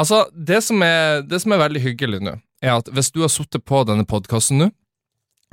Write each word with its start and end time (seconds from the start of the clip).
Altså, 0.00 0.24
det 0.32 0.62
som 0.64 0.80
er, 0.84 1.20
det 1.28 1.42
som 1.42 1.52
er 1.52 1.60
veldig 1.60 1.82
hyggelig 1.84 2.22
nå, 2.24 2.38
er 2.64 2.78
at 2.78 2.88
hvis 2.94 3.12
du 3.12 3.20
har 3.24 3.32
sittet 3.32 3.66
på 3.68 3.82
denne 3.88 4.06
podkasten 4.08 4.62
nå, 4.62 4.70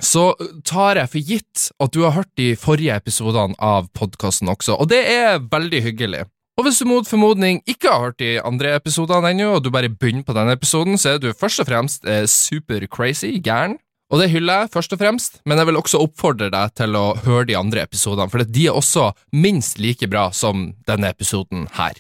så 0.04 0.30
tar 0.68 1.00
jeg 1.02 1.10
for 1.10 1.32
gitt 1.34 1.68
at 1.82 1.94
du 1.96 2.04
har 2.06 2.14
hørt 2.20 2.30
de 2.38 2.52
forrige 2.60 2.96
episodene 3.02 3.58
av 3.58 3.90
podkasten 3.98 4.50
også, 4.54 4.78
og 4.78 4.92
det 4.94 5.02
er 5.10 5.42
veldig 5.52 5.82
hyggelig. 5.90 6.28
Og 6.58 6.66
hvis 6.66 6.80
du 6.82 6.88
mot 6.90 7.06
formodning 7.06 7.60
ikke 7.70 7.90
har 7.92 8.06
hørt 8.08 8.22
de 8.22 8.38
andre 8.42 8.72
episodene 8.78 9.34
ennå, 9.34 9.52
og 9.58 9.66
du 9.66 9.70
bare 9.74 9.92
begynner 9.94 10.26
på 10.26 10.34
denne 10.38 10.56
episoden, 10.58 10.98
så 10.98 11.16
er 11.16 11.22
du 11.22 11.30
først 11.38 11.62
og 11.62 11.68
fremst 11.70 12.08
eh, 12.10 12.26
super 12.30 12.86
crazy, 12.90 13.36
gæren. 13.46 13.78
Og 14.10 14.22
det 14.22 14.32
hyller 14.32 14.64
jeg, 14.64 14.72
først 14.74 14.96
og 14.96 15.02
fremst, 15.02 15.42
men 15.46 15.60
jeg 15.60 15.70
vil 15.70 15.78
også 15.78 16.00
oppfordre 16.02 16.48
deg 16.54 16.74
til 16.80 16.96
å 16.98 17.12
høre 17.26 17.50
de 17.50 17.58
andre 17.60 17.84
episodene, 17.84 18.32
for 18.32 18.42
de 18.42 18.70
er 18.70 18.78
også 18.78 19.12
minst 19.36 19.82
like 19.84 20.08
bra 20.10 20.30
som 20.34 20.72
denne 20.88 21.12
episoden 21.12 21.68
her. 21.78 22.00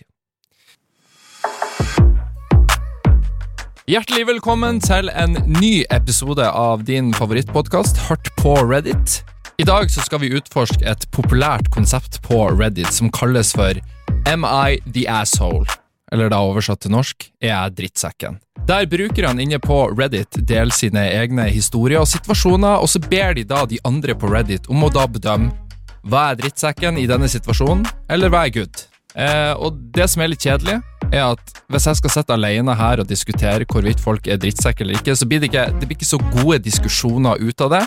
Hjertelig 3.87 4.25
velkommen 4.27 4.81
til 4.83 5.07
en 5.15 5.37
ny 5.47 5.85
episode 5.95 6.43
av 6.43 6.81
din 6.83 7.13
favorittpodkast, 7.15 8.01
Hardt 8.09 8.27
på 8.35 8.57
Reddit. 8.67 9.21
I 9.55 9.63
dag 9.63 9.87
så 9.87 10.03
skal 10.03 10.19
vi 10.19 10.33
utforske 10.35 10.83
et 10.83 11.05
populært 11.15 11.69
konsept 11.71 12.17
på 12.25 12.41
Reddit 12.51 12.91
som 12.91 13.07
kalles 13.15 13.53
for 13.55 13.79
Am 14.27 14.43
I 14.43 14.81
the 14.91 15.05
asshole? 15.07 15.63
Eller 16.11 16.27
da 16.33 16.41
oversatt 16.43 16.81
til 16.83 16.91
norsk, 16.97 17.29
er 17.39 17.53
jeg 17.53 17.77
drittsekken? 17.77 18.35
Der 18.67 18.91
brukerne 18.91 19.47
inne 19.47 19.61
på 19.63 19.79
Reddit 19.93 20.35
deler 20.35 20.75
sine 20.75 21.05
egne 21.07 21.47
historier 21.47 22.03
og 22.03 22.11
situasjoner, 22.11 22.83
og 22.83 22.91
så 22.91 22.99
ber 23.07 23.39
de 23.39 23.47
da 23.47 23.63
de 23.71 23.79
andre 23.87 24.19
på 24.19 24.27
Reddit 24.35 24.67
om 24.67 24.83
å 24.83 24.91
da 24.91 25.07
bedømme 25.07 25.55
hva 26.03 26.33
er 26.33 26.43
drittsekken 26.43 26.99
i 26.99 27.07
denne 27.07 27.31
situasjonen, 27.31 27.87
eller 28.11 28.35
hva 28.35 28.49
er 28.49 28.55
good? 28.59 28.83
Eh, 29.17 29.53
og 29.57 29.79
det 29.95 30.05
som 30.11 30.21
er 30.21 30.29
litt 30.33 30.43
kjedelig, 30.45 30.77
er 31.07 31.23
at 31.31 31.53
hvis 31.71 31.85
jeg 31.87 31.97
skal 32.01 32.11
sitte 32.11 32.35
alene 32.35 32.73
her 32.77 32.99
og 33.01 33.07
diskutere 33.09 33.65
hvorvidt 33.65 34.01
folk 34.03 34.27
er 34.27 34.37
drittsekker 34.41 34.83
eller 34.85 34.99
ikke, 34.99 35.15
så 35.15 35.25
blir 35.29 35.39
det 35.41 35.49
ikke, 35.49 35.63
det 35.79 35.87
blir 35.87 35.97
ikke 35.97 36.09
så 36.09 36.19
gode 36.35 36.59
diskusjoner 36.65 37.39
ut 37.41 37.63
av 37.65 37.71
det. 37.73 37.81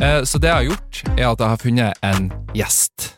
Eh, 0.00 0.20
så 0.24 0.38
det 0.40 0.48
jeg 0.48 0.56
har 0.60 0.68
gjort, 0.70 1.02
er 1.18 1.26
at 1.32 1.42
jeg 1.44 1.52
har 1.52 1.60
funnet 1.64 2.06
en 2.06 2.30
gjest. 2.56 3.10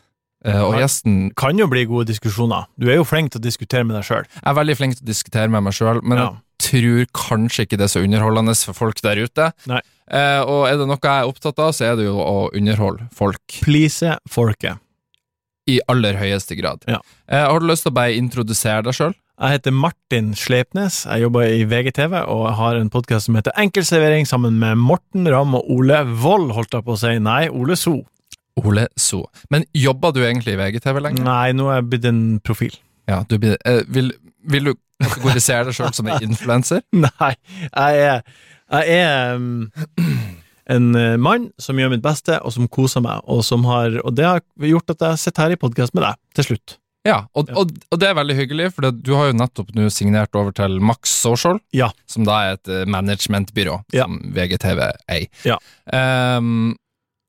Eh, 0.45 0.59
og 0.63 0.75
gjesten 0.79 1.31
Kan 1.37 1.57
jo 1.59 1.67
bli 1.67 1.85
gode 1.89 2.07
diskusjoner. 2.11 2.67
Du 2.79 2.89
er 2.89 2.99
jo 2.99 3.05
flink 3.07 3.31
til 3.33 3.41
å 3.41 3.45
diskutere 3.47 3.85
med 3.87 3.95
deg 3.97 4.05
sjøl. 4.09 4.25
Jeg 4.33 4.47
er 4.51 4.57
veldig 4.57 4.75
flink 4.79 4.97
til 4.99 5.05
å 5.05 5.11
diskutere 5.11 5.49
med 5.53 5.63
meg 5.65 5.73
sjøl, 5.77 6.01
men 6.03 6.17
Ja. 6.17 6.27
jeg 6.33 6.67
tror 6.67 7.05
kanskje 7.13 7.65
ikke 7.67 7.77
det 7.77 7.87
er 7.87 7.93
så 7.93 8.03
underholdende 8.03 8.55
for 8.65 8.73
folk 8.73 9.01
der 9.01 9.21
ute. 9.23 9.51
Nei. 9.67 9.81
Eh, 10.09 10.41
og 10.41 10.67
er 10.67 10.77
det 10.77 10.87
noe 10.87 10.97
jeg 11.03 11.23
er 11.23 11.27
opptatt 11.31 11.59
av, 11.59 11.71
så 11.75 11.85
er 11.91 11.95
det 11.99 12.05
jo 12.05 12.17
å 12.17 12.49
underholde 12.55 13.09
folk. 13.13 13.39
Please 13.61 14.17
folket. 14.29 14.77
I 15.67 15.79
aller 15.91 16.15
høyeste 16.19 16.55
grad. 16.59 16.83
Ja. 16.87 17.01
Eh, 17.27 17.43
har 17.43 17.59
du 17.59 17.67
lyst 17.67 17.83
til 17.85 17.91
å 17.91 17.97
bare 17.97 18.15
introdusere 18.17 18.85
deg 18.87 18.95
sjøl? 18.95 19.15
Jeg 19.37 19.53
heter 19.59 19.73
Martin 19.75 20.31
Sleipnes, 20.33 21.03
jeg 21.05 21.21
jobber 21.21 21.45
i 21.45 21.65
VGTV 21.69 22.15
og 22.25 22.45
har 22.57 22.79
en 22.79 22.87
podkast 22.89 23.27
som 23.27 23.35
heter 23.37 23.53
Enkeltservering 23.61 24.25
sammen 24.25 24.55
med 24.57 24.79
Morten 24.81 25.29
Ramm 25.29 25.53
og 25.59 25.67
Ole 25.69 25.99
Wold, 26.23 26.55
holdt 26.55 26.73
jeg 26.73 26.85
på 26.87 26.95
å 26.95 26.97
si. 27.03 27.11
Nei, 27.21 27.43
Ole 27.53 27.77
So. 27.77 27.99
Ole 28.57 28.87
So. 28.97 29.27
Men 29.53 29.67
jobber 29.77 30.15
du 30.15 30.23
egentlig 30.23 30.55
i 30.55 30.61
VGTV 30.63 31.03
lenger? 31.05 31.27
Nei, 31.27 31.51
nå 31.53 31.69
er 31.69 31.83
jeg 31.83 31.89
blitt 31.91 32.09
en 32.09 32.23
profil. 32.41 32.79
Ja, 33.07 33.21
du 33.29 33.37
blir, 33.43 33.59
eh, 33.69 33.83
vil, 33.93 34.09
vil 34.41 34.71
du 34.71 34.73
kategorisere 35.05 35.69
deg 35.69 35.77
sjøl 35.77 35.93
som 35.93 36.09
en 36.09 36.25
influenser? 36.31 36.81
Nei, 36.97 37.33
jeg 37.67 38.07
er, 38.07 38.25
jeg 38.73 38.97
er 39.03 39.37
um, 39.37 39.69
en 40.69 40.89
eh, 40.99 41.15
mann 41.17 41.49
som 41.61 41.77
gjør 41.79 41.93
mitt 41.95 42.03
beste, 42.03 42.39
og 42.43 42.51
som 42.53 42.67
koser 42.67 43.01
meg, 43.05 43.21
og, 43.25 43.43
som 43.47 43.63
har, 43.69 43.99
og 44.03 44.15
det 44.17 44.25
har 44.27 44.41
gjort 44.59 44.89
at 44.95 45.05
jeg 45.11 45.17
sitter 45.27 45.47
her 45.47 45.55
i 45.55 45.61
podkast 45.61 45.93
med 45.95 46.03
deg, 46.03 46.19
til 46.35 46.49
slutt. 46.51 46.77
Ja, 47.07 47.21
og, 47.39 47.47
og, 47.55 47.69
og 47.93 47.99
det 48.01 48.09
er 48.09 48.17
veldig 48.17 48.35
hyggelig, 48.35 48.65
for 48.75 48.89
du 48.91 49.13
har 49.15 49.29
jo 49.29 49.35
nettopp 49.39 49.69
nå 49.77 49.85
signert 49.95 50.35
over 50.35 50.51
til 50.51 50.79
Max 50.83 51.13
Social, 51.23 51.61
Ja. 51.71 51.87
som 52.09 52.25
da 52.27 52.41
er 52.49 52.57
et 52.57 52.67
eh, 52.67 52.83
managementbyrå 52.89 53.77
Ja. 53.95 54.03
som 54.09 54.17
VGTV 54.35 54.81
eier. 55.07 55.29
Ja. 55.47 55.55
Um, 55.87 56.75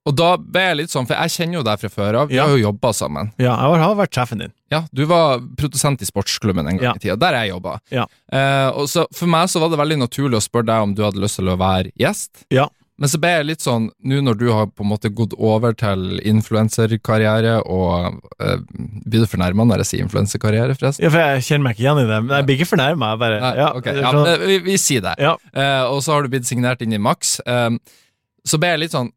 og 0.08 0.14
da 0.16 0.30
ble 0.40 0.62
jeg 0.64 0.76
litt 0.78 0.92
sånn, 0.94 1.04
for 1.06 1.18
jeg 1.20 1.34
kjenner 1.34 1.58
jo 1.58 1.62
deg 1.68 1.80
fra 1.82 1.88
før 1.92 2.16
av, 2.22 2.30
vi 2.32 2.38
har 2.40 2.48
jo 2.48 2.56
jobba 2.62 2.94
sammen. 2.96 3.30
Ja, 3.36 3.52
jeg 3.68 3.82
har- 3.82 3.94
vært 3.98 4.16
sjefen 4.16 4.38
din. 4.40 4.52
Ja, 4.72 4.82
du 4.92 5.04
var 5.06 5.38
produsent 5.60 6.00
i 6.02 6.06
sportsklubben 6.08 6.66
en 6.66 6.78
gang 6.80 6.96
i 6.96 6.98
tida, 7.02 7.16
der 7.20 7.36
jeg 7.44 7.50
jobba. 7.52 7.78
Ja. 7.92 8.06
Eh, 8.32 8.70
og 8.72 8.88
så 8.88 9.04
for 9.12 9.26
meg 9.28 9.48
så 9.52 9.60
var 9.60 9.68
det 9.68 9.78
veldig 9.78 9.98
naturlig 10.00 10.40
å 10.40 10.44
spørre 10.48 10.66
deg 10.66 10.82
om 10.82 10.94
du 10.94 11.02
hadde 11.04 11.20
lyst 11.20 11.36
til 11.36 11.52
å 11.52 11.58
være 11.60 11.92
gjest. 12.00 12.46
Ja. 12.50 12.68
Men 12.98 13.08
så 13.12 13.18
ble 13.22 13.30
jeg 13.30 13.46
litt 13.46 13.62
sånn, 13.62 13.84
nå 14.02 14.16
når 14.26 14.38
du 14.40 14.48
har 14.50 14.66
på 14.74 14.82
en 14.82 14.88
måte 14.90 15.10
gått 15.14 15.36
over 15.38 15.72
til 15.78 16.18
influenserkarriere, 16.26 17.60
og 17.70 18.18
eh, 18.42 18.56
Blir 19.08 19.22
du 19.22 19.28
fornærma 19.30 19.66
når 19.68 19.84
jeg 19.84 19.90
sier 19.92 20.02
influenserkarriere, 20.06 20.74
forresten? 20.78 21.04
Ja, 21.06 21.12
for 21.14 21.22
jeg 21.22 21.44
kjenner 21.46 21.68
meg 21.68 21.76
ikke 21.78 21.84
igjen 21.86 22.00
i 22.02 22.08
det, 22.10 22.18
men 22.26 22.34
jeg 22.40 22.48
blir 22.48 22.58
ikke 22.58 22.70
fornærma. 22.72 23.12
Jeg 23.14 23.22
bare 23.22 23.38
Nei, 23.44 23.52
ja, 23.60 23.68
ok, 23.78 23.86
er 23.92 24.00
ja, 24.02 24.10
men 24.18 24.42
vi, 24.50 24.58
vi 24.66 24.76
sier 24.82 25.04
det. 25.06 25.14
ja. 25.22 25.36
Eh, 25.54 25.84
og 25.92 26.02
så 26.04 26.16
har 26.16 26.26
du 26.26 26.32
blitt 26.34 26.48
signert 26.50 26.82
inn 26.84 26.92
i 26.96 27.00
Max. 27.02 27.38
Eh, 27.46 27.70
så 28.48 28.58
ble 28.60 28.74
jeg 28.74 28.84
litt 28.86 28.96
sånn 28.98 29.12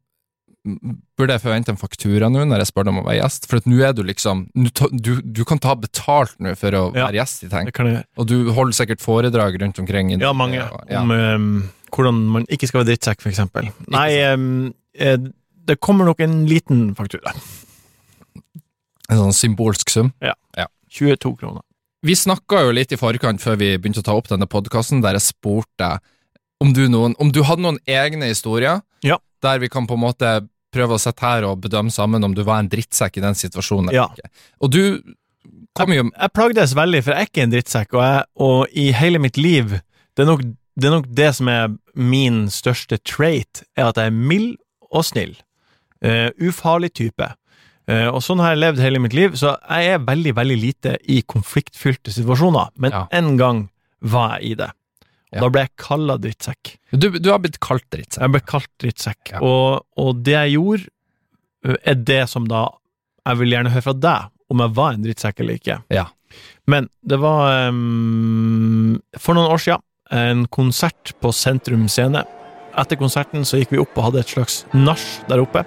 Burde 1.18 1.34
jeg 1.34 1.42
forvente 1.42 1.72
en 1.74 1.78
faktura 1.82 2.28
nå 2.30 2.44
når 2.46 2.62
jeg 2.62 2.68
spør 2.70 2.86
deg 2.86 2.92
om 2.94 3.00
å 3.02 3.06
være 3.08 3.18
gjest? 3.24 3.48
For 3.50 3.58
at 3.58 3.66
nå 3.66 3.80
er 3.82 3.96
du 3.98 4.04
liksom 4.06 4.44
du, 4.54 5.10
du 5.26 5.42
kan 5.50 5.58
ta 5.58 5.74
betalt 5.74 6.36
nå 6.38 6.52
for 6.60 6.78
å 6.78 6.84
være 6.94 7.18
gjest 7.18 7.48
i 7.48 7.50
Tenk. 7.50 7.72
Gjøre. 7.74 8.04
Og 8.22 8.28
du 8.30 8.36
holder 8.54 8.78
sikkert 8.78 9.02
foredrag 9.02 9.58
rundt 9.64 9.80
omkring. 9.82 10.12
i- 10.14 10.20
Ja, 10.22 10.30
mange. 10.38 10.62
Ja. 10.62 11.02
Om 11.02 11.10
um, 11.18 11.48
hvordan 11.92 12.22
man 12.38 12.46
ikke 12.52 12.70
skal 12.70 12.82
være 12.82 12.94
drittsekk, 12.94 13.26
eksempel. 13.32 13.70
Nei, 13.92 14.10
eh, 14.96 15.18
det 15.72 15.80
kommer 15.80 16.08
nok 16.10 16.20
en 16.26 16.46
liten 16.50 16.92
faktura. 16.98 17.34
En 19.12 19.20
sånn 19.20 19.36
symbolsk 19.36 19.92
sum. 19.92 20.14
Ja, 20.24 20.36
22 20.92 21.36
kroner. 21.40 21.64
Vi 22.04 22.16
snakka 22.18 22.64
jo 22.66 22.72
litt 22.74 22.92
i 22.92 22.98
forkant 23.00 23.40
før 23.44 23.60
vi 23.62 23.76
begynte 23.78 24.02
å 24.02 24.06
ta 24.08 24.16
opp 24.18 24.28
denne 24.32 24.48
podkasten, 24.50 25.04
der 25.04 25.16
jeg 25.20 25.28
spurte 25.30 25.92
om 26.62 26.74
du, 26.74 26.88
noen, 26.90 27.14
om 27.22 27.30
du 27.34 27.42
hadde 27.46 27.64
noen 27.64 27.80
egne 27.90 28.28
historier 28.32 28.82
Ja. 29.06 29.18
der 29.42 29.60
vi 29.60 29.70
kan 29.70 29.88
på 29.88 29.96
en 29.98 30.04
måte 30.04 30.32
prøve 30.74 30.96
å 30.98 31.02
sitte 31.02 31.22
her 31.26 31.46
og 31.48 31.62
bedømme 31.62 31.92
sammen 31.94 32.24
om 32.24 32.34
du 32.34 32.44
var 32.44 32.60
en 32.62 32.70
drittsekk 32.70 33.18
i 33.18 33.24
den 33.24 33.38
situasjonen. 33.38 33.94
Ja. 33.94 34.08
Og 34.62 34.72
du 34.72 35.02
kom 35.78 35.94
jo 35.94 36.10
Jeg 36.10 36.34
plagdes 36.34 36.74
veldig, 36.76 37.04
for 37.04 37.14
jeg 37.14 37.22
er 37.22 37.30
ikke 37.30 37.44
en 37.46 37.54
drittsekk, 37.54 37.94
og, 37.94 38.02
jeg, 38.04 38.26
og 38.36 38.68
i 38.74 38.92
hele 38.92 39.20
mitt 39.24 39.38
liv 39.38 39.78
det 40.16 40.26
er, 40.26 40.28
nok, 40.28 40.42
det 40.80 40.88
er 40.88 40.96
nok 40.96 41.08
det 41.12 41.30
som 41.36 41.48
er 41.52 41.74
min 41.96 42.46
største 42.54 42.98
trait, 43.04 43.64
er 43.78 43.90
at 43.92 43.98
jeg 44.00 44.12
er 44.12 44.16
mild 44.16 44.58
og 44.92 45.06
snill. 45.08 45.36
Uh, 46.04 46.30
ufarlig 46.42 46.94
type. 46.98 47.28
Uh, 47.90 48.08
og 48.14 48.22
sånn 48.24 48.40
har 48.42 48.54
jeg 48.56 48.62
levd 48.64 48.80
hele 48.84 49.02
mitt 49.04 49.14
liv, 49.18 49.36
så 49.38 49.56
jeg 49.70 49.96
er 49.96 50.06
veldig, 50.08 50.34
veldig 50.38 50.58
lite 50.62 50.96
i 51.12 51.22
konfliktfylte 51.22 52.14
situasjoner, 52.16 52.72
men 52.78 52.92
Ja. 52.92 53.08
en 53.12 53.36
gang 53.38 53.70
var 54.02 54.40
jeg 54.40 54.52
i 54.52 54.56
det. 54.56 54.70
Og 55.32 55.38
Ja. 55.38 55.40
da 55.42 55.50
ble 55.50 55.62
jeg 55.62 55.76
kalla 55.78 56.18
drittsekk. 56.18 56.78
Du, 56.92 57.10
du 57.20 57.30
har 57.32 57.40
blitt 57.40 57.60
kalt 57.60 57.86
drittsekk. 57.92 58.22
Jeg 58.22 58.32
ble 58.32 58.42
kalt 58.42 58.70
drittsekk, 58.80 59.32
Ja. 59.32 59.40
og, 59.42 59.86
og 59.98 60.24
det 60.24 60.34
jeg 60.34 60.56
gjorde, 60.58 60.88
er 61.86 61.94
det 61.96 62.30
som 62.30 62.46
da 62.48 62.70
Jeg 63.28 63.38
vil 63.38 63.52
gjerne 63.54 63.70
høre 63.70 63.84
fra 63.86 63.94
deg 63.94 64.30
om 64.50 64.58
jeg 64.64 64.74
var 64.74 64.94
en 64.94 65.04
drittsekk 65.04 65.40
eller 65.40 65.54
ikke. 65.60 65.84
Ja. 65.94 66.08
Men 66.66 66.90
det 67.06 67.20
var 67.22 67.68
um, 67.70 69.00
for 69.20 69.36
noen 69.38 69.52
år 69.54 69.62
siden 69.62 69.82
en 70.12 70.46
konsert 70.52 71.14
på 71.22 71.32
Sentrum 71.36 71.88
Scene. 71.92 72.24
Etter 72.80 73.00
konserten 73.00 73.46
så 73.48 73.60
gikk 73.60 73.74
vi 73.76 73.82
opp 73.82 73.96
og 73.98 74.10
hadde 74.10 74.24
et 74.24 74.32
slags 74.32 74.62
nach 74.76 75.04
der 75.30 75.44
oppe. 75.44 75.64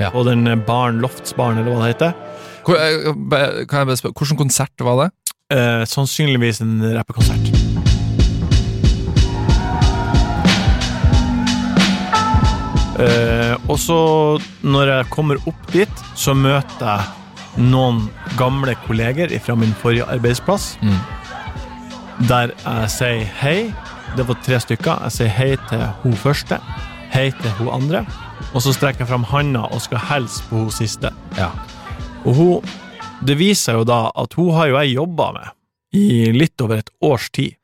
Ja. 0.00 0.10
På 0.10 0.24
den 0.26 0.42
baren, 0.66 1.00
Loftsbaren, 1.02 1.58
eller 1.62 1.74
hva 1.74 1.84
det 1.86 1.92
heter. 1.94 2.14
Hvor, 2.66 2.78
eh, 2.80 3.64
kan 3.70 3.84
jeg 3.84 3.86
bare 3.92 3.96
spørre, 4.00 4.14
Hvilken 4.18 4.40
konsert 4.40 4.80
var 4.80 5.04
det? 5.04 5.10
Eh, 5.54 5.84
sannsynligvis 5.86 6.60
en 6.64 6.80
rappekonsert. 6.96 7.52
Eh, 12.98 13.54
og 13.68 13.78
så, 13.82 13.98
når 14.62 14.90
jeg 14.92 15.08
kommer 15.10 15.40
opp 15.50 15.72
dit, 15.74 16.02
så 16.18 16.34
møter 16.38 16.86
jeg 16.86 17.64
noen 17.70 18.04
gamle 18.38 18.74
kolleger 18.86 19.30
fra 19.42 19.56
min 19.58 19.74
forrige 19.78 20.06
arbeidsplass, 20.10 20.76
Mm. 20.82 20.98
Der 22.28 22.52
jeg 22.64 22.90
sier 22.94 23.24
hei. 23.40 23.58
Det 24.16 24.26
var 24.28 24.38
tre 24.44 24.60
stykker. 24.62 25.00
Jeg 25.08 25.12
sier 25.16 25.32
hei 25.34 25.50
til 25.68 25.82
hun 26.04 26.14
første, 26.18 26.58
hei 27.14 27.30
til 27.40 27.50
hun 27.58 27.72
andre, 27.74 28.04
og 28.54 28.62
så 28.62 28.72
strekker 28.74 29.04
jeg 29.04 29.10
fram 29.10 29.24
handa 29.32 29.64
og 29.74 29.82
skal 29.82 29.98
hilse 30.10 30.42
på 30.50 30.62
hun 30.64 30.70
siste. 30.74 31.10
Ja. 31.38 31.50
Og 32.24 32.34
hun, 32.38 32.72
det 33.26 33.36
viser 33.40 33.80
jo 33.80 33.84
da 33.88 34.06
at 34.14 34.34
hun 34.38 34.52
har 34.54 34.70
jo 34.70 34.78
jeg 34.82 34.94
jobba 34.96 35.32
med 35.38 35.50
i 35.94 36.30
litt 36.34 36.60
over 36.64 36.80
et 36.82 36.90
års 37.02 37.28
tid, 37.30 37.54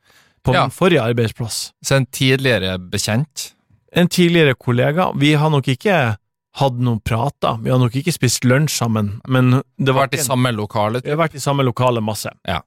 på 0.43 0.53
Ja. 0.55 0.63
min 0.63 0.71
forrige 0.73 1.01
arbeidsplass. 1.03 1.71
Så 1.85 1.95
en 1.99 2.05
tidligere 2.05 2.77
bekjent? 2.79 3.51
En 3.93 4.07
tidligere 4.07 4.55
kollega. 4.55 5.11
Vi 5.15 5.33
har 5.33 5.49
nok 5.53 5.67
ikke 5.67 6.15
hatt 6.57 6.73
noen 6.79 6.99
prater, 7.03 7.59
vi 7.61 7.69
har 7.69 7.77
nok 7.79 7.93
ikke 7.95 8.11
spist 8.11 8.43
lunsj 8.43 8.77
sammen, 8.81 9.21
men 9.27 9.51
det 9.77 9.87
har 9.87 9.93
var 9.93 10.07
vært 10.07 10.15
i 10.15 10.17
en- 10.19 10.25
samme 10.25 10.51
lokale? 10.55 11.01
vi 11.03 11.09
har 11.09 11.17
vært 11.17 11.35
i 11.35 11.39
samme 11.39 11.63
lokale 11.63 12.01
masse. 12.01 12.29
Ja. 12.47 12.61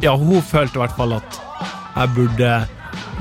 Ja, 0.00 0.14
hun 0.16 0.40
følte 0.42 0.78
i 0.78 0.82
hvert 0.82 0.96
fall 0.96 1.12
at 1.18 1.40
jeg 1.92 2.14
burde 2.16 2.52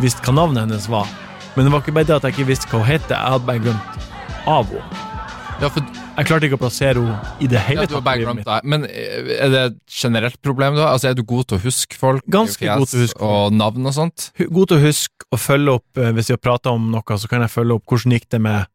visst 0.02 0.22
hva 0.26 0.34
navnet 0.34 0.64
hennes 0.66 0.88
var. 0.90 1.10
Men 1.56 1.68
det 1.68 1.74
var 1.74 1.82
ikke 1.84 1.94
bare 1.98 2.08
det 2.08 2.16
at 2.16 2.24
jeg 2.30 2.38
ikke 2.38 2.48
visste 2.54 2.70
hva 2.72 2.80
hun 2.80 2.88
het, 2.88 3.10
jeg 3.12 3.18
hadde 3.36 3.46
bare 3.50 3.60
glemt 3.60 4.06
av 4.50 4.70
henne. 4.72 5.08
Ja, 5.62 5.68
for 5.70 5.84
Jeg 6.18 6.26
klarte 6.28 6.48
ikke 6.48 6.58
å 6.58 6.62
plassere 6.64 7.00
henne 7.02 7.18
i 7.40 7.48
det 7.48 7.60
hele 7.68 7.84
Ja, 7.84 7.88
du 7.88 7.94
har 7.96 8.02
tatt. 8.04 8.20
glemt. 8.20 8.48
Men 8.68 8.84
eh, 8.90 9.30
er 9.46 9.50
det 9.54 9.60
et 9.70 9.78
generelt 9.94 10.40
problem, 10.42 10.76
da? 10.76 10.88
Altså, 10.92 11.10
Er 11.12 11.14
du 11.16 11.22
god 11.24 11.46
til 11.48 11.58
å 11.60 11.62
huske 11.64 11.96
folk? 11.98 12.24
Ganske 12.28 12.66
fjes 12.66 12.78
god 12.82 12.90
til 12.92 13.00
å 13.00 13.04
huske. 13.06 13.22
Og 13.30 13.54
navn 13.54 13.86
og 13.86 13.94
sånt? 13.96 14.32
God 14.50 14.68
til 14.72 14.78
å 14.80 14.84
huske 14.88 15.28
og 15.32 15.40
følge 15.40 15.76
opp 15.78 15.98
eh, 16.02 16.10
Hvis 16.18 16.32
vi 16.32 16.36
har 16.36 16.42
prata 16.42 16.74
om 16.74 16.90
noe, 16.92 17.18
så 17.18 17.30
kan 17.32 17.46
jeg 17.46 17.54
følge 17.54 17.78
opp 17.78 17.86
hvordan 17.94 18.18
gikk 18.18 18.28
det 18.34 18.42
med 18.42 18.66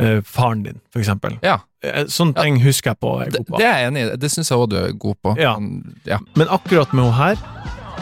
eh, 0.00 0.20
faren 0.22 0.62
din, 0.64 0.80
for 0.92 1.00
eksempel. 1.00 1.38
Ja. 1.42 1.58
Sånne 1.84 2.08
Sånne 2.08 2.34
Ja. 2.36 2.42
ting 2.42 2.60
husker 2.62 2.90
jeg 2.94 3.00
på. 3.00 3.18
Jeg 3.20 3.26
er 3.26 3.30
Det, 3.30 3.38
god 3.38 3.46
på. 3.46 3.58
det 3.58 3.66
er 3.66 3.78
jeg 3.78 3.86
enig 3.92 4.02
i. 4.12 4.16
Det 4.16 4.30
syns 4.32 4.48
jeg 4.50 4.58
òg 4.58 4.68
du 4.70 4.76
er 4.80 4.92
god 4.92 5.14
på. 5.22 5.34
Ja. 5.38 5.58
Men, 5.58 5.94
ja. 6.06 6.18
Men 6.36 6.48
akkurat 6.48 6.92
med 6.92 7.04
henne 7.04 7.14
her 7.14 7.36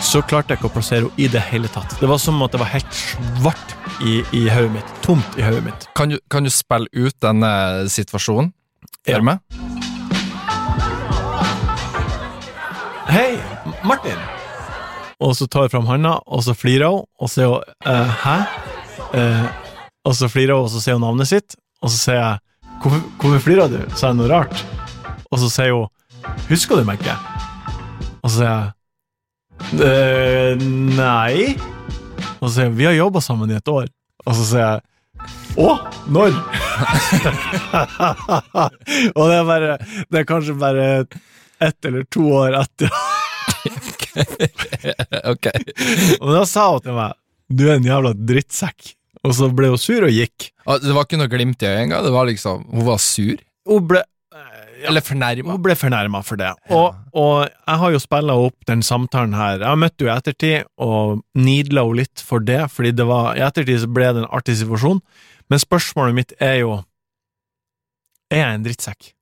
så 0.01 0.23
klarte 0.23 0.49
jeg 0.55 0.59
ikke 0.59 0.71
å 0.71 0.73
plassere 0.77 1.01
henne 1.01 1.13
i 1.19 1.27
det 1.29 1.41
hele 1.51 1.69
tatt. 1.69 1.97
Det 2.01 2.09
var 2.09 2.19
som 2.19 2.41
at 2.43 2.53
det 2.53 2.61
var 2.61 2.71
helt 2.73 2.93
svart 2.95 3.75
i, 4.01 4.23
i 4.33 4.49
hodet 4.49 4.71
mitt. 4.73 4.93
Tomt 5.03 5.37
i 5.39 5.43
hodet 5.43 5.65
mitt. 5.65 5.89
Kan, 5.95 6.09
du, 6.11 6.19
kan 6.31 6.45
du 6.45 6.51
spille 6.51 6.87
ut 6.95 7.15
denne 7.21 7.89
situasjonen 7.91 8.53
Ja. 9.07 9.17
for 9.19 9.23
meg? 9.23 9.39
Hei, 13.13 13.37
Martin! 13.85 14.19
Og 15.23 15.35
så 15.39 15.47
tar 15.51 15.67
jeg 15.67 15.73
fram 15.75 15.87
handa, 15.87 16.17
og 16.27 16.43
så 16.47 16.55
flirer 16.57 16.89
hun, 16.91 17.05
og 17.21 17.29
så 17.31 17.43
er 17.43 17.51
hun 17.51 17.63
«Eh, 17.93 18.15
hæ? 18.25 18.37
Uh, 19.13 19.49
og 20.09 20.15
så 20.19 20.29
flirer 20.33 20.57
hun, 20.57 20.65
og 20.65 20.71
så 20.73 20.81
sier 20.83 20.97
hun 20.97 21.05
navnet 21.05 21.29
sitt, 21.31 21.55
og 21.83 21.91
så 21.91 21.97
sier 21.99 22.21
jeg 22.21 22.39
hvorfor, 22.83 23.01
hvorfor 23.19 23.41
flirer 23.47 23.69
du? 23.73 23.81
Sa 23.99 24.03
jeg 24.11 24.17
noe 24.21 24.31
rart? 24.31 24.57
Og 25.33 25.37
så 25.43 25.49
sier 25.51 25.73
hun 25.75 25.89
husker 26.49 26.75
du 26.79 26.83
meg 26.87 26.97
ikke? 27.03 27.17
Og 28.23 28.29
så 28.31 28.37
sier 28.39 28.53
jeg 28.53 28.63
«Eh, 29.83 30.53
nei. 30.99 31.35
Og 32.41 32.45
så 32.49 32.53
sier 32.55 32.67
hun 32.71 32.79
vi 32.79 32.89
har 32.89 32.97
jobba 32.97 33.21
sammen 33.25 33.51
i 33.51 33.59
et 33.59 33.69
år. 33.71 33.87
Og 34.27 34.33
så 34.39 34.45
sier 34.47 34.63
jeg 34.63 34.79
å, 35.63 35.69
når? 36.11 36.31
og 39.19 39.25
det 39.29 39.37
er 39.37 39.45
bare 39.47 39.77
Det 40.09 40.19
er 40.23 40.27
kanskje 40.27 40.55
bare 40.59 40.85
ett 41.63 41.85
eller 41.87 42.03
to 42.11 42.23
år 42.41 42.51
etter. 42.63 42.91
ok. 45.33 45.47
Og 46.19 46.29
da 46.33 46.43
sa 46.49 46.71
hun 46.73 46.83
til 46.83 46.95
meg 46.97 47.13
Du 47.53 47.69
er 47.69 47.75
en 47.77 47.87
jævla 47.87 48.13
drittsekk. 48.17 48.81
Og 49.23 49.35
så 49.39 49.49
ble 49.55 49.69
hun 49.71 49.79
sur 49.79 50.03
og 50.07 50.11
gikk. 50.11 50.49
Ah, 50.67 50.79
Det 50.83 50.95
var 50.97 51.05
ikke 51.07 51.19
noe 51.21 51.31
glimt 51.31 51.63
i 51.63 51.67
øyet 51.69 51.85
engang? 51.85 52.03
Det 52.05 52.13
var 52.15 52.27
liksom, 52.27 52.65
Hun 52.73 52.87
var 52.87 52.99
sur? 52.99 53.37
Hun 53.69 53.87
ble, 53.87 54.03
Eller 54.83 55.01
fornærma? 55.01 55.53
hun 55.55 55.63
ble 55.63 55.77
fornærma 55.79 56.25
for 56.27 56.37
det. 56.41 56.51
Og, 56.75 56.97
og 57.15 57.45
jeg 57.47 57.79
har 57.79 57.93
jo 57.95 58.01
spilla 58.03 58.35
opp 58.35 58.65
den 58.67 58.83
samtalen 58.83 59.35
her. 59.39 59.61
Jeg 59.61 59.69
har 59.69 59.79
møtt 59.79 59.95
henne 60.03 60.11
i 60.11 60.19
ettertid 60.19 60.65
og 60.83 61.21
nidla 61.39 61.85
henne 61.87 62.01
litt 62.03 62.19
for 62.27 62.43
det, 62.43 62.65
fordi 62.75 62.91
det 62.99 63.07
var, 63.07 63.37
i 63.39 63.45
ettertid 63.47 63.79
så 63.85 63.87
ble 63.95 64.09
det 64.11 64.25
en 64.25 64.33
artig 64.35 64.57
situasjon. 64.59 64.99
Men 65.51 65.63
spørsmålet 65.63 66.15
mitt 66.19 66.33
er 66.43 66.59
jo 66.65 66.81
Er 68.33 68.39
jeg 68.43 68.55
en 68.57 68.63
drittsekk? 68.65 69.13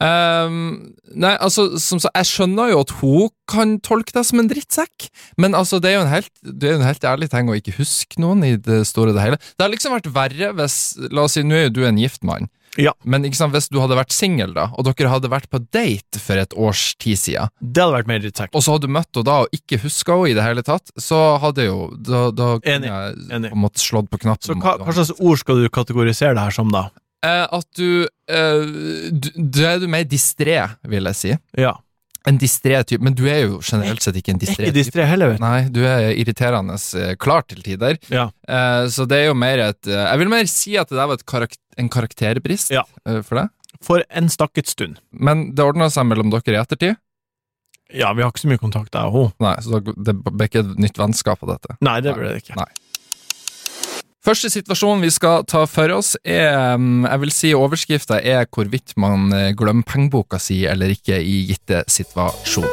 Ehm, 0.00 0.94
nei, 1.18 1.32
altså, 1.42 1.68
som 1.82 1.98
sagt, 2.02 2.14
jeg 2.18 2.28
skjønner 2.30 2.70
jo 2.72 2.82
at 2.84 2.92
hun 3.00 3.30
kan 3.50 3.78
tolke 3.84 4.14
deg 4.14 4.26
som 4.28 4.42
en 4.42 4.50
drittsekk, 4.50 5.08
men 5.40 5.56
altså, 5.58 5.80
det 5.82 5.90
er 5.92 5.98
jo 5.98 6.04
en 6.06 6.12
helt, 6.12 6.30
det 6.44 6.68
er 6.68 6.76
jo 6.76 6.80
en 6.82 6.86
helt 6.88 7.08
ærlig 7.08 7.30
ting 7.32 7.48
å 7.50 7.56
ikke 7.58 7.74
huske 7.80 8.20
noen 8.22 8.44
i 8.46 8.52
det 8.60 8.84
store 8.86 9.10
og 9.14 9.18
det 9.18 9.24
hele. 9.24 9.40
Det 9.56 9.64
har 9.66 9.72
liksom 9.74 9.96
vært 9.96 10.12
verre 10.14 10.52
hvis 10.58 10.78
La 11.10 11.24
oss 11.26 11.34
si, 11.38 11.42
nå 11.46 11.56
er 11.58 11.66
jo 11.68 11.74
du 11.80 11.82
en 11.88 11.98
gift 11.98 12.22
mann, 12.26 12.48
Ja. 12.78 12.92
men 13.02 13.24
ikke 13.26 13.34
sant, 13.40 13.52
hvis 13.56 13.66
du 13.72 13.80
hadde 13.80 13.96
vært 13.98 14.12
singel, 14.14 14.52
og 14.54 14.84
dere 14.86 15.10
hadde 15.10 15.30
vært 15.32 15.48
på 15.50 15.58
date 15.72 16.20
for 16.22 16.38
et 16.38 16.52
års 16.54 16.94
tid 17.00 17.18
siden, 17.18 17.48
Det 17.60 17.82
hadde 17.82 17.96
vært 17.96 18.06
mer 18.12 18.20
drittsekk. 18.22 18.50
og 18.54 18.62
så 18.62 18.76
hadde 18.76 18.86
du 18.86 18.92
møtt 18.94 19.10
henne 19.16 19.24
da 19.24 19.40
og 19.42 19.48
ikke 19.56 19.80
huska 19.82 20.14
henne 20.14 20.30
i 20.30 20.34
det 20.38 20.44
hele 20.46 20.62
tatt, 20.62 20.92
så 21.00 21.38
hadde 21.42 21.64
jo 21.66 21.90
Da, 21.98 22.30
da 22.30 22.58
kunne 22.60 22.76
Enig, 22.76 22.86
jeg 22.92 23.32
enig. 23.34 23.50
på 23.50 23.56
en 23.58 23.64
måte 23.66 23.82
slått 23.82 24.10
på 24.10 24.20
knappen. 24.22 24.46
Så 24.46 24.54
hva, 24.62 24.76
hva 24.78 24.92
slags 24.94 25.10
ord 25.18 25.38
skal 25.38 25.56
du 25.64 25.68
kategorisere 25.68 26.34
det 26.36 26.44
her 26.44 26.50
som, 26.54 26.70
da? 26.70 26.90
Eh, 27.26 27.46
at 27.50 27.66
du, 27.74 28.06
eh, 28.30 29.10
du 29.10 29.28
Du 29.36 29.60
er 29.66 29.78
du 29.82 29.88
mer 29.90 30.04
distré, 30.04 30.58
vil 30.86 31.04
jeg 31.10 31.18
si. 31.18 31.32
Ja. 31.58 31.74
En 32.28 32.36
distré 32.38 32.76
type, 32.84 33.00
men 33.02 33.14
du 33.16 33.24
er 33.30 33.46
jo 33.46 33.58
generelt 33.64 34.02
sett 34.04 34.16
ikke 34.20 34.34
en 34.34 34.38
distré 34.42 34.66
type. 34.66 34.68
ikke 34.68 34.76
distré 34.82 35.06
heller, 35.08 35.30
vet 35.32 35.38
du. 35.40 35.44
Nei, 35.46 35.60
du 35.72 35.80
er 35.88 36.10
irriterende 36.12 36.76
eh, 37.00 37.14
klar 37.16 37.42
til 37.48 37.62
tider. 37.64 37.96
Ja. 38.12 38.28
Eh, 38.46 38.86
så 38.92 39.06
det 39.08 39.22
er 39.22 39.26
jo 39.30 39.34
mer 39.38 39.58
et 39.70 39.86
Jeg 39.88 40.18
vil 40.18 40.28
mer 40.28 40.46
si 40.50 40.76
at 40.76 40.88
det 40.90 40.98
der 40.98 41.06
var 41.08 41.14
et 41.18 41.26
karak 41.26 41.56
en 41.78 41.88
karakterbrist 41.88 42.70
Ja. 42.74 42.82
for 43.22 43.34
deg. 43.38 43.48
For 43.80 44.02
en 44.10 44.26
stakket 44.28 44.66
stund. 44.66 44.98
Men 45.12 45.52
det 45.54 45.62
ordna 45.64 45.86
seg 45.88 46.06
mellom 46.10 46.30
dere 46.34 46.56
i 46.56 46.60
ettertid. 46.60 46.96
Ja, 47.94 48.10
vi 48.12 48.20
har 48.22 48.30
ikke 48.32 48.42
så 48.42 48.48
mye 48.50 48.58
kontakt, 48.60 48.92
jeg 48.92 49.00
og 49.08 49.12
hun. 49.14 49.30
Nei, 49.40 49.54
så 49.64 49.78
det 49.80 50.14
ble 50.20 50.48
ikke 50.50 50.60
et 50.60 50.78
nytt 50.82 50.98
vennskap 51.00 51.40
av 51.46 51.54
dette. 51.54 51.76
Nei, 51.80 52.00
det 52.04 52.12
ble 52.18 52.34
det 52.34 52.42
ikke. 52.42 52.56
Nei. 52.58 52.66
Første 54.28 54.50
situasjon 54.52 55.00
vi 55.00 55.08
skal 55.08 55.46
ta 55.48 55.62
for 55.64 55.88
oss, 55.94 56.10
er 56.20 56.76
mm, 56.76 57.06
Jeg 57.06 57.20
vil 57.22 57.30
si 57.32 57.52
overskrifta 57.56 58.18
er 58.20 58.44
hvorvidt 58.52 58.92
man 59.00 59.32
eh, 59.32 59.54
glemmer 59.56 59.86
pengeboka 59.88 60.36
si 60.36 60.66
eller 60.68 60.92
ikke 60.92 61.16
i 61.16 61.46
gitte 61.48 61.80
situasjoner. 61.88 62.68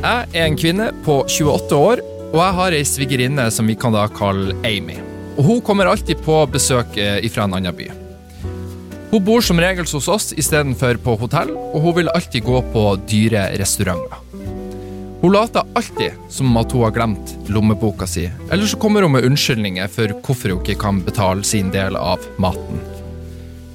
Jeg 0.00 0.32
er 0.32 0.46
en 0.46 0.56
kvinne 0.56 0.88
på 1.04 1.18
28 1.28 1.76
år, 1.76 2.00
og 2.30 2.40
jeg 2.40 2.58
har 2.62 2.78
ei 2.78 2.88
svigerinne 2.88 3.50
som 3.52 3.68
vi 3.68 3.76
kan 3.76 3.92
da 3.92 4.06
kalle 4.08 4.56
Amy. 4.64 4.96
Og 5.36 5.44
Hun 5.44 5.60
kommer 5.60 5.92
alltid 5.92 6.24
på 6.24 6.40
besøk 6.56 6.96
eh, 6.96 7.20
fra 7.28 7.44
en 7.44 7.60
annen 7.60 7.76
by. 7.76 7.92
Hun 9.12 9.28
bor 9.28 9.44
som 9.44 9.60
regel 9.60 9.84
hos 9.84 10.08
oss 10.08 10.32
istedenfor 10.32 11.04
på 11.04 11.20
hotell, 11.20 11.52
og 11.52 11.80
hun 11.84 12.00
vil 12.00 12.12
alltid 12.16 12.48
gå 12.48 12.64
på 12.72 12.88
dyre 13.04 13.50
restauranter. 13.60 14.22
Hun 15.22 15.32
later 15.32 15.62
alltid 15.78 16.12
som 16.28 16.56
at 16.58 16.72
hun 16.74 16.82
har 16.82 16.90
glemt 16.90 17.36
lommeboka 17.46 18.08
si, 18.10 18.24
eller 18.50 18.66
så 18.66 18.76
kommer 18.76 19.04
hun 19.06 19.12
med 19.14 19.24
unnskyldninger 19.28 19.86
for 19.86 20.10
hvorfor 20.18 20.50
hun 20.50 20.64
ikke 20.64 20.80
kan 20.82 20.98
betale 21.06 21.44
sin 21.46 21.68
del 21.70 21.94
av 21.94 22.24
maten. 22.42 22.80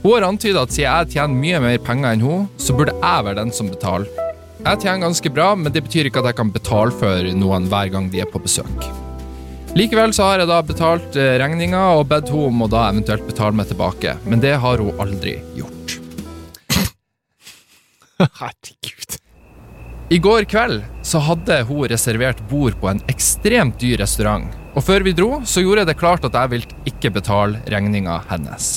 Hun 0.01 0.11
har 0.11 0.25
antydet 0.27 0.59
at 0.59 0.73
siden 0.75 0.91
jeg 0.91 1.13
tjener 1.15 1.39
mye 1.39 1.61
mer 1.63 1.77
penger 1.87 2.17
enn 2.17 2.25
hun, 2.27 2.49
så 2.59 2.75
burde 2.75 2.97
jeg 2.99 3.25
være 3.29 3.39
den 3.39 3.53
som 3.55 3.69
betaler. 3.71 4.09
Jeg 4.59 4.81
tjener 4.83 5.05
ganske 5.05 5.31
bra, 5.31 5.45
men 5.55 5.71
det 5.71 5.85
betyr 5.85 6.09
ikke 6.09 6.19
at 6.19 6.33
jeg 6.33 6.39
kan 6.41 6.51
betale 6.51 6.91
for 6.99 7.29
noen 7.39 7.69
hver 7.71 7.93
gang 7.95 8.09
de 8.11 8.25
er 8.25 8.27
på 8.27 8.43
besøk. 8.43 8.89
Likevel 9.79 10.11
så 10.15 10.27
har 10.27 10.43
jeg 10.43 10.49
da 10.51 10.57
betalt 10.67 11.15
eh, 11.15 11.37
regninga 11.39 11.85
og 11.95 12.09
bedt 12.11 12.33
hun 12.33 12.49
om 12.49 12.65
å 12.65 12.69
da 12.71 12.89
eventuelt 12.89 13.23
betale 13.29 13.55
meg 13.55 13.71
tilbake, 13.71 14.17
men 14.27 14.43
det 14.43 14.57
har 14.59 14.83
hun 14.83 14.99
aldri 14.99 15.37
gjort. 15.55 15.95
Herregud. 18.41 19.17
I 20.09 20.17
går 20.17 20.45
kveld 20.47 20.83
så 21.03 21.19
hadde 21.19 21.55
hun 21.67 21.87
reservert 21.91 22.39
bord 22.47 22.77
på 22.79 22.87
en 22.87 23.01
ekstremt 23.11 23.75
dyr 23.81 23.97
restaurant, 23.99 24.45
og 24.71 24.85
før 24.87 25.03
vi 25.03 25.11
dro 25.11 25.41
så 25.43 25.59
gjorde 25.59 25.83
jeg 25.83 25.89
det 25.89 25.95
klart 25.99 26.23
at 26.23 26.37
jeg 26.37 26.51
ville 26.53 26.77
ikke 26.87 27.11
betale 27.17 27.59
regninga 27.67 28.21
hennes. 28.29 28.69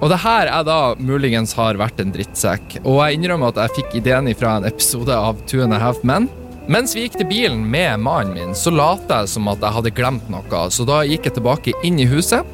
Og 0.00 0.08
det 0.08 0.22
her 0.22 0.48
er 0.48 0.64
da 0.64 0.78
muligens 0.96 1.52
har 1.58 1.76
vært 1.76 2.00
en 2.00 2.14
drittsekk, 2.14 2.78
og 2.80 3.02
jeg 3.02 3.18
innrømmer 3.18 3.52
at 3.52 3.60
jeg 3.60 3.76
fikk 3.82 4.00
ideen 4.00 4.32
fra 4.40 4.56
en 4.56 4.70
episode 4.70 5.12
av 5.12 5.44
Two 5.44 5.60
and 5.66 5.76
a 5.76 5.82
Half 5.82 6.00
Men. 6.00 6.30
Mens 6.70 6.96
vi 6.96 7.04
gikk 7.04 7.20
til 7.20 7.28
bilen 7.28 7.60
med 7.68 8.00
mannen 8.00 8.32
min, 8.38 8.56
så 8.56 8.72
lot 8.72 9.04
jeg 9.04 9.28
som 9.28 9.52
at 9.52 9.60
jeg 9.60 9.76
hadde 9.76 9.92
glemt 10.00 10.32
noe, 10.32 10.64
så 10.72 10.88
da 10.88 11.02
gikk 11.04 11.28
jeg 11.28 11.36
tilbake 11.36 11.76
inn 11.84 12.00
i 12.00 12.08
huset. 12.08 12.48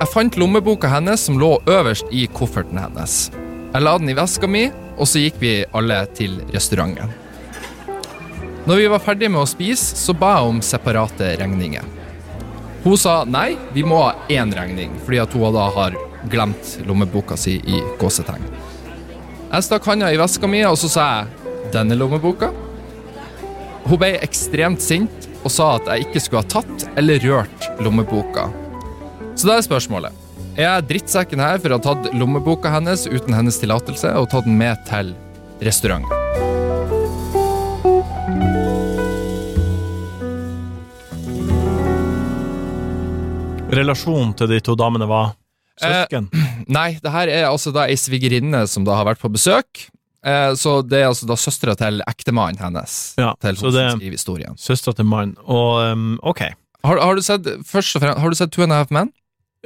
Jeg 0.00 0.10
fant 0.10 0.34
lommeboka 0.40 0.90
hennes 0.90 1.28
som 1.28 1.38
lå 1.38 1.60
øverst 1.70 2.10
i 2.10 2.26
kofferten 2.26 2.82
hennes. 2.82 3.28
Jeg 3.70 3.86
la 3.86 3.94
den 4.02 4.10
i 4.10 4.18
veska 4.18 4.50
mi, 4.50 4.72
og 4.96 5.08
så 5.08 5.22
gikk 5.22 5.40
vi 5.42 5.52
alle 5.74 6.04
til 6.14 6.38
restauranten. 6.54 7.12
Når 8.64 8.80
vi 8.80 8.88
var 8.88 9.02
ferdige 9.04 9.28
med 9.28 9.42
å 9.42 9.48
spise, 9.48 9.96
så 9.98 10.14
ba 10.16 10.38
jeg 10.38 10.52
om 10.54 10.60
separate 10.64 11.34
regninger. 11.40 11.84
Hun 12.84 12.96
sa 13.00 13.22
nei, 13.28 13.58
vi 13.72 13.84
må 13.84 13.98
ha 14.00 14.14
én 14.32 14.52
regning, 14.56 14.92
fordi 15.04 15.20
at 15.20 15.36
hun 15.36 15.52
da 15.56 15.66
har 15.76 15.98
glemt 16.32 16.78
lommeboka 16.88 17.36
si 17.36 17.58
i 17.60 17.82
gåsetegn. 18.00 18.46
Jeg 19.52 19.66
stakk 19.66 19.86
handa 19.88 20.08
i 20.12 20.18
veska 20.20 20.48
mi, 20.48 20.64
og 20.64 20.78
så 20.80 20.90
sa 20.90 21.04
jeg 21.10 21.70
denne 21.76 21.98
lommeboka. 21.98 22.50
Hun 23.84 24.00
ble 24.00 24.14
ekstremt 24.24 24.80
sint 24.82 25.28
og 25.44 25.52
sa 25.52 25.74
at 25.76 25.90
jeg 25.92 26.06
ikke 26.06 26.24
skulle 26.24 26.44
ha 26.44 26.52
tatt 26.56 26.86
eller 26.96 27.20
rørt 27.20 27.68
lommeboka. 27.84 28.48
Så 29.36 29.50
da 29.50 29.58
er 29.58 29.66
spørsmålet. 29.66 30.23
Er 30.54 30.82
drittsekken 30.86 31.40
her 31.42 31.58
for 31.58 31.74
å 31.74 31.78
ha 31.80 31.82
tatt 31.82 32.12
lommeboka 32.14 32.70
hennes 32.70 33.08
uten 33.10 33.34
hennes 33.34 33.58
tillatelse 33.58 34.12
og 34.20 34.28
tatt 34.30 34.46
den 34.46 34.58
med 34.60 34.78
til 34.86 35.10
restauranten? 35.66 36.22
Relasjonen 43.74 44.34
til 44.38 44.50
de 44.52 44.60
to 44.62 44.76
damene 44.78 45.08
var 45.10 45.32
søsken. 45.80 46.28
Nei, 46.76 46.92
det 47.02 47.10
her 47.10 47.32
er 47.32 47.48
altså 47.48 47.72
da 47.74 47.88
ei 47.90 47.96
svigerinne 47.98 48.62
som 48.70 48.86
da 48.86 48.94
har 49.00 49.08
vært 49.08 49.22
på 49.24 49.30
besøk. 49.34 49.88
Eh, 50.24 50.52
så 50.56 50.78
det 50.86 51.00
er 51.02 51.08
altså 51.10 51.26
da 51.28 51.36
søstera 51.40 51.74
til 51.80 51.98
ektemannen 52.08 52.60
hennes. 52.62 52.94
Ja, 53.20 53.32
til 53.42 53.58
så 53.58 53.72
det- 53.74 53.88
er. 53.90 54.54
Søstera 54.60 54.94
til 55.00 55.08
mannen. 55.10 55.34
Og 55.44 55.82
um, 55.90 56.06
ok. 56.22 56.46
Har, 56.84 57.00
har 57.00 57.16
du 57.18 57.24
sett 57.24 57.48
først 57.66 57.96
og 57.98 58.04
fremst, 58.04 58.20
har 58.22 58.30
du 58.30 58.38
sett 58.38 58.52
Two 58.54 58.62
and 58.62 58.72
a 58.72 58.78
Half 58.84 58.92
Men? 58.94 59.10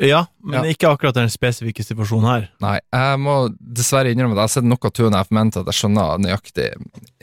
Ja, 0.00 0.26
men 0.44 0.64
Ja. 0.64 0.72
ikke 0.72 0.88
akkurat 0.92 1.14
den 1.16 1.30
spesifikke 1.32 1.82
situasjonen 1.82 2.28
her. 2.28 2.48
Nei, 2.62 2.78
jeg 2.92 3.18
må 3.18 3.36
dessverre 3.58 4.12
innrømme 4.12 4.36
at 4.36 4.42
jeg 4.42 4.46
har 4.48 4.54
sett 4.54 4.68
nok 4.70 4.84
av 4.84 4.92
Two 4.94 5.06
and 5.06 5.14
a 5.14 5.18
Half 5.18 5.30
Men 5.34 5.50
til 5.50 5.60
at 5.64 5.70
jeg 5.72 5.78
skjønner 5.80 6.18
nøyaktig 6.22 6.68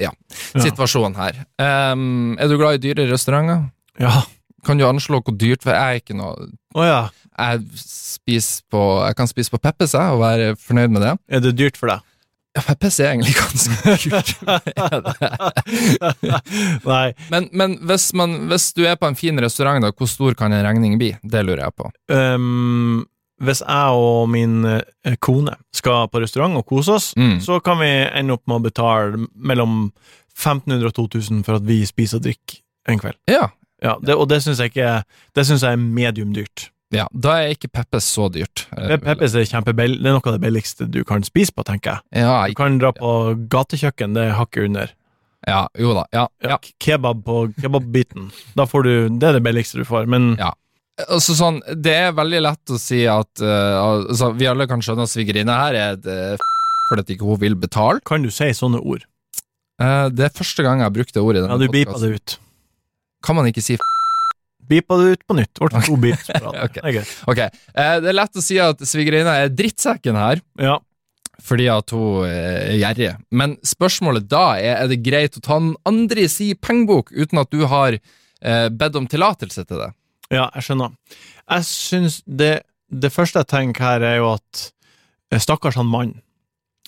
ja, 0.01 0.12
Ja. 0.55 0.62
situasjonen 0.62 1.15
her. 1.15 1.46
Um, 1.60 2.36
er 2.39 2.48
du 2.51 2.58
glad 2.58 2.79
i 2.79 2.84
dyre 2.94 3.08
restauranter? 3.12 3.70
Ja, 4.00 4.24
Kan 4.65 4.77
du 4.77 4.84
anslå 4.88 5.22
hvor 5.22 5.38
dyrt 5.38 5.62
For 5.63 5.72
jeg 5.72 5.79
er 5.79 6.00
ikke 6.01 6.15
noe 6.17 6.50
oh, 6.74 6.84
ja. 6.84 7.10
Jeg 7.38 7.62
på 8.72 8.82
Jeg 9.05 9.15
kan 9.15 9.27
spise 9.27 9.51
på 9.53 9.60
Peppes 9.62 9.94
jeg, 9.94 10.01
og 10.12 10.20
være 10.20 10.55
fornøyd 10.55 10.89
med 10.91 11.01
det. 11.01 11.17
Er 11.29 11.39
det 11.39 11.55
dyrt 11.58 11.77
for 11.77 11.88
deg? 11.91 12.00
Ja, 12.55 12.62
Peppes 12.69 13.00
er 13.03 13.09
egentlig 13.12 13.33
ganske 13.35 13.95
kult. 14.00 14.29
Nei. 16.85 17.13
men 17.31 17.50
men 17.51 17.77
hvis, 17.89 18.05
man, 18.15 18.38
hvis 18.51 18.69
du 18.77 18.85
er 18.88 18.95
på 19.00 19.09
en 19.09 19.17
fin 19.19 19.39
restaurant, 19.43 19.83
da, 19.83 19.91
hvor 19.91 20.07
stor 20.09 20.38
kan 20.39 20.53
en 20.55 20.63
regning 20.65 20.97
bli? 21.01 21.13
Det 21.24 21.43
lurer 21.45 21.65
jeg 21.65 21.75
på. 21.75 21.89
Um, 22.15 23.03
hvis 23.43 23.59
jeg 23.65 24.00
og 24.00 24.29
min 24.31 24.62
eh, 24.69 25.17
kone 25.19 25.57
skal 25.75 26.07
på 26.07 26.21
restaurant 26.24 26.55
og 26.55 26.65
kose 26.69 26.95
oss, 26.95 27.09
Mm. 27.19 27.39
så 27.43 27.59
kan 27.63 27.79
vi 27.81 27.89
ende 27.91 28.33
opp 28.38 28.45
med 28.47 28.62
å 28.62 28.63
betale 28.69 29.25
mellom 29.35 29.91
1500 30.35 30.88
og 30.88 30.95
2000 31.12 31.43
for 31.47 31.59
at 31.59 31.67
vi 31.67 31.81
spiser 31.88 32.19
og 32.21 32.25
drikker 32.29 32.62
en 32.91 33.00
kveld. 33.03 33.19
Ja, 33.31 33.50
Ja, 33.83 33.97
det, 34.01 34.15
og 34.15 34.29
det 34.31 34.38
syns 34.41 34.57
jeg 34.63 34.71
ikke 34.71 35.03
Det 35.35 35.43
synes 35.45 35.62
jeg 35.62 35.74
er 35.75 35.81
medium 35.83 36.31
dyrt. 36.33 36.69
Ja, 36.94 37.08
da 37.12 37.38
er 37.42 37.54
ikke 37.56 37.72
Peppes 37.74 38.06
så 38.13 38.27
dyrt. 38.32 38.68
Eh, 38.77 38.98
Peppes 39.01 39.34
er 39.36 39.48
kjempebill, 39.50 39.98
det 40.01 40.10
er 40.12 40.18
noe 40.18 40.22
av 40.25 40.36
det 40.38 40.44
billigste 40.44 40.86
du 40.92 41.01
kan 41.08 41.24
spise 41.25 41.54
på, 41.56 41.65
tenker 41.65 41.98
jeg. 41.98 42.22
Ja, 42.22 42.46
Du 42.48 42.54
kan 42.58 42.77
dra 42.82 42.92
på 42.96 43.10
gatekjøkken, 43.50 44.13
det 44.18 44.27
er 44.30 44.38
hakket 44.38 44.70
under. 44.70 44.94
ja, 45.48 45.68
jo 45.77 45.94
da. 45.98 46.06
Ja, 46.13 46.27
Ja. 46.42 46.58
Kebab 46.80 47.24
på 47.25 47.54
kebabbiten. 47.62 48.32
Da 48.56 48.65
får 48.65 48.84
du 48.84 49.10
Det 49.10 49.27
er 49.30 49.34
det 49.39 49.44
billigste 49.44 49.82
du 49.82 49.86
får, 49.86 50.08
men 50.08 50.36
Ja. 50.38 50.54
Altså 51.10 51.36
sånn, 51.36 51.60
Det 51.82 51.92
er 51.92 52.13
veldig 52.13 52.42
lett 52.42 52.72
å 52.72 52.80
si 52.80 53.06
at 53.06 53.42
uh, 53.42 54.06
altså, 54.08 54.32
Vi 54.38 54.48
alle 54.48 54.65
kan 54.65 54.80
skjønne 54.80 55.04
at 55.04 55.12
svigerinne 55.12 55.51
her 55.51 55.74
er 55.75 55.96
det 55.98 56.39
f... 56.39 56.46
fordi 56.89 57.18
ikke 57.18 57.25
hun 57.25 57.39
vil 57.42 57.56
betale. 57.56 58.00
kan 58.06 58.24
du 58.24 58.30
si 58.32 58.46
sånne 58.54 58.80
ord? 58.80 59.04
Uh, 59.82 60.08
det 60.10 60.30
er 60.30 60.30
første 60.38 60.63
gang 60.63 60.80
jeg 60.80 60.88
har 60.88 60.96
brukt 60.96 61.13
det 61.13 61.22
ordet. 61.22 61.44
Ja, 61.50 61.58
du 61.58 61.68
beepa 61.68 62.00
det 62.00 62.15
ut. 62.15 62.38
Kan 63.25 63.36
man 63.36 63.46
ikke 63.50 63.62
si 63.62 63.75
f... 63.75 63.84
Beepa 64.69 64.98
det 65.01 65.12
ut 65.15 65.24
på 65.29 65.36
nytt. 65.38 65.60
Ble 65.62 65.81
to 65.86 65.95
beeps 66.01 66.27
på 66.31 66.41
rad. 66.41 66.57
Ok. 66.65 66.79
Det 66.79 66.84
er 66.89 66.95
greit. 66.98 67.13
Ok, 67.31 67.39
eh, 67.45 67.95
Det 68.01 68.12
er 68.12 68.17
lett 68.17 68.39
å 68.39 68.43
si 68.43 68.57
at 68.63 68.81
svigerinna 68.88 69.38
er 69.43 69.53
drittsekken 69.53 70.17
her. 70.19 70.41
Ja. 70.62 70.79
fordi 71.45 71.65
at 71.69 71.91
hun 71.93 72.24
er 72.25 72.72
gjerrig. 72.79 73.10
Men 73.29 73.57
spørsmålet 73.62 74.25
da 74.31 74.55
er 74.57 74.79
er 74.84 74.88
det 74.89 75.01
greit 75.05 75.36
å 75.38 75.41
ta 75.43 75.57
den 75.60 75.74
andre 75.86 76.24
i 76.25 76.29
si 76.31 76.53
pengebok 76.55 77.12
uten 77.13 77.38
at 77.41 77.51
du 77.51 77.65
har 77.69 77.98
eh, 78.00 78.69
bedt 78.72 78.95
om 78.98 79.05
tillatelse 79.12 79.65
til 79.67 79.81
det. 79.84 79.89
Ja, 80.34 80.48
jeg 80.55 80.63
skjønner. 80.65 80.95
Jeg 81.51 81.65
syns 81.69 82.22
det 82.25 82.63
Det 82.89 83.12
første 83.13 83.41
jeg 83.43 83.48
tenker 83.51 83.84
her, 83.84 84.01
er 84.01 84.15
jo 84.24 84.31
at 84.38 84.72
eh, 85.34 85.39
Stakkars 85.41 85.75
han 85.75 85.86
mann. 85.91 86.15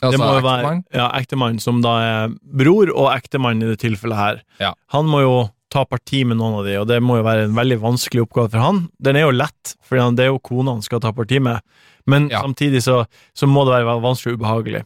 Altså, 0.02 0.14
det 0.14 0.20
må 0.22 0.32
jo 0.38 0.42
være 0.46 0.58
ektemann. 0.62 0.82
ja, 0.94 1.08
ektemann, 1.20 1.60
som 1.60 1.80
da 1.82 1.94
er 2.06 2.34
bror 2.62 2.92
og 2.94 3.08
ektemann 3.16 3.62
i 3.62 3.70
det 3.72 3.80
tilfellet 3.82 4.18
her. 4.18 4.42
Ja. 4.62 4.74
Han 4.94 5.06
må 5.10 5.22
jo 5.26 5.32
ta 5.78 5.86
parti 5.86 6.24
med 6.26 6.40
noen 6.42 6.58
av 6.60 6.66
de, 6.68 6.76
og 6.82 6.90
det 6.90 6.98
må 7.06 7.20
jo 7.22 7.26
være 7.30 7.46
en 7.48 7.56
veldig 7.58 7.78
vanskelig 7.86 8.26
oppgave 8.26 8.50
for 8.56 8.66
han. 8.66 8.84
Den 9.00 9.16
er 9.22 9.28
jo 9.28 9.34
lett, 9.38 9.76
for 9.86 10.02
det 10.18 10.26
er 10.26 10.32
jo 10.34 10.42
kona 10.44 10.74
han 10.78 10.84
skal 10.86 11.02
ta 11.06 11.14
parti 11.16 11.40
med, 11.44 11.62
men 12.10 12.30
Ja. 12.34 12.42
samtidig 12.42 12.82
så, 12.86 13.04
så 13.38 13.48
må 13.50 13.64
det 13.68 13.78
være 13.86 14.02
vanskelig 14.04 14.36
og 14.36 14.42
ubehagelig. 14.42 14.84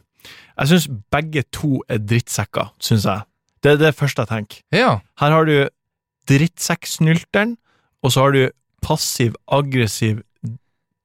Jeg 0.58 0.68
syns 0.68 0.86
begge 1.10 1.42
to 1.50 1.80
er 1.90 1.98
drittsekker, 1.98 2.68
syns 2.82 3.06
jeg. 3.08 3.24
Det 3.62 3.72
er 3.72 3.78
det 3.80 3.94
første 3.96 4.22
jeg 4.22 4.28
tenker. 4.30 4.60
Ja. 4.74 4.98
Her 5.22 5.30
har 5.34 5.46
du 5.48 5.54
drittsekksnylteren, 6.30 7.56
og 8.02 8.12
så 8.12 8.24
har 8.26 8.32
du 8.36 8.42
passiv-aggressiv 8.82 10.22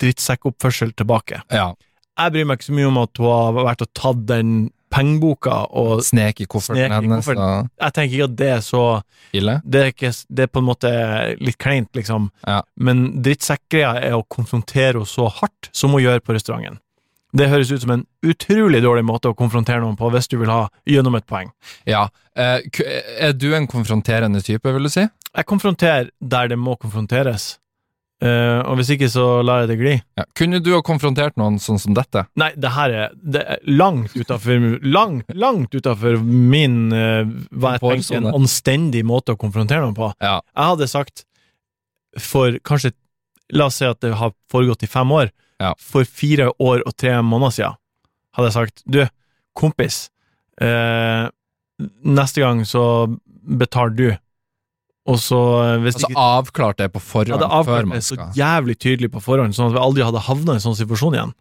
drittsekkoppførsel 0.02 0.94
tilbake. 0.98 1.42
ja. 1.52 1.74
Jeg 2.18 2.34
bryr 2.34 2.46
meg 2.50 2.58
ikke 2.58 2.66
så 2.66 2.74
mye 2.74 2.88
om 2.90 2.96
at 2.98 3.20
hun 3.22 3.28
har 3.30 3.58
vært 3.62 3.82
og 3.86 3.90
tatt 3.94 4.22
den 4.26 4.54
pengeboka, 4.94 5.66
og 5.76 6.02
Snek 6.06 6.42
i 6.42 6.48
kofferten 6.50 6.86
Snek 6.86 6.92
i 6.92 7.06
hennes. 7.08 7.26
kofferten. 7.26 7.70
jeg 7.84 7.96
tenker 7.98 8.16
ikke 8.18 8.30
at 8.30 8.36
det 8.40 8.50
er 8.56 8.66
så 8.66 8.84
Ille. 9.36 9.60
Det 9.66 9.82
er, 9.82 9.94
ikke, 9.94 10.12
det 10.30 10.44
er 10.48 10.52
på 10.52 10.64
en 10.64 10.68
måte 10.70 10.92
litt 11.44 11.58
kleint, 11.62 11.90
liksom. 11.98 12.30
Ja. 12.48 12.62
Men 12.80 13.22
drittsekkgreia 13.26 13.96
er 14.08 14.16
å 14.18 14.24
konfrontere 14.24 14.98
henne 15.02 15.10
så 15.10 15.28
hardt 15.42 15.70
som 15.76 15.92
hun 15.92 16.06
gjør 16.06 16.24
på 16.24 16.38
restauranten. 16.38 16.80
Det 17.38 17.50
høres 17.52 17.70
ut 17.72 17.84
som 17.84 17.92
en 17.92 18.06
utrolig 18.26 18.80
dårlig 18.82 19.04
måte 19.06 19.30
å 19.30 19.36
konfrontere 19.38 19.82
noen 19.84 19.98
på 20.00 20.08
hvis 20.14 20.30
du 20.32 20.38
vil 20.40 20.50
ha 20.50 20.70
gjennom 20.88 21.18
et 21.20 21.28
poeng. 21.28 21.52
Ja. 21.86 22.06
Eh, 22.40 22.64
er 23.20 23.34
du 23.36 23.50
en 23.54 23.68
konfronterende 23.68 24.40
type, 24.42 24.72
vil 24.74 24.88
du 24.88 24.90
si? 24.94 25.04
Jeg 25.04 25.46
konfronterer 25.46 26.10
der 26.24 26.48
det 26.48 26.58
må 26.58 26.78
konfronteres, 26.80 27.58
Eh, 28.18 28.60
og 28.66 28.80
hvis 28.80 28.90
ikke 28.96 29.10
så 29.14 29.24
lar 29.46 29.62
jeg 29.64 29.70
det 29.70 29.78
gli. 29.78 29.94
Ja. 30.18 30.24
Kunne 30.38 30.60
du 30.64 30.72
ha 30.74 30.80
konfrontert 30.86 31.36
noen 31.38 31.60
sånn 31.62 31.78
som 31.82 31.94
dette? 31.98 32.24
Nei, 32.40 32.50
det 32.58 32.72
her 32.74 32.94
er, 33.04 33.12
det 33.22 33.44
er 33.46 33.60
langt 33.70 34.16
utafor 34.18 34.64
Langt, 34.82 35.30
langt 35.38 35.76
utafor 35.78 36.18
min 36.26 36.88
uh, 36.90 37.30
hva 37.54 37.76
jeg 37.76 37.84
tenker 37.84 38.18
en 38.18 38.32
anstendig 38.40 39.04
måte 39.06 39.36
å 39.36 39.40
konfrontere 39.40 39.84
noen 39.86 39.98
på. 39.98 40.10
Ja. 40.24 40.40
Jeg 40.42 40.72
hadde 40.74 40.90
sagt 40.90 41.28
for 42.18 42.58
kanskje 42.66 42.96
La 43.56 43.70
oss 43.70 43.78
si 43.80 43.86
at 43.88 44.02
det 44.04 44.10
har 44.20 44.34
foregått 44.52 44.82
i 44.84 44.90
fem 44.92 45.08
år. 45.16 45.30
Ja. 45.62 45.70
For 45.80 46.04
fire 46.04 46.50
år 46.60 46.82
og 46.84 46.98
tre 47.00 47.14
måneder 47.24 47.54
siden 47.56 47.78
hadde 48.36 48.50
jeg 48.50 48.56
sagt 48.58 48.82
Du, 48.86 49.00
kompis, 49.58 50.08
uh, 50.62 51.30
neste 52.06 52.42
gang 52.44 52.66
så 52.68 52.84
betaler 53.48 53.96
du. 53.96 54.08
Og 55.08 55.20
så, 55.24 55.38
eh, 55.64 55.78
hvis 55.86 55.96
Altså 55.96 56.10
ikke 56.12 56.24
avklart 56.36 56.78
det 56.82 56.88
på 56.94 57.00
forhånd 57.00 57.42
Ja, 57.42 57.48
før 57.64 57.84
avklart 57.86 57.94
det 57.96 58.04
så 58.04 58.16
jævlig 58.36 58.76
tydelig 58.84 59.12
på 59.14 59.22
forhånd, 59.24 59.56
sånn 59.56 59.70
at 59.72 59.78
vi 59.78 59.84
aldri 59.84 60.04
hadde 60.04 60.20
havna 60.28 60.56
i 60.58 60.60
en 60.60 60.66
sånn 60.66 60.76
situasjon 60.76 61.16
igjen. 61.16 61.34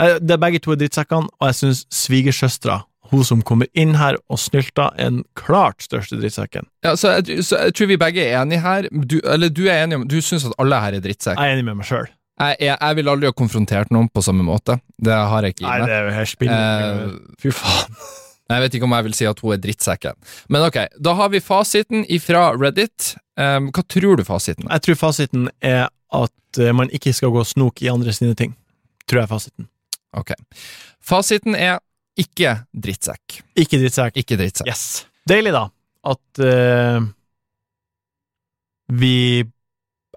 Eh, 0.00 0.18
Det 0.18 0.30
er 0.36 0.40
begge 0.40 0.60
to 0.64 0.72
er 0.72 0.76
drittsekkene, 0.80 1.28
og 1.40 1.50
jeg 1.50 1.58
syns 1.60 1.82
svigersøstera, 1.92 2.78
hun 3.10 3.24
som 3.26 3.42
kommer 3.42 3.66
inn 3.74 3.94
her 3.98 4.16
og 4.30 4.38
snylter, 4.38 4.92
er 4.96 5.10
den 5.10 5.24
klart 5.34 5.82
største 5.82 6.16
drittsekken. 6.20 6.64
Ja, 6.84 6.92
så 6.94 7.16
jeg, 7.18 7.42
så 7.44 7.58
jeg 7.66 7.74
tror 7.74 7.86
vi 7.90 7.96
begge 7.98 8.22
er 8.22 8.38
enige 8.40 8.60
her. 8.62 8.86
Du, 8.92 9.20
eller 9.24 9.50
du 9.50 9.64
er 9.66 9.82
enig 9.84 9.96
om 9.98 10.04
Du 10.08 10.20
syns 10.22 10.46
at 10.46 10.54
alle 10.62 10.78
her 10.80 10.94
er 10.94 11.00
drittsekk. 11.04 11.36
Jeg 11.36 11.50
er 11.50 11.56
enig 11.58 11.64
med 11.66 11.76
meg 11.82 11.86
sjøl. 11.90 12.06
Jeg, 12.40 12.56
jeg, 12.60 12.76
jeg 12.80 12.96
vil 12.96 13.08
aldri 13.12 13.26
ha 13.28 13.32
konfrontert 13.36 13.90
noen 13.92 14.08
på 14.08 14.22
samme 14.24 14.46
måte. 14.46 14.78
Det 14.96 15.12
har 15.12 15.42
jeg 15.44 15.56
ikke 15.58 15.66
Nei, 15.66 15.74
i 15.76 15.80
meg. 15.82 15.88
det 15.90 15.96
er 15.98 16.06
jo 16.06 16.14
helt 16.16 16.30
spill. 16.30 16.48
Eh, 16.48 17.34
Fy 17.42 17.50
faen. 17.52 17.98
Jeg 18.50 18.64
vet 18.64 18.76
ikke 18.76 18.88
om 18.88 18.94
jeg 18.96 19.06
vil 19.06 19.16
si 19.16 19.28
at 19.30 19.42
hun 19.44 19.54
er 19.54 19.60
drittsekken. 19.62 20.16
Men 20.50 20.66
ok, 20.66 20.78
da 20.98 21.14
har 21.18 21.30
vi 21.32 21.42
fasiten 21.44 22.04
ifra 22.10 22.50
Reddit. 22.56 23.14
Um, 23.40 23.70
hva 23.74 23.84
tror 23.86 24.18
du 24.18 24.24
fasiten 24.26 24.66
er? 24.66 24.74
Jeg 24.78 24.86
tror 24.88 25.00
fasiten 25.04 25.50
er 25.62 25.84
at 26.10 26.58
eh, 26.58 26.72
man 26.74 26.90
ikke 26.90 27.12
skal 27.14 27.30
gå 27.30 27.44
og 27.44 27.46
snoke 27.46 27.86
i 27.86 27.92
andre 27.92 28.12
sine 28.16 28.34
ting. 28.38 28.56
Tror 29.06 29.22
jeg 29.22 29.28
er 29.28 29.30
fasiten. 29.30 29.68
Ok. 30.18 30.34
Fasiten 31.06 31.54
er 31.54 31.78
ikke 32.18 32.56
drittsekk. 32.74 33.38
Ikke 33.54 33.78
drittsekk. 33.78 34.18
Ikke 34.18 34.38
drittsekk. 34.40 34.68
Yes. 34.68 35.06
Deilig, 35.30 35.54
da, 35.54 35.68
at 36.10 36.42
uh, 36.42 37.06
vi 38.98 39.14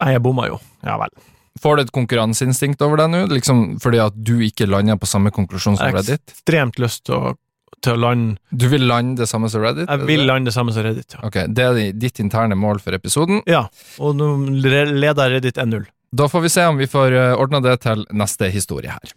jeg 0.01 0.23
bomma 0.25 0.47
jo. 0.49 0.57
Ja 0.83 0.97
vel. 1.01 1.13
Får 1.61 1.77
du 1.77 1.83
et 1.83 1.93
konkurranseinstinkt 1.93 2.81
over 2.83 2.99
deg 2.99 3.11
nå, 3.13 3.21
liksom 3.31 3.61
fordi 3.83 4.01
at 4.01 4.15
du 4.17 4.39
ikke 4.43 4.65
lander 4.67 4.97
på 4.99 5.07
samme 5.09 5.31
konklusjon 5.33 5.77
som 5.77 5.93
Reddit? 5.93 6.23
ekstremt 6.33 6.79
lyst 6.81 7.05
til 7.07 7.19
å, 7.19 7.33
til 7.81 7.95
å 7.95 8.01
lande 8.03 8.37
Du 8.51 8.67
vil 8.71 8.85
lande 8.87 9.23
det 9.23 9.29
samme 9.31 9.49
som 9.49 9.63
Reddit? 9.63 9.89
Jeg 9.89 10.05
vil 10.09 10.25
lande 10.27 10.51
det 10.51 10.55
samme 10.55 10.75
som 10.75 10.85
Reddit, 10.85 11.17
ja. 11.17 11.23
Ok, 11.27 11.39
Det 11.49 11.65
er 11.65 11.81
ditt 11.97 12.21
interne 12.23 12.55
mål 12.59 12.83
for 12.83 12.95
episoden. 12.95 13.41
Ja, 13.49 13.65
og 13.99 14.15
nå 14.19 14.35
leder 14.61 15.37
Reddit 15.37 15.57
1-0. 15.57 15.85
Da 16.13 16.29
får 16.29 16.45
vi 16.45 16.53
se 16.53 16.65
om 16.69 16.77
vi 16.77 16.87
får 16.87 17.17
ordna 17.41 17.63
det 17.63 17.79
til 17.87 18.05
neste 18.13 18.51
historie 18.53 18.93
her. 18.93 19.13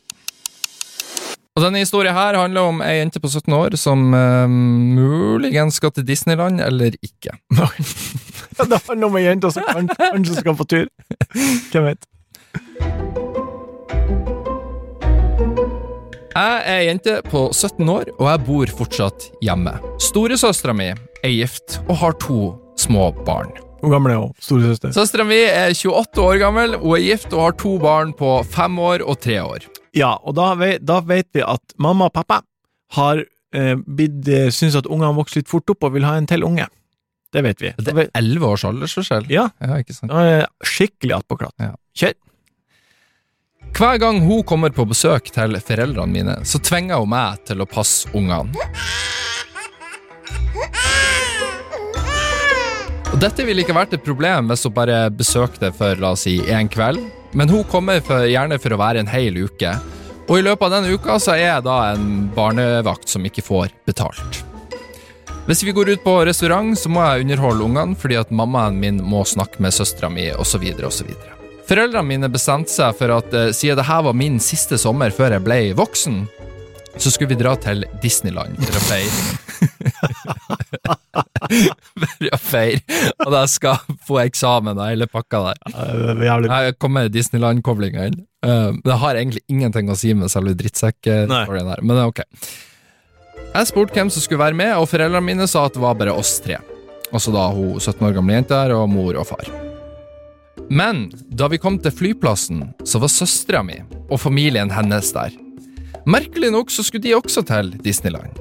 Og 1.57 1.65
Denne 1.65 1.81
historien 1.81 2.13
her 2.13 2.37
handler 2.37 2.69
om 2.69 2.83
ei 2.85 2.99
jente 2.99 3.21
på 3.21 3.31
17 3.33 3.55
år 3.57 3.77
som 3.81 4.11
uh, 4.13 4.45
muligens 4.47 5.81
skal 5.81 5.95
til 5.97 6.05
Disneyland, 6.05 6.61
eller 6.61 6.99
ikke. 7.01 7.39
Ja, 8.57 8.65
det 8.65 8.79
handler 8.89 9.11
om 9.11 9.17
ei 9.21 9.27
jente 9.27 9.51
som 9.53 9.65
kanskje 9.69 10.39
skal 10.41 10.57
på 10.57 10.65
tur. 10.65 10.87
Hvem 11.73 11.91
vet? 11.91 12.96
Jeg 16.37 16.57
er 16.69 16.81
jente 16.85 17.13
på 17.31 17.47
17 17.49 17.89
år, 17.89 18.11
og 18.19 18.27
jeg 18.29 18.41
bor 18.45 18.73
fortsatt 18.83 19.23
hjemme. 19.41 19.73
Storesøstera 20.05 20.75
mi 20.77 20.91
er 20.91 21.31
gift 21.33 21.79
og 21.87 21.95
har 22.03 22.17
to 22.21 22.41
små 22.77 23.07
barn. 23.25 23.55
Hvor 23.81 23.95
gammel 23.95 24.13
er 24.13 24.21
hun? 24.21 24.35
Storesøster? 24.45 24.93
Søstera 24.93 25.25
mi 25.25 25.39
er 25.47 25.73
28 25.73 26.21
år 26.27 26.37
gammel, 26.43 26.77
hun 26.83 26.99
er 26.99 27.07
gift 27.07 27.33
og 27.33 27.41
har 27.41 27.57
to 27.63 27.73
barn 27.81 28.13
på 28.19 28.35
fem 28.53 28.77
år 28.85 29.07
og 29.09 29.17
tre 29.25 29.39
år. 29.47 29.65
Ja, 29.97 30.11
og 30.29 30.37
da 30.37 30.51
vet, 30.61 30.85
da 30.85 30.99
vet 31.09 31.31
vi 31.33 31.41
at 31.41 31.73
mamma 31.81 32.11
og 32.11 32.17
pappa 32.19 32.43
har 32.99 33.25
eh, 33.25 33.73
blitt 33.89 34.29
eh, 34.29 34.51
syns 34.53 34.77
at 34.77 34.93
ungene 34.93 35.17
vokser 35.17 35.41
litt 35.41 35.49
fort 35.49 35.73
opp 35.73 35.89
og 35.89 35.97
vil 35.97 36.05
ha 36.05 36.19
en 36.21 36.29
til 36.29 36.45
unge. 36.45 36.69
Det 37.33 37.47
vet 37.49 37.65
vi. 37.65 37.73
Det 37.81 37.97
er 37.97 38.13
elleve 38.13 38.53
års 38.53 38.69
aldersforskjell. 38.69 39.25
Ja, 39.33 39.49
Ja, 39.65 39.81
ikke 39.81 39.97
sant? 39.97 40.13
skikkelig 40.69 41.17
attpåklatt. 41.23 41.57
Ja. 41.65 41.73
Kjør. 41.97 42.19
Hver 43.77 43.99
gang 43.99 44.21
hun 44.25 44.41
kommer 44.43 44.73
på 44.73 44.87
besøk 44.89 45.27
til 45.35 45.53
foreldrene 45.61 46.09
mine, 46.09 46.35
så 46.49 46.57
tvinger 46.65 47.03
hun 47.03 47.11
meg 47.13 47.43
til 47.45 47.61
å 47.61 47.67
passe 47.69 48.09
ungene. 48.17 48.57
Og 53.13 53.19
Dette 53.21 53.45
ville 53.45 53.61
ikke 53.61 53.77
vært 53.77 53.93
et 53.93 54.07
problem 54.07 54.49
hvis 54.49 54.65
hun 54.65 54.75
bare 54.79 55.03
besøkte 55.13 55.75
for 55.77 56.01
la 56.01 56.15
oss 56.17 56.25
si, 56.25 56.39
en 56.49 56.73
kveld, 56.73 57.05
men 57.37 57.53
hun 57.53 57.69
kommer 57.69 58.01
for, 58.01 58.25
gjerne 58.25 58.57
for 58.57 58.73
å 58.73 58.81
være 58.81 59.05
en 59.05 59.13
hel 59.13 59.37
uke. 59.45 59.77
Og 60.25 60.39
i 60.39 60.49
løpet 60.49 60.71
av 60.71 60.79
den 60.79 60.97
uka 60.97 61.21
så 61.21 61.37
er 61.37 61.45
jeg 61.45 61.69
da 61.69 61.79
en 61.93 62.11
barnevakt 62.33 63.13
som 63.13 63.29
ikke 63.29 63.45
får 63.45 63.77
betalt. 63.85 64.41
Hvis 65.47 65.67
vi 65.69 65.77
går 65.77 65.93
ut 65.93 66.05
på 66.05 66.17
restaurant, 66.25 66.73
så 66.81 66.89
må 66.89 67.05
jeg 67.05 67.29
underholde 67.29 67.69
ungene 67.69 68.01
fordi 68.01 68.17
at 68.25 68.33
mammaen 68.33 68.81
min 68.81 69.05
må 69.05 69.21
snakke 69.29 69.61
med 69.61 69.77
søstera 69.77 70.09
mi, 70.09 70.31
osv., 70.33 70.65
osv. 70.81 71.13
Foreldrene 71.67 72.07
mine 72.07 72.29
bestemte 72.31 72.71
seg 72.71 72.95
for 72.99 73.11
at 73.17 73.33
uh, 73.35 73.49
siden 73.55 73.81
dette 73.81 74.03
var 74.07 74.15
min 74.17 74.39
siste 74.43 74.79
sommer 74.79 75.11
før 75.15 75.35
jeg 75.35 75.45
ble 75.47 75.59
voksen, 75.79 76.21
så 76.97 77.11
skulle 77.13 77.35
vi 77.35 77.41
dra 77.41 77.57
til 77.61 77.83
Disneyland 78.01 78.57
for 78.63 78.79
å 78.79 78.83
feire. 78.87 79.17
for 82.07 82.31
å 82.31 82.39
feire. 82.41 82.81
Og 83.27 83.35
da 83.35 83.43
skal 83.51 83.99
få 84.07 84.23
eksamen 84.23 84.79
og 84.79 84.87
hele 84.87 85.11
pakka 85.11 85.43
der. 85.51 85.59
Jeg 86.47 86.79
kom 86.81 86.97
med 86.97 87.13
Disneyland-koblinga 87.13 88.07
inn. 88.09 88.23
Det 88.87 88.97
har 89.03 89.19
egentlig 89.19 89.45
ingenting 89.53 89.93
å 89.93 89.99
si 89.99 90.15
med 90.17 90.33
selve 90.33 90.57
drittsekk-storyen 90.57 91.75
her, 91.75 91.85
men 91.85 91.99
det 91.99 92.07
er 92.07 92.15
ok. 92.15 92.25
Jeg 93.57 93.69
spurte 93.69 93.97
hvem 93.99 94.09
som 94.13 94.25
skulle 94.25 94.45
være 94.47 94.57
med, 94.57 94.73
og 94.79 94.89
foreldrene 94.89 95.25
mine 95.27 95.51
sa 95.51 95.67
at 95.69 95.77
det 95.77 95.85
var 95.85 96.01
bare 96.01 96.17
oss 96.17 96.39
tre. 96.45 96.63
Også 97.13 97.35
da 97.35 97.51
hun 97.53 97.77
17 97.77 98.01
år 98.09 98.17
gamle 98.17 98.41
jenta 98.41 98.65
her, 98.65 98.79
og 98.79 98.89
mor 98.93 99.21
og 99.21 99.29
far. 99.35 99.66
Men 100.71 101.07
da 101.31 101.49
vi 101.49 101.59
kom 101.63 101.79
til 101.79 101.95
flyplassen, 101.95 102.63
så 102.85 102.99
var 103.03 103.13
søstera 103.13 103.63
mi 103.67 103.79
og 104.11 104.19
familien 104.21 104.71
hennes 104.75 105.13
der. 105.15 105.35
Merkelig 106.07 106.53
nok 106.55 106.71
så 106.71 106.85
skulle 106.87 107.03
de 107.07 107.15
også 107.17 107.43
til 107.47 107.73
Disneyland. 107.83 108.35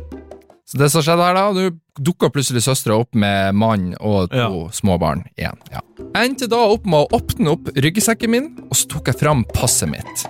Så 0.65 0.79
det 0.81 0.87
som 0.89 1.03
skjedde 1.05 1.21
her 1.21 1.35
da, 1.37 1.43
nå 1.53 1.67
dukka 2.01 2.31
plutselig 2.33 2.63
søstera 2.65 2.97
opp 2.97 3.13
med 3.13 3.53
mann 3.55 3.91
og 3.99 4.31
to 4.31 4.37
Ja. 4.37 4.69
små 4.73 4.97
barn 4.99 5.23
igjen. 5.37 5.57
Ja. 5.71 5.81
Jeg 6.15 6.29
endte 6.31 6.49
da 6.49 6.57
opp 6.57 6.85
med 6.85 7.05
å 7.05 7.19
åpne 7.19 7.51
opp 7.53 7.69
ryggsekken 7.75 8.29
min, 8.29 8.57
og 8.69 8.73
så 8.75 8.87
tok 8.89 9.05
jeg 9.07 9.19
fram 9.19 9.45
passet 9.53 9.89
mitt. 9.89 10.25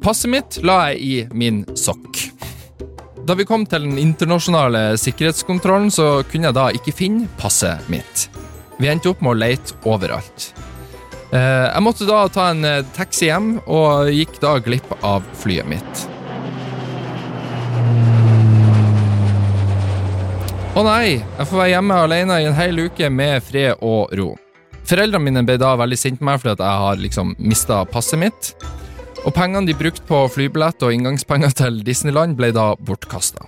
Passet 0.00 0.30
mitt 0.30 0.58
la 0.64 0.88
jeg 0.92 1.00
i 1.00 1.28
min 1.34 1.64
sokk. 1.76 2.30
Da 3.26 3.34
vi 3.34 3.44
kom 3.44 3.66
til 3.66 3.82
den 3.82 3.98
internasjonale 3.98 4.96
sikkerhetskontrollen, 4.96 5.90
så 5.92 6.24
kunne 6.30 6.48
jeg 6.48 6.54
da 6.54 6.70
ikke 6.72 6.94
finne 6.96 7.28
passet 7.36 7.78
mitt. 7.92 8.28
Vi 8.80 8.88
endte 8.88 9.10
opp 9.10 9.20
med 9.20 9.34
å 9.34 9.38
lete 9.38 9.74
overalt. 9.84 10.54
Eh, 11.28 11.66
jeg 11.74 11.84
måtte 11.84 12.06
da 12.08 12.22
ta 12.32 12.50
en 12.54 12.64
eh, 12.64 12.84
taxi 12.96 13.28
hjem, 13.28 13.58
og 13.68 14.08
gikk 14.14 14.38
da 14.40 14.54
glipp 14.64 14.94
av 15.04 15.26
flyet 15.36 15.68
mitt. 15.68 16.06
Å 20.78 20.84
nei, 20.86 21.18
jeg 21.18 21.48
får 21.50 21.58
være 21.58 21.72
hjemme 21.72 22.00
alene 22.06 22.38
i 22.38 22.46
en 22.48 22.56
hel 22.56 22.80
uke 22.86 23.10
med 23.10 23.42
fred 23.44 23.82
og 23.84 24.14
ro. 24.16 24.30
Foreldrene 24.88 25.26
mine 25.26 25.44
ble 25.44 25.58
da 25.60 25.74
veldig 25.76 25.98
sinte 26.00 26.22
på 26.22 26.28
meg 26.30 26.40
fordi 26.40 26.64
jeg 26.64 26.82
har 26.84 27.02
liksom 27.02 27.34
mista 27.42 27.82
passet 27.84 28.22
mitt. 28.22 28.52
Og 29.26 29.34
pengene 29.34 29.66
de 29.68 29.76
brukte 29.76 30.06
på 30.08 30.22
flybillett 30.32 30.80
og 30.86 30.94
inngangspenger 30.94 31.52
til 31.58 31.82
Disneyland, 31.84 32.38
ble 32.38 32.54
da 32.56 32.70
bortkasta. 32.78 33.44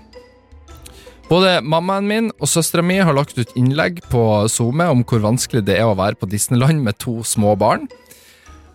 Både 1.31 1.61
mammaen 1.63 2.09
min 2.11 2.29
og 2.43 2.49
søstera 2.51 2.83
mi 2.83 2.97
har 2.99 3.15
lagt 3.15 3.37
ut 3.39 3.53
innlegg 3.59 4.01
på 4.11 4.23
SoMe 4.51 4.89
om 4.91 5.05
hvor 5.07 5.23
vanskelig 5.23 5.63
det 5.69 5.77
er 5.79 5.87
å 5.87 5.95
være 5.99 6.19
på 6.19 6.27
Disneyland 6.27 6.83
med 6.83 6.99
to 6.99 7.21
små 7.23 7.55
barn. 7.59 7.87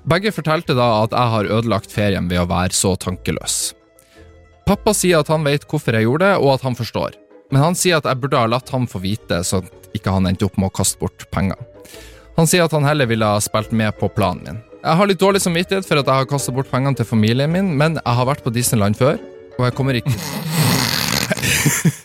Begge 0.07 0.31
fortalte 0.31 0.75
da 0.77 0.85
at 1.01 1.11
jeg 1.11 1.33
har 1.33 1.49
ødelagt 1.57 1.91
ferien 1.91 2.29
ved 2.31 2.39
å 2.39 2.47
være 2.47 2.71
så 2.77 2.93
tankeløs. 2.95 3.73
Pappa 4.65 4.93
sier 4.95 5.19
at 5.19 5.31
han 5.33 5.43
vet 5.43 5.67
hvorfor 5.67 5.97
jeg 5.97 6.07
gjorde 6.07 6.29
det, 6.29 6.37
og 6.39 6.53
at 6.53 6.63
han 6.65 6.77
forstår. 6.79 7.17
Men 7.51 7.61
han 7.61 7.75
sier 7.77 7.99
at 7.99 8.07
jeg 8.07 8.21
burde 8.23 8.39
ha 8.39 8.47
latt 8.49 8.71
ham 8.73 8.87
få 8.89 9.03
vite, 9.03 9.41
så 9.43 9.59
ikke 9.97 10.13
han 10.15 10.29
endte 10.29 10.47
opp 10.47 10.55
med 10.61 10.71
å 10.71 10.77
kaste 10.79 11.01
bort 11.01 11.27
penger. 11.35 11.59
Han 12.39 12.47
sier 12.49 12.63
at 12.65 12.73
han 12.75 12.87
heller 12.87 13.09
ville 13.11 13.27
ha 13.35 13.43
spilt 13.43 13.75
med 13.75 13.99
på 13.99 14.09
planen 14.15 14.47
min. 14.47 14.63
Jeg 14.79 15.01
har 15.01 15.11
litt 15.11 15.21
dårlig 15.21 15.43
samvittighet 15.43 15.87
for 15.89 15.99
at 15.99 16.07
jeg 16.07 16.23
har 16.23 16.31
kastet 16.31 16.55
bort 16.55 16.71
pengene 16.71 16.95
til 16.95 17.09
familien 17.09 17.51
min, 17.51 17.75
men 17.75 17.99
jeg 17.99 18.19
har 18.21 18.31
vært 18.31 18.45
på 18.47 18.53
Disneyland 18.55 18.95
før, 18.95 19.19
og 19.57 19.67
jeg 19.67 19.75
kommer 19.75 19.99
ikke 19.99 20.15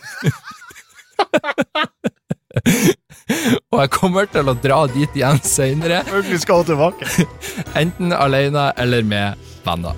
Og 3.71 3.79
jeg 3.79 3.91
kommer 3.95 4.27
til 4.31 4.51
å 4.51 4.55
dra 4.59 4.83
dit 4.91 5.17
igjen 5.17 5.39
tilbake. 6.67 7.07
enten 7.81 8.13
alene 8.15 8.71
eller 8.81 9.03
med 9.07 9.51
venner. 9.65 9.95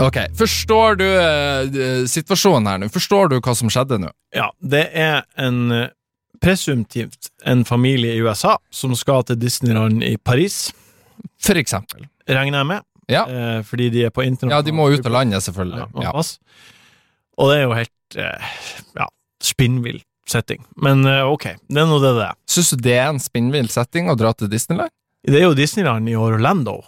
Ok, 0.00 0.16
forstår 0.34 0.94
du 0.96 1.04
uh, 1.04 2.06
situasjonen 2.08 2.68
her 2.70 2.78
nå? 2.80 2.88
Forstår 2.92 3.28
du 3.28 3.36
hva 3.40 3.54
som 3.56 3.70
skjedde 3.72 4.00
nå? 4.02 4.12
Ja, 4.34 4.48
det 4.58 4.86
er 4.96 5.26
en 5.36 5.66
eh, 5.74 5.90
presumptivt 6.42 7.28
en 7.44 7.64
familie 7.68 8.16
i 8.16 8.22
USA 8.24 8.56
som 8.72 8.96
skal 8.98 9.26
til 9.28 9.38
Disneyland 9.38 10.02
i 10.02 10.16
Paris, 10.16 10.72
For 11.42 11.58
eksempel. 11.60 12.06
regner 12.28 12.62
jeg 12.62 12.66
med. 12.72 12.86
Ja, 13.10 13.24
Eh, 13.26 13.62
fordi 13.66 13.90
de 13.90 14.04
er 14.06 14.10
på 14.14 14.22
internett. 14.24 14.54
ja 14.54 14.62
de 14.62 14.72
må 14.72 14.86
ut 14.92 15.04
av 15.06 15.12
landet, 15.12 15.42
selvfølgelig. 15.42 15.88
Ja. 16.04 16.12
Og 17.38 17.50
det 17.50 17.56
er 17.58 17.62
jo 17.66 17.74
helt 17.74 18.16
eh, 18.16 18.52
ja, 18.96 19.06
spinnvill 19.42 19.98
setting. 20.28 20.62
Men 20.76 21.04
eh, 21.08 21.24
ok, 21.26 21.48
det 21.68 21.82
er 21.82 21.88
nå 21.90 21.98
det 22.00 22.14
det 22.20 22.28
er. 22.30 22.36
Syns 22.48 22.70
du 22.70 22.76
det 22.86 22.94
er 23.00 23.08
en 23.10 23.20
spinnvill 23.20 23.68
setting 23.68 24.08
å 24.08 24.16
dra 24.16 24.32
til 24.38 24.48
Disneyland? 24.52 24.92
Det 25.26 25.38
er 25.40 25.48
jo 25.48 25.54
Disneyland 25.58 26.08
i 26.08 26.14
Orlando. 26.18 26.78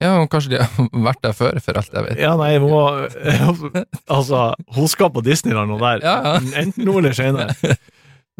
Ja, 0.00 0.14
men 0.18 0.28
Kanskje 0.32 0.54
de 0.54 0.60
har 0.62 0.90
vært 1.08 1.22
der 1.24 1.34
før, 1.36 1.58
for 1.64 1.80
alt 1.80 1.90
jeg 1.92 2.04
vet. 2.06 2.20
Ja, 2.20 2.36
nei, 2.40 2.52
må 2.62 2.84
Altså, 4.16 4.44
hun 4.76 4.88
skal 4.92 5.10
på 5.12 5.24
Disneyland 5.24 5.72
og 5.74 5.82
der. 5.82 6.04
Ja, 6.04 6.14
ja. 6.24 6.36
Enten 6.62 6.86
nå 6.88 6.98
eller 7.00 7.16
senere. 7.16 7.56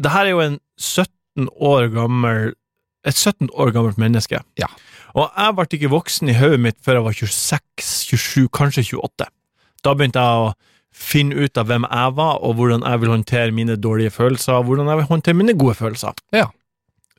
Det 0.01 0.13
her 0.13 0.25
er 0.29 0.33
jo 0.35 0.41
en 0.45 0.57
17 0.79 1.49
år 1.61 1.89
gammel 1.93 2.53
et 3.05 3.17
17 3.17 3.49
år 3.57 3.71
gammelt 3.73 3.97
menneske. 4.01 4.41
Ja. 4.61 4.67
Og 5.15 5.27
jeg 5.27 5.55
ble 5.57 5.67
ikke 5.77 5.91
voksen 5.91 6.31
i 6.31 6.37
hodet 6.39 6.61
mitt 6.63 6.79
før 6.83 6.99
jeg 6.99 7.07
var 7.07 7.17
26-27, 7.21 8.49
kanskje 8.55 8.85
28. 8.95 9.29
Da 9.81 9.93
begynte 9.97 10.23
jeg 10.23 10.47
å 10.47 10.51
finne 10.91 11.45
ut 11.45 11.57
av 11.57 11.69
hvem 11.69 11.85
jeg 11.87 12.15
var, 12.17 12.41
og 12.43 12.57
hvordan 12.59 12.83
jeg 12.87 13.01
vil 13.01 13.13
håndtere 13.15 13.55
mine 13.55 13.77
dårlige 13.79 14.13
følelser, 14.13 14.59
og 14.59 14.67
hvordan 14.69 14.91
jeg 14.91 15.01
vil 15.01 15.09
håndtere 15.11 15.39
mine 15.39 15.55
gode 15.57 15.77
følelser. 15.79 16.17
Ja. 16.35 16.49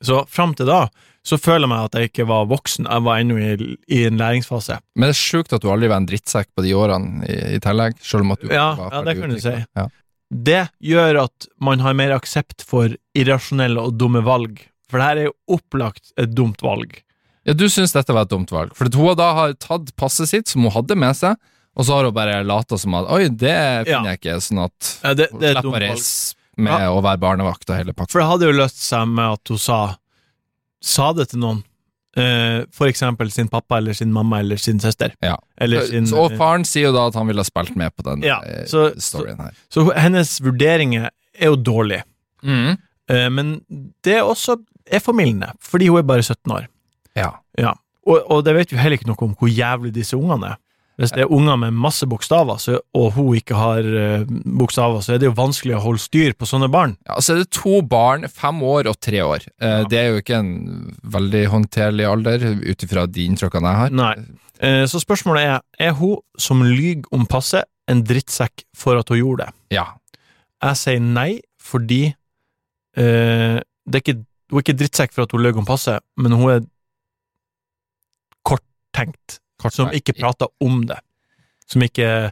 Så 0.03 0.23
fram 0.29 0.53
til 0.57 0.69
da 0.69 0.87
så 1.23 1.37
føler 1.39 1.63
jeg 1.63 1.71
meg 1.71 1.85
at 1.87 1.93
jeg 1.95 2.09
ikke 2.09 2.25
var 2.27 2.47
voksen, 2.51 2.87
jeg 2.91 3.03
var 3.05 3.21
ennå 3.21 3.37
i, 3.39 3.51
i 3.95 4.01
en 4.09 4.19
læringsfase. 4.19 4.75
Men 4.99 5.07
det 5.07 5.13
er 5.13 5.21
sjukt 5.21 5.53
at 5.55 5.63
du 5.63 5.69
aldri 5.71 5.87
var 5.87 6.01
en 6.01 6.07
drittsekk 6.09 6.49
på 6.51 6.65
de 6.65 6.73
årene 6.75 7.23
i, 7.31 7.37
i 7.55 7.61
tillegg, 7.63 7.95
selv 8.03 8.25
om 8.25 8.33
at 8.35 8.43
du 8.43 8.51
Ja, 8.51 8.73
var 8.75 8.97
ja, 8.97 9.03
det 9.07 9.15
kan 9.21 9.31
du 9.31 9.39
si. 9.39 9.53
Ja. 9.79 9.87
Det 10.33 10.59
gjør 10.83 11.21
at 11.23 11.47
man 11.63 11.83
har 11.85 11.95
mer 11.95 12.15
aksept 12.17 12.65
for 12.67 12.91
irrasjonelle 13.15 13.85
og 13.87 13.95
dumme 14.01 14.23
valg, 14.25 14.65
for 14.91 14.99
det 14.99 15.07
her 15.07 15.21
er 15.21 15.29
jo 15.29 15.35
opplagt 15.55 16.11
et 16.19 16.35
dumt 16.35 16.63
valg. 16.65 16.99
Ja, 17.45 17.53
du 17.53 17.65
syns 17.69 17.91
dette 17.95 18.13
var 18.15 18.21
et 18.27 18.29
dumt 18.29 18.51
valg, 18.51 18.71
for 18.75 18.87
hun 18.93 19.15
da 19.19 19.33
har 19.33 19.53
tatt 19.59 19.95
passet 19.99 20.29
sitt, 20.29 20.47
som 20.47 20.63
hun 20.63 20.71
hadde 20.71 20.95
med 20.95 21.15
seg, 21.15 21.35
og 21.75 21.85
så 21.87 21.97
har 21.97 22.05
hun 22.05 22.13
bare 22.13 22.43
lata 22.45 22.77
som 22.77 22.93
at 22.99 23.09
oi, 23.09 23.27
det 23.29 23.57
finner 23.87 23.89
Ja. 23.89 24.03
jeg 24.13 24.19
ikke, 24.21 24.37
sånn 24.45 24.63
at 24.63 24.99
Ja, 25.03 25.13
det, 25.13 25.29
hun 25.31 25.39
det 25.41 25.49
er 25.49 25.57
et 25.57 25.63
slipper 25.63 25.77
å 25.77 25.83
reise 25.89 26.35
med 26.55 26.87
å 26.87 27.01
være 27.01 27.17
barnevakt 27.19 27.69
og 27.69 27.75
hele 27.79 27.93
pakka. 27.93 28.11
For 28.11 28.21
det 28.21 28.29
hadde 28.29 28.45
jo 28.51 28.57
løst 28.61 28.77
seg 28.85 29.07
med 29.09 29.25
at 29.39 29.47
hun 29.49 29.57
sa 29.57 29.95
Sa 30.83 31.13
det 31.13 31.29
til 31.29 31.39
noen, 31.39 31.63
Uh, 32.13 32.67
for 32.69 32.85
eksempel 32.85 33.31
sin 33.33 33.47
pappa 33.49 33.79
eller 33.79 33.95
sin 33.97 34.11
mamma 34.13 34.37
eller 34.43 34.55
sin 34.61 34.77
søster. 34.79 35.15
Ja. 35.23 35.35
Eller 35.57 35.81
sin, 35.87 36.05
Så- 36.05 36.19
og 36.21 36.35
faren 36.37 36.61
sier 36.63 36.83
jo 36.83 36.91
da 36.93 37.07
at 37.07 37.15
han 37.15 37.25
ville 37.25 37.39
ha 37.39 37.43
spilt 37.43 37.75
med 37.75 37.89
på 37.95 38.03
den 38.03 38.21
Ja, 38.21 38.39
eh, 38.45 38.65
så- 38.67 38.93
storyen 39.01 39.39
her. 39.41 39.49
Så 39.71 39.81
så, 39.87 39.95
hennes 39.97 40.39
vurderinger 40.39 41.09
er 41.39 41.45
jo 41.47 41.55
dårlige. 41.55 42.03
Mm. 42.43 42.77
Uh, 43.09 43.29
men 43.31 43.65
det 44.03 44.17
er 44.17 44.21
også 44.21 44.59
er 44.91 44.99
formildende, 44.99 45.53
fordi 45.59 45.87
hun 45.87 45.97
er 45.97 46.03
bare 46.03 46.21
17 46.21 46.51
år. 46.51 46.67
Ja. 47.19 47.31
Ja. 47.59 47.73
Og, 48.07 48.19
og 48.31 48.43
det 48.45 48.55
vet 48.57 48.73
vi 48.73 48.79
heller 48.81 48.99
ikke 48.99 49.07
noe 49.07 49.27
om 49.27 49.33
hvor 49.39 49.51
jævlig 49.51 49.93
disse 49.95 50.17
ungene 50.17 50.53
er. 50.55 50.59
Hvis 51.01 51.09
det 51.15 51.23
er 51.23 51.31
unger 51.33 51.55
med 51.57 51.73
masse 51.73 52.05
bokstaver, 52.05 52.59
så, 52.61 52.75
og 52.93 53.15
hun 53.15 53.31
ikke 53.39 53.57
har 53.57 53.81
uh, 53.81 54.27
bokstaver, 54.59 55.01
så 55.01 55.15
er 55.15 55.21
det 55.23 55.25
jo 55.25 55.33
vanskelig 55.39 55.73
å 55.73 55.81
holde 55.81 56.03
styr 56.03 56.35
på 56.37 56.45
sånne 56.45 56.67
barn. 56.69 56.93
Ja, 57.09 57.15
så 57.17 57.33
er 57.33 57.39
det 57.41 57.47
to 57.55 57.79
barn, 57.81 58.27
fem 58.29 58.59
år 58.61 58.91
og 58.91 58.99
tre 59.01 59.23
år. 59.25 59.47
Uh, 59.57 59.65
Ja. 59.65 59.79
Det 59.89 59.97
er 59.97 60.11
jo 60.11 60.21
ikke 60.21 60.37
en 60.37 60.51
veldig 61.15 61.41
håndterlig 61.49 62.05
alder, 62.05 62.45
ut 62.61 62.85
ifra 62.85 63.07
de 63.09 63.25
inntrykkene 63.25 63.71
jeg 63.71 63.81
har. 63.81 63.95
Nei. 63.97 64.11
Uh, 64.61 64.83
så 64.89 65.01
spørsmålet 65.01 65.47
er, 65.55 65.63
er 65.81 65.95
hun 65.97 66.21
som 66.37 66.61
lyver 66.61 67.09
om 67.15 67.25
passet, 67.25 67.65
en 67.89 68.05
drittsekk 68.05 68.61
for 68.77 69.01
at 69.01 69.09
hun 69.09 69.17
gjorde 69.17 69.47
det? 69.47 69.77
Ja. 69.79 69.87
Jeg 70.61 70.77
sier 70.79 71.01
nei, 71.01 71.41
fordi 71.59 72.13
det 72.93 73.01
er 73.97 73.97
ikke, 73.97 74.19
hun 74.53 74.59
er 74.59 74.61
ikke 74.61 74.77
drittsekk 74.77 75.15
for 75.15 75.25
at 75.25 75.33
hun 75.33 75.41
løy 75.41 75.55
om 75.57 75.65
passet, 75.65 76.05
men 76.21 76.35
hun 76.37 76.51
er 76.53 76.61
korttenkt, 78.93 79.39
som 79.73 79.91
ikke 79.93 80.13
prata 80.17 80.47
om 80.63 80.85
det. 80.89 80.99
Som 81.71 81.81
ikke 81.85 82.31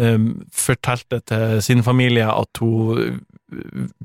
um, 0.00 0.42
fortalte 0.52 1.20
til 1.28 1.60
sin 1.62 1.82
familie 1.82 2.26
at 2.26 2.60
hun 2.62 3.02
eh, 3.04 3.18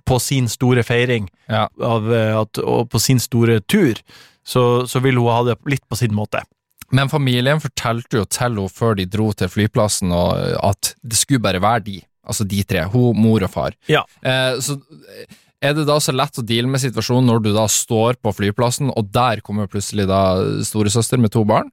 på 0.05 0.19
sin 0.19 0.47
store 0.49 0.83
feiring 0.83 1.29
Ja. 1.49 1.67
av, 1.81 2.11
eh, 2.13 2.33
at, 2.39 2.57
og 2.59 2.89
på 2.89 2.99
sin 2.99 3.19
store 3.19 3.61
tur, 3.61 3.95
så, 4.45 4.85
så 4.87 4.99
ville 5.01 5.19
hun 5.19 5.31
ha 5.31 5.43
det 5.43 5.57
litt 5.65 5.85
på 5.89 5.95
sin 5.95 6.13
måte. 6.13 6.41
Men 6.91 7.09
familien 7.09 7.61
fortalte 7.61 8.19
jo 8.19 8.25
til 8.25 8.43
henne 8.43 8.67
før 8.69 8.95
de 8.95 9.05
dro 9.09 9.31
til 9.33 9.49
flyplassen 9.49 10.11
og 10.13 10.35
at 10.61 10.93
det 11.01 11.17
skulle 11.17 11.41
bare 11.41 11.61
være 11.63 11.85
de, 11.87 11.95
altså 12.25 12.45
de 12.45 12.61
tre, 12.63 12.83
hun, 12.91 13.17
mor 13.17 13.41
og 13.45 13.49
far. 13.49 13.73
Ja. 13.89 14.03
Eh, 14.21 14.59
så 14.61 14.77
er 15.65 15.73
det 15.73 15.87
da 15.87 15.95
så 16.03 16.13
lett 16.13 16.37
å 16.37 16.45
deale 16.45 16.69
med 16.69 16.83
situasjonen 16.83 17.25
når 17.31 17.41
du 17.41 17.51
da 17.55 17.65
står 17.71 18.19
på 18.21 18.33
flyplassen, 18.37 18.91
og 18.93 19.09
der 19.15 19.41
kommer 19.45 19.69
plutselig 19.71 20.05
da 20.09 20.37
storesøster 20.67 21.17
med 21.21 21.33
to 21.33 21.45
barn? 21.47 21.71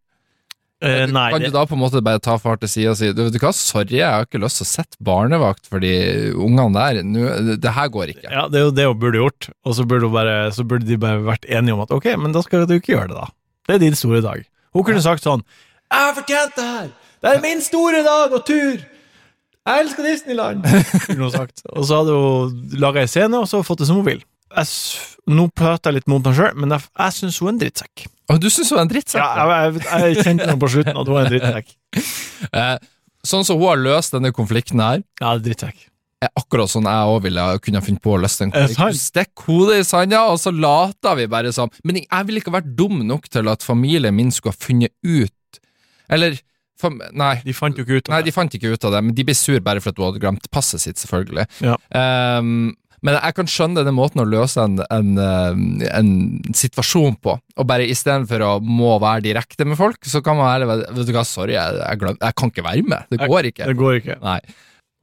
Eh, 0.83 1.05
nei, 1.14 1.29
kan 1.31 1.45
du 1.45 1.53
da 1.55 1.62
på 1.68 1.77
en 1.77 1.83
måte 1.83 2.01
bare 2.03 2.18
ta 2.23 2.35
far 2.42 2.57
til 2.59 2.71
side 2.73 2.90
og 2.90 2.97
si 2.99 3.11
du 3.14 3.21
vet 3.23 3.35
du 3.35 3.38
hva, 3.38 3.53
sorry, 3.55 4.01
jeg 4.01 4.09
har 4.09 4.27
ikke 4.27 4.40
lyst 4.42 4.59
til 4.59 4.66
å 4.66 4.71
sette 4.73 4.99
barnevakt 5.07 5.68
for 5.71 5.83
de 5.85 5.92
ungene 6.35 6.73
der. 6.75 7.03
Nå, 7.07 7.57
det 7.62 7.75
her 7.77 7.90
går 7.95 8.14
ikke. 8.16 8.27
ja, 8.27 8.49
det 8.51 8.59
er 8.59 8.64
jo 8.66 8.73
det 8.75 8.87
hun 8.88 8.99
burde 9.05 9.21
gjort, 9.23 9.51
og 9.62 9.77
så 9.79 9.87
burde, 9.87 10.11
bare, 10.11 10.37
så 10.57 10.66
burde 10.66 10.88
de 10.88 10.99
bare 10.99 11.23
vært 11.23 11.47
enige 11.47 11.77
om 11.77 11.85
at 11.85 11.95
ok, 11.95 12.09
men 12.18 12.35
da 12.35 12.42
skal 12.42 12.66
du 12.66 12.75
ikke 12.81 12.97
gjøre 12.97 13.12
det, 13.12 13.21
da. 13.21 13.29
Det 13.68 13.77
er 13.77 13.85
din 13.85 13.95
store 13.99 14.23
dag. 14.25 14.42
Hun 14.75 14.87
kunne 14.88 15.03
sagt 15.05 15.23
sånn 15.23 15.45
Jeg 15.92 16.01
har 16.09 16.16
fortjent 16.16 16.59
det 16.59 16.66
her! 16.66 16.90
Det 17.23 17.31
er 17.31 17.42
min 17.45 17.61
store 17.62 18.03
dag 18.03 18.33
og 18.35 18.42
tur! 18.49 18.83
Jeg 19.62 19.85
elsker 19.85 20.03
Disneyland! 20.09 20.64
kunne 21.07 21.29
hun 21.29 21.31
sagt. 21.31 21.62
Og 21.71 21.87
så 21.87 22.01
hadde 22.01 22.16
hun 22.18 22.79
laga 22.83 23.05
ei 23.05 23.11
scene, 23.11 23.38
og 23.38 23.47
så 23.47 23.61
fått 23.62 23.85
det 23.85 23.87
som 23.87 24.01
hun 24.01 24.09
vil. 24.09 24.25
Jeg, 24.57 24.66
nå 25.31 25.47
prater 25.55 25.92
jeg 25.92 26.01
litt 26.01 26.11
mot 26.11 26.25
meg 26.27 26.35
sjøl, 26.37 26.57
men 26.59 26.75
jeg, 26.75 26.88
jeg 26.99 27.16
syns 27.21 27.38
hun 27.38 27.53
er 27.53 27.55
en 27.55 27.61
drittsekk. 27.62 28.09
Og 28.33 28.40
du 28.42 28.49
syns 28.51 28.71
hun 28.73 28.79
er 28.81 28.87
en 28.87 28.90
drittsekk? 28.90 29.23
Ja, 29.23 29.47
jeg, 29.66 29.79
jeg, 29.85 30.16
jeg 30.16 30.25
kjente 30.27 30.49
henne 30.49 30.61
på 30.62 30.71
slutten 30.73 30.99
at 31.03 31.09
hun 31.12 31.21
er 31.21 31.25
en 31.29 31.33
drittsekk. 31.37 31.73
Eh, 32.53 32.77
sånn 33.25 33.45
som 33.47 33.61
hun 33.61 33.68
har 33.71 33.79
løst 33.79 34.12
denne 34.16 34.33
konflikten 34.35 34.81
her, 34.83 35.03
Ja, 35.23 35.37
drittsekk. 35.38 35.85
er 36.23 36.31
akkurat 36.38 36.71
sånn 36.73 36.88
jeg 36.90 37.11
òg 37.12 37.21
ville 37.29 37.45
kunne 37.62 37.79
ha 37.79 37.85
funnet 37.87 38.03
på 38.03 38.12
å 38.16 38.21
løse 38.23 38.42
den 38.42 38.51
det 38.55 38.62
konflikten. 38.75 38.99
Stikk 38.99 39.45
hodet 39.47 39.79
i 39.81 39.85
sanda, 39.87 40.25
og 40.33 40.40
så 40.42 40.51
later 40.55 41.16
vi 41.21 41.29
bare 41.31 41.53
sånn. 41.55 41.71
Men 41.87 42.01
jeg 42.03 42.27
ville 42.29 42.42
ikke 42.42 42.55
vært 42.57 42.73
dum 42.79 42.99
nok 43.07 43.29
til 43.31 43.51
at 43.53 43.62
familien 43.66 44.14
min 44.18 44.31
skulle 44.35 44.57
ha 44.57 44.64
funnet 44.66 44.92
ut 45.07 45.61
Eller 46.12 46.40
Nei. 47.14 47.37
De 47.47 47.53
fant 47.55 47.77
jo 47.79 47.85
ikke 47.87 48.01
ut 48.01 48.09
av 48.09 48.16
Nei, 48.16 48.21
det. 48.25 48.33
de 48.33 48.35
fant 48.35 48.55
ikke 48.59 48.73
ut 48.75 48.85
av 48.88 48.90
det, 48.97 49.01
men 49.07 49.14
de 49.14 49.23
ble 49.29 49.35
sur 49.38 49.61
bare 49.62 49.79
for 49.79 49.92
at 49.95 50.01
hun 50.01 50.09
hadde 50.09 50.23
glemt 50.25 50.49
passet 50.51 50.83
sitt, 50.83 50.99
selvfølgelig. 50.99 51.45
Ja. 51.62 51.77
Ehm, 51.95 52.73
men 53.03 53.17
jeg 53.19 53.35
kan 53.35 53.49
skjønne 53.51 53.81
denne 53.83 53.95
måten 53.97 54.23
å 54.23 54.27
løse 54.31 54.62
en, 54.62 54.77
en, 54.95 55.12
eh, 55.19 55.88
en 55.99 56.11
situasjon 56.55 57.17
på, 57.23 57.35
og 57.59 57.67
bare 57.67 57.87
istedenfor 57.91 58.45
å 58.47 58.51
må 58.62 58.93
være 59.03 59.25
direkte 59.29 59.67
med 59.67 59.77
folk, 59.81 59.99
så 60.07 60.23
kan 60.23 60.38
man 60.38 60.53
heller 60.53 60.71
være 60.71 60.93
Vet 61.01 61.09
du 61.11 61.15
hva, 61.17 61.25
sorry, 61.27 61.57
jeg, 61.59 61.81
jeg, 61.83 61.99
glem, 62.03 62.19
jeg 62.23 62.37
kan 62.38 62.53
ikke 62.55 62.65
være 62.69 62.85
med. 62.95 63.09
Det 63.11 63.21
går 63.27 63.49
ikke. 63.51 63.67
Det 63.73 63.79
går 63.81 63.99
ikke. 64.01 64.19
Nei. 64.23 64.38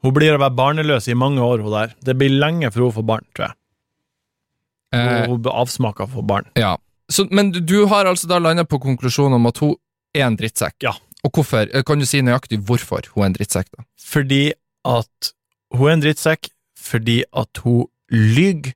Hun 0.06 0.14
blir 0.16 0.32
å 0.38 0.40
være 0.40 0.56
barneløs 0.56 1.10
i 1.12 1.18
mange 1.20 1.44
år, 1.44 1.60
hun 1.66 1.74
der. 1.76 1.96
Det 2.08 2.16
blir 2.16 2.32
lenge 2.40 2.70
før 2.72 2.88
hun 2.88 2.96
får 3.02 3.08
barn, 3.10 3.26
tror 3.36 3.50
jeg. 3.50 3.56
Eh, 4.96 5.26
Hun 5.30 5.42
blir 5.44 5.54
avsmaka 5.54 6.08
for 6.10 6.24
barn. 6.26 6.48
ja. 6.58 6.78
Så, 7.10 7.24
men 7.34 7.48
du, 7.50 7.58
du 7.66 7.88
har 7.90 8.06
altså 8.06 8.28
da 8.30 8.38
landa 8.38 8.62
på 8.70 8.78
konklusjonen 8.84 9.40
om 9.40 9.48
at 9.50 9.58
hun 9.64 9.72
er 10.14 10.28
en 10.28 10.36
drittsekk. 10.38 10.76
Ja. 10.86 10.92
Og 11.26 11.32
hvorfor? 11.34 11.66
Eh, 11.74 11.82
Kan 11.82 11.98
du 11.98 12.06
si 12.06 12.20
nøyaktig 12.22 12.60
hvorfor 12.68 13.08
hun 13.16 13.24
er 13.24 13.30
en 13.32 13.34
drittsekk, 13.40 13.66
da? 13.74 13.82
Fordi 14.12 14.52
at 14.86 15.32
hun 15.74 15.88
er 15.90 15.96
en 15.96 16.04
drittsekk, 16.04 16.52
fordi 16.90 17.22
at 17.38 17.62
hun 17.64 17.88
lyver 18.10 18.74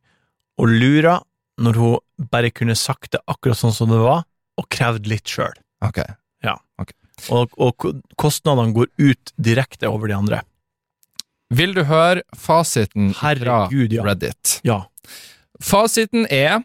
og 0.62 0.70
lurer 0.70 1.24
når 1.62 1.80
hun 1.80 2.28
bare 2.32 2.54
kunne 2.54 2.76
sagt 2.78 3.14
det 3.16 3.22
akkurat 3.30 3.60
sånn 3.60 3.74
som 3.76 3.92
det 3.92 4.02
var, 4.02 4.24
og 4.58 4.70
krevd 4.74 5.10
litt 5.10 5.30
sjøl. 5.30 5.54
Ok. 5.86 6.02
Og, 7.32 7.54
og 7.62 7.86
kostnadene 8.20 8.74
går 8.76 8.90
ut 8.98 9.34
direkte 9.38 9.90
over 9.90 10.10
de 10.10 10.16
andre. 10.18 10.42
Vil 11.54 11.76
du 11.76 11.84
høre 11.86 12.24
fasiten 12.34 13.12
fra 13.14 13.36
Herregud, 13.36 13.94
ja. 13.94 14.06
Reddit? 14.08 14.58
Ja. 14.66 14.80
Fasiten 15.62 16.26
er 16.26 16.64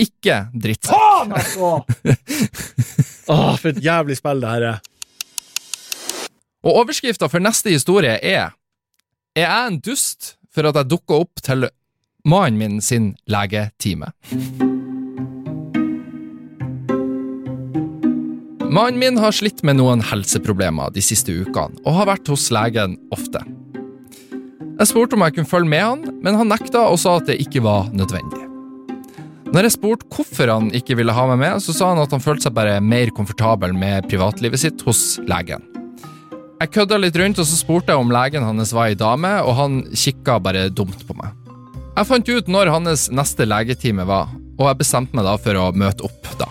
ikke 0.00 0.46
drittsekk. 0.56 0.96
Faen, 0.96 1.34
altså! 1.36 1.74
Åh, 3.32 3.52
for 3.60 3.70
et 3.70 3.82
jævlig 3.84 4.16
spill 4.18 4.40
det 4.42 4.54
her 4.54 4.66
er. 4.72 4.80
Og 6.62 6.80
overskrifta 6.82 7.28
for 7.30 7.42
neste 7.42 7.74
historie 7.74 8.16
er 8.18 8.54
Er 9.32 9.46
jeg 9.46 9.68
en 9.70 9.76
dust 9.80 10.34
for 10.52 10.68
at 10.68 10.76
jeg 10.76 10.90
dukka 10.90 11.22
opp 11.22 11.40
til 11.40 11.64
mannen 12.28 12.58
min 12.60 12.82
sin 12.84 13.14
legetime? 13.32 14.10
Mannen 18.68 19.00
min 19.00 19.16
har 19.16 19.32
slitt 19.32 19.64
med 19.64 19.78
noen 19.80 20.04
helseproblemer 20.04 20.92
de 20.92 21.00
siste 21.00 21.32
ukene, 21.32 21.80
og 21.80 21.96
har 21.96 22.10
vært 22.12 22.28
hos 22.28 22.50
legen 22.52 22.98
ofte. 23.08 23.40
Jeg 24.76 24.90
spurte 24.92 25.16
om 25.16 25.24
jeg 25.24 25.38
kunne 25.38 25.48
følge 25.48 25.72
med 25.78 25.84
han, 25.86 26.06
men 26.20 26.36
han 26.36 26.52
nekta 26.52 26.84
og 26.92 27.00
sa 27.00 27.16
at 27.16 27.32
det 27.32 27.40
ikke 27.40 27.64
var 27.64 27.88
nødvendig. 27.96 28.44
Når 29.48 29.64
jeg 29.64 29.78
spurte 29.78 30.12
hvorfor 30.12 30.52
han 30.52 30.68
ikke 30.76 31.00
ville 31.00 31.16
ha 31.16 31.28
meg 31.32 31.40
med, 31.40 31.64
så 31.64 31.72
sa 31.72 31.94
han 31.94 32.04
at 32.04 32.12
han 32.12 32.20
følte 32.20 32.50
seg 32.50 32.60
bare 32.60 32.80
mer 32.84 33.16
komfortabel 33.16 33.72
med 33.72 34.12
privatlivet 34.12 34.60
sitt 34.60 34.84
hos 34.84 35.22
legen. 35.24 35.71
Jeg 36.62 36.70
kødda 36.76 36.94
litt 37.00 37.16
rundt, 37.18 37.40
og 37.42 37.46
så 37.48 37.56
spurte 37.58 37.90
jeg 37.90 37.98
om 37.98 38.12
legen 38.14 38.44
hans 38.46 38.70
var 38.70 38.92
ei 38.92 38.94
dame, 38.94 39.32
og 39.42 39.56
han 39.58 39.80
kikka 39.98 40.36
bare 40.38 40.68
dumt 40.70 41.00
på 41.08 41.16
meg. 41.18 41.32
Jeg 41.96 42.06
fant 42.06 42.28
ut 42.30 42.50
når 42.54 42.70
hans 42.70 43.08
neste 43.10 43.48
legetime 43.50 44.06
var, 44.06 44.30
og 44.60 44.68
jeg 44.68 44.78
bestemte 44.84 45.18
meg 45.18 45.26
da 45.26 45.32
for 45.42 45.58
å 45.58 45.64
møte 45.74 46.06
opp 46.06 46.30
da. 46.38 46.46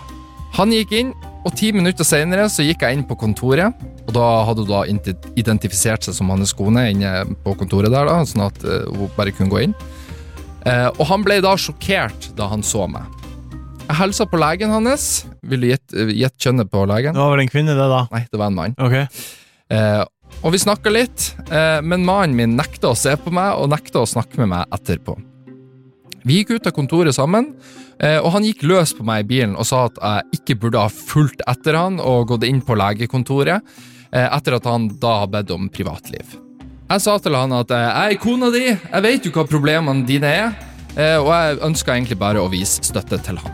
Han 0.57 0.75
gikk 0.75 0.91
inn, 0.99 1.15
og 1.47 1.55
ti 1.55 1.71
minutter 1.71 2.03
senere 2.03 2.49
så 2.51 2.67
gikk 2.67 2.83
jeg 2.83 2.99
inn 2.99 3.07
på 3.07 3.15
kontoret, 3.23 3.87
og 4.03 4.13
da 4.19 4.27
hadde 4.49 4.67
hun 4.67 4.73
da 4.73 5.15
identifisert 5.39 6.03
seg 6.03 6.19
som 6.19 6.35
hans 6.35 6.51
kone 6.59 6.89
inne 6.91 7.15
på 7.47 7.55
kontoret 7.63 7.95
der, 7.95 8.11
da, 8.11 8.19
sånn 8.27 8.49
at 8.51 8.67
eh, 8.67 8.83
hun 8.91 9.15
bare 9.15 9.31
kunne 9.31 9.53
gå 9.53 9.63
inn. 9.63 9.81
Eh, 10.67 10.89
og 10.91 11.05
han 11.07 11.23
ble 11.23 11.39
da 11.39 11.55
sjokkert 11.55 12.33
da 12.35 12.51
han 12.51 12.67
så 12.67 12.83
meg. 12.91 13.07
Jeg 13.87 14.01
hilsa 14.03 14.27
på 14.27 14.43
legen 14.43 14.75
hans. 14.75 15.11
Vil 15.47 15.63
du 15.63 15.71
gjette 15.71 16.11
gjette 16.11 16.49
kjønnet 16.49 16.67
på 16.71 16.83
legen? 16.91 17.15
Det 17.15 17.23
var 17.23 17.37
vel 17.37 17.47
en 17.47 17.59
kvinne, 17.59 17.79
det, 17.79 17.93
da. 17.95 18.09
Nei, 18.11 18.27
det 18.27 18.39
var 18.43 18.51
en 18.51 18.59
mann. 18.59 18.75
Ok. 18.75 18.99
Eh, 19.71 20.03
og 20.41 20.55
vi 20.55 20.61
snakka 20.61 20.91
litt, 20.91 21.31
eh, 21.51 21.79
men 21.85 22.05
mannen 22.05 22.35
min 22.35 22.55
nekta 22.57 22.91
å 22.91 22.97
se 22.97 23.13
på 23.15 23.31
meg 23.33 23.59
og 23.61 23.69
nekta 23.71 24.01
å 24.01 24.09
snakke 24.09 24.41
med 24.41 24.51
meg 24.51 24.73
etterpå. 24.73 25.15
Vi 26.25 26.41
gikk 26.41 26.57
ut 26.57 26.67
av 26.69 26.75
kontoret 26.75 27.15
sammen, 27.17 27.53
eh, 27.99 28.19
og 28.19 28.31
han 28.35 28.45
gikk 28.45 28.63
løs 28.69 28.93
på 28.93 29.05
meg 29.05 29.23
i 29.23 29.29
bilen 29.29 29.55
og 29.55 29.65
sa 29.65 29.85
at 29.85 29.97
jeg 30.01 30.39
ikke 30.39 30.59
burde 30.61 30.81
ha 30.81 30.89
fulgt 30.89 31.41
etter 31.49 31.77
han 31.77 31.99
og 31.99 32.27
gått 32.29 32.45
inn 32.45 32.61
på 32.61 32.77
legekontoret, 32.77 33.61
eh, 34.13 34.27
etter 34.27 34.57
at 34.57 34.65
han 34.65 34.87
da 35.01 35.19
har 35.23 35.27
bedt 35.27 35.51
om 35.51 35.69
privatliv. 35.69 36.37
Jeg 36.91 37.01
sa 37.01 37.17
til 37.17 37.37
han 37.37 37.53
at 37.53 37.71
eh, 37.71 37.87
jeg 37.87 38.17
er 38.17 38.21
kona 38.21 38.51
di, 38.51 38.65
jeg 38.67 39.01
vet 39.07 39.25
jo 39.25 39.31
hva 39.31 39.47
problemene 39.47 40.05
dine 40.05 40.27
er, 40.27 40.53
og 40.91 41.29
jeg 41.31 41.59
ønska 41.63 41.93
egentlig 41.95 42.17
bare 42.19 42.41
å 42.43 42.49
vise 42.51 42.83
støtte 42.83 43.15
til 43.23 43.37
han. 43.39 43.53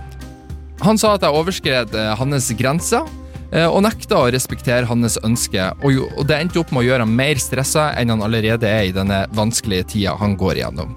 Han 0.82 0.98
sa 0.98 1.12
at 1.14 1.22
jeg 1.22 1.38
overskred 1.38 1.94
hans 2.18 2.48
grenser, 2.58 3.06
og 3.48 3.80
nekta 3.86 4.18
å 4.20 4.32
respektere 4.34 4.86
hans 4.90 5.16
ønske, 5.24 5.70
og, 5.86 6.26
det 6.28 6.36
endte 6.36 6.60
opp 6.60 6.72
med 6.76 6.84
å 6.84 6.88
gjøre 6.90 7.06
ham 7.06 7.14
mer 7.16 7.40
stressa 7.40 7.90
enn 8.00 8.12
han 8.12 8.24
allerede 8.26 8.68
er 8.68 8.90
i 8.90 8.96
denne 8.96 9.22
vanskelige 9.38 9.88
tida 9.94 10.18
han 10.20 10.36
går 10.40 10.60
igjennom. 10.60 10.92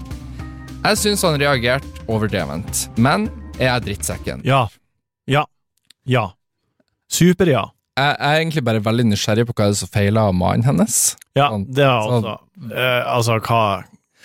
Jeg 0.81 0.97
syns 0.97 1.23
han 1.23 1.37
reagerte 1.39 2.03
overdrevent, 2.11 2.87
men 2.97 3.29
er 3.59 3.69
jeg 3.69 3.85
drittsekken? 3.87 4.41
Ja. 4.47 4.65
Ja. 5.29 5.45
Ja. 6.09 6.31
Super-ja. 7.11 7.67
Jeg, 7.99 8.15
jeg 8.17 8.33
er 8.33 8.39
egentlig 8.41 8.63
bare 8.65 8.81
veldig 8.83 9.05
nysgjerrig 9.11 9.45
på 9.49 9.53
hva 9.55 9.67
det 9.69 9.75
er 9.75 9.81
som 9.83 9.91
feiler 9.93 10.31
mannen 10.35 10.65
hennes. 10.65 10.99
Ja, 11.37 11.49
Sånn. 11.53 11.65
det 11.71 11.83
er 11.85 12.07
Sånn. 12.07 12.27
altså 12.27 12.75
eh, 12.75 13.01
Altså, 13.11 13.35
hva 13.45 13.63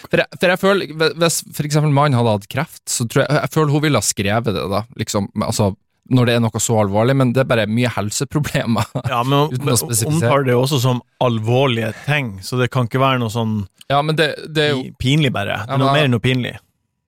For 0.06 0.22
jeg, 0.22 0.38
for 0.40 0.50
jeg 0.52 0.60
føler, 0.62 1.12
Hvis 1.20 1.36
for 1.54 1.66
eksempel 1.68 1.92
mannen 1.94 2.16
hadde 2.18 2.32
hatt 2.38 2.48
kreft, 2.50 2.82
så 2.90 3.06
tror 3.10 3.24
jeg, 3.26 3.36
jeg 3.42 3.52
føler 3.54 3.74
hun 3.74 3.84
ville 3.84 4.00
ha 4.00 4.06
skrevet 4.06 4.56
det. 4.56 4.64
da, 4.72 4.80
liksom, 4.98 5.28
altså, 5.44 5.68
Når 6.10 6.26
det 6.28 6.34
er 6.36 6.42
noe 6.44 6.60
så 6.62 6.76
alvorlig, 6.84 7.16
men 7.18 7.32
det 7.34 7.40
er 7.42 7.48
bare 7.50 7.66
mye 7.66 7.90
helseproblemer. 7.96 8.84
Ja, 9.12 9.22
men 9.26 9.48
Uten 9.54 9.72
å 9.72 9.78
omtaler 10.10 10.44
det 10.50 10.54
også 10.54 10.78
som 10.82 11.00
alvorlige 11.22 11.92
ting, 12.06 12.36
så 12.46 12.58
det 12.60 12.70
kan 12.70 12.86
ikke 12.86 13.00
være 13.02 13.18
noe 13.24 13.32
sånn 13.34 13.56
Ja, 13.90 14.02
men 14.02 14.16
det, 14.18 14.32
det 14.54 14.70
jo 14.72 14.84
pinlig, 15.02 15.32
bare. 15.34 15.60
Det 15.64 15.72
Ja, 15.72 15.76
men, 15.76 15.86
noe 15.86 15.92
mer 15.96 16.06
enn 16.06 16.14
noe 16.16 16.22
pinlig. 16.22 16.54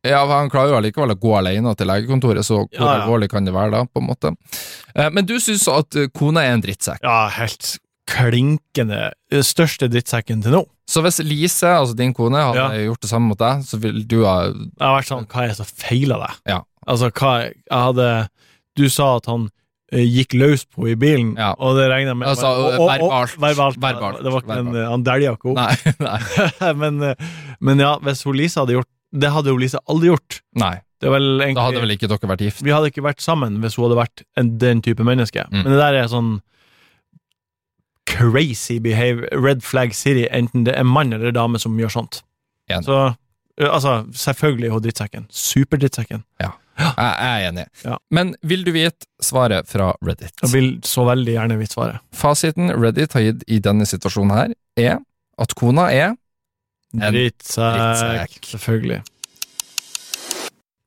Ja, 0.06 0.20
Han 0.30 0.48
klarer 0.50 0.70
jo 0.72 0.76
allikevel 0.78 1.10
å 1.14 1.18
gå 1.18 1.32
alene 1.38 1.72
til 1.76 1.88
legekontoret, 1.90 2.46
så 2.46 2.60
hvor 2.62 2.68
Ja, 2.74 2.84
ja. 2.86 3.02
alvorlig 3.02 3.28
kan 3.30 3.44
det 3.46 3.54
være 3.54 3.70
da? 3.74 3.84
på 3.86 3.98
en 4.02 4.06
måte? 4.08 4.34
Eh, 4.94 5.10
Men 5.10 5.26
du 5.26 5.36
syns 5.42 5.66
at 5.70 5.94
eh, 5.98 6.06
kona 6.14 6.44
er 6.46 6.54
en 6.56 6.62
drittsekk. 6.62 7.02
Ja, 7.02 7.28
helt 7.34 7.78
klinkende 8.08 9.10
Den 9.30 9.44
Største 9.44 9.88
drittsekken 9.92 10.40
til 10.44 10.54
nå. 10.54 10.62
Så 10.88 11.02
hvis 11.04 11.18
Lise, 11.20 11.68
altså 11.68 11.96
din 11.98 12.14
kone, 12.16 12.40
hadde 12.40 12.62
Ja. 12.62 12.86
gjort 12.88 13.02
det 13.04 13.10
samme 13.10 13.28
mot 13.28 13.38
deg, 13.38 13.62
så 13.68 13.76
ville 13.82 14.04
du 14.08 14.22
ha 14.24 14.46
Jeg 14.48 14.80
har 14.80 14.94
vært 15.02 15.10
sånn 15.10 15.26
Hva 15.28 15.42
er 15.44 15.48
det 15.52 15.56
som 15.58 15.66
feiler 15.68 16.22
deg? 16.24 16.34
Ja. 16.54 16.60
Altså, 16.88 17.10
hva 17.10 17.32
Jeg 17.50 17.82
hadde 17.84 18.28
Du 18.78 18.86
sa 18.92 19.16
at 19.18 19.26
han 19.30 19.48
eh, 19.92 20.04
gikk 20.04 20.34
løs 20.38 20.66
på 20.68 20.86
i 20.92 20.94
bilen, 21.00 21.34
Ja. 21.38 21.54
og 21.58 21.76
det 21.78 21.86
regner 21.90 22.12
jeg 22.12 22.16
med 22.20 22.28
Altså, 22.28 22.46
og- 22.46 22.66
og- 22.66 22.80
og- 22.80 22.90
verbalt. 22.92 23.36
verbalt. 23.40 23.78
Verbalt. 23.80 24.18
Det 24.24 24.32
var 24.34 24.42
ikke 24.44 24.58
en, 24.58 24.66
Verbalt. 24.72 24.90
Han 24.92 25.04
dælja 25.06 25.32
ikke 25.36 25.50
opp. 25.52 25.56
Nei, 25.56 25.76
nei. 26.60 26.72
men, 26.82 27.02
eh, 27.02 27.14
men 27.60 27.78
ja, 27.84 27.94
hvis 28.04 28.22
hun 28.28 28.36
Lise 28.36 28.60
hadde 28.60 28.76
gjort 28.76 28.88
Det 29.10 29.30
hadde 29.32 29.48
jo 29.48 29.56
Lise 29.56 29.78
aldri 29.88 30.10
gjort. 30.12 30.40
nei. 30.54 30.74
Det 31.00 31.06
er 31.08 31.12
vel 31.14 31.28
egentlig 31.40 31.54
Da 31.54 31.64
hadde 31.64 31.80
vel 31.80 31.92
ikke 31.94 32.08
dere 32.10 32.28
vært 32.28 32.42
gift? 32.44 32.60
Vi 32.66 32.70
hadde 32.74 32.90
ikke 32.90 33.04
vært 33.06 33.20
sammen 33.24 33.60
hvis 33.62 33.76
hun 33.78 33.86
hadde 33.88 33.96
vært 34.02 34.22
en, 34.36 34.58
den 34.58 34.82
type 34.82 35.00
menneske. 35.06 35.44
Mm. 35.48 35.62
Men 35.62 35.72
det 35.72 35.78
der 35.80 35.94
er 36.02 36.08
sånn 36.12 36.40
crazy 38.06 38.78
behave, 38.78 39.28
red 39.32 39.62
flag 39.62 39.94
city, 39.94 40.26
enten 40.32 40.64
det 40.64 40.74
er 40.76 40.84
mann 40.84 41.12
eller 41.12 41.30
dame 41.32 41.58
som 41.60 41.76
gjør 41.78 41.92
sånt. 41.92 42.22
Enig. 42.70 42.84
Så 42.88 42.96
ø, 43.60 43.66
altså, 43.68 43.92
selvfølgelig 44.12 44.66
er 44.68 44.74
hun 44.76 44.82
drittsekken. 44.84 45.26
Superdrittsekken. 45.30 46.24
Jeg, 46.78 46.94
jeg 46.94 47.28
er 47.28 47.48
enig. 47.48 47.66
Ja. 47.84 47.96
Men 48.14 48.32
vil 48.46 48.62
du 48.66 48.70
vite 48.74 49.08
svaret 49.24 49.66
fra 49.70 49.90
Reddit? 50.04 50.32
Jeg 50.44 50.52
vil 50.52 50.68
så 50.86 51.04
veldig 51.08 51.34
gjerne 51.34 51.58
vite 51.58 51.74
svaret. 51.74 52.02
Fasiten 52.14 52.70
Reddit 52.78 53.16
har 53.18 53.24
gitt 53.26 53.44
i 53.50 53.58
denne 53.64 53.86
situasjonen 53.88 54.34
her, 54.36 54.56
er 54.78 54.98
at 55.38 55.54
kona 55.58 55.88
er 55.94 56.14
En 56.96 57.12
Drittsekk. 57.12 57.74
drittsekk. 57.76 58.36
Selvfølgelig. 58.54 59.02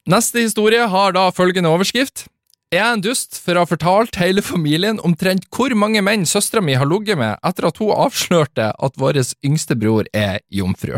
Neste 0.10 0.42
historie 0.42 0.88
har 0.90 1.14
da 1.14 1.28
følgende 1.36 1.70
overskrift. 1.70 2.26
Er 2.72 2.80
jeg 2.80 2.96
en 2.96 3.04
dust 3.04 3.38
for 3.44 3.54
å 3.60 3.66
ha 3.66 3.68
fortalt 3.68 4.16
hele 4.22 4.42
familien 4.42 4.98
omtrent 5.06 5.44
hvor 5.52 5.74
mange 5.76 6.02
menn 6.02 6.24
søstera 6.26 6.64
mi 6.64 6.74
har 6.80 6.88
ligget 6.88 7.20
med 7.20 7.36
etter 7.46 7.68
at 7.68 7.82
hun 7.84 7.92
avslørte 7.94 8.70
at 8.72 8.98
vår 8.98 9.20
yngste 9.44 9.76
bror 9.76 10.08
er 10.16 10.40
jomfru? 10.50 10.96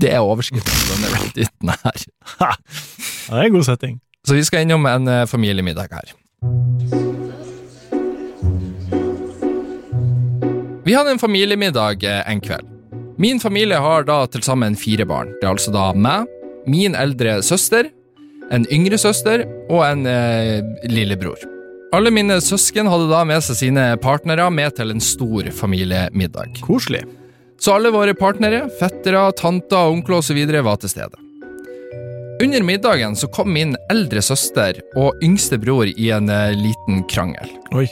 Det 0.00 0.10
er 0.12 0.24
overskriften 0.24 0.72
på 0.72 0.96
denne 0.96 1.12
redditen 1.16 1.72
her. 1.74 2.08
Ha, 2.38 2.50
det 3.28 3.38
er 3.38 3.46
en 3.46 3.56
god 3.56 3.68
setting. 3.68 4.00
Så 4.26 4.36
vi 4.38 4.44
skal 4.46 4.66
innom 4.66 4.86
en 4.86 5.08
eh, 5.10 5.24
familiemiddag 5.26 5.94
her. 5.96 6.12
Vi 10.84 10.94
hadde 10.94 11.14
en 11.14 11.22
familiemiddag 11.22 12.04
eh, 12.04 12.30
en 12.30 12.40
kveld. 12.42 12.68
Min 13.18 13.40
familie 13.40 13.78
har 13.78 14.06
da 14.08 14.24
til 14.26 14.42
sammen 14.42 14.76
fire 14.78 15.06
barn. 15.06 15.34
Det 15.40 15.46
er 15.46 15.52
altså 15.54 15.74
da 15.74 15.90
meg, 15.94 16.30
min 16.66 16.96
eldre 16.98 17.40
søster, 17.42 17.90
en 18.52 18.66
yngre 18.72 18.98
søster 18.98 19.44
og 19.70 19.82
en 19.86 20.06
eh, 20.06 20.60
lillebror. 20.90 21.38
Alle 21.92 22.10
mine 22.14 22.38
søsken 22.40 22.88
hadde 22.88 23.10
da 23.10 23.22
med 23.28 23.42
seg 23.44 23.58
sine 23.58 23.82
partnere 24.00 24.46
med 24.50 24.78
til 24.78 24.94
en 24.94 25.02
stor 25.02 25.50
familiemiddag. 25.52 26.62
Koselig. 26.64 27.02
Så 27.62 27.70
alle 27.70 27.92
våre 27.94 28.10
partnere, 28.18 28.64
fettere, 28.80 29.20
tanter, 29.38 29.92
onkler 29.94 30.18
osv. 30.18 30.38
var 30.66 30.80
til 30.82 30.90
stede. 30.90 31.20
Under 32.42 32.64
middagen 32.66 33.14
så 33.14 33.28
kom 33.30 33.52
min 33.54 33.76
eldre 33.92 34.22
søster 34.22 34.80
og 34.98 35.22
yngste 35.22 35.60
bror 35.62 35.86
i 35.86 36.08
en 36.10 36.26
eh, 36.32 36.56
liten 36.58 37.04
krangel. 37.06 37.52
Oi. 37.78 37.86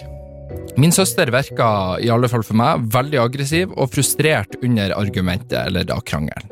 Min 0.80 0.90
søster 0.90 1.30
virka, 1.30 1.70
i 2.02 2.10
alle 2.10 2.26
fall 2.32 2.42
for 2.42 2.58
meg, 2.58 2.82
veldig 2.90 3.22
aggressiv 3.22 3.70
og 3.76 3.92
frustrert 3.94 4.58
under 4.58 4.96
argumentet, 4.98 5.60
eller 5.68 5.86
da 5.86 6.00
krangelen. 6.02 6.50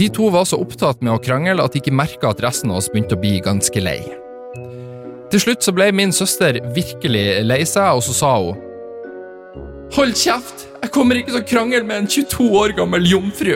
De 0.00 0.08
to 0.08 0.32
var 0.32 0.48
så 0.48 0.56
opptatt 0.64 1.04
med 1.04 1.12
å 1.12 1.20
krangle 1.22 1.60
at 1.60 1.76
de 1.76 1.84
ikke 1.84 1.92
merka 1.94 2.32
at 2.32 2.40
resten 2.42 2.72
av 2.72 2.80
oss 2.80 2.88
begynte 2.88 3.18
å 3.18 3.20
bli 3.20 3.36
ganske 3.44 3.84
lei. 3.84 4.00
Til 5.28 5.44
slutt 5.44 5.66
så 5.66 5.76
ble 5.76 5.92
min 5.92 6.14
søster 6.14 6.62
virkelig 6.72 7.42
lei 7.44 7.64
seg, 7.68 7.98
og 7.98 8.06
så 8.08 8.16
sa 8.16 8.36
hun 8.40 8.70
Hold 9.94 10.16
kjeft! 10.16 10.70
Jeg 10.84 10.92
kommer 10.92 11.16
ikke 11.16 11.32
til 11.32 11.40
å 11.40 11.48
krangle 11.48 11.78
med 11.88 12.02
en 12.02 12.06
22 12.12 12.46
år 12.60 12.74
gammel 12.76 13.06
jomfru! 13.08 13.54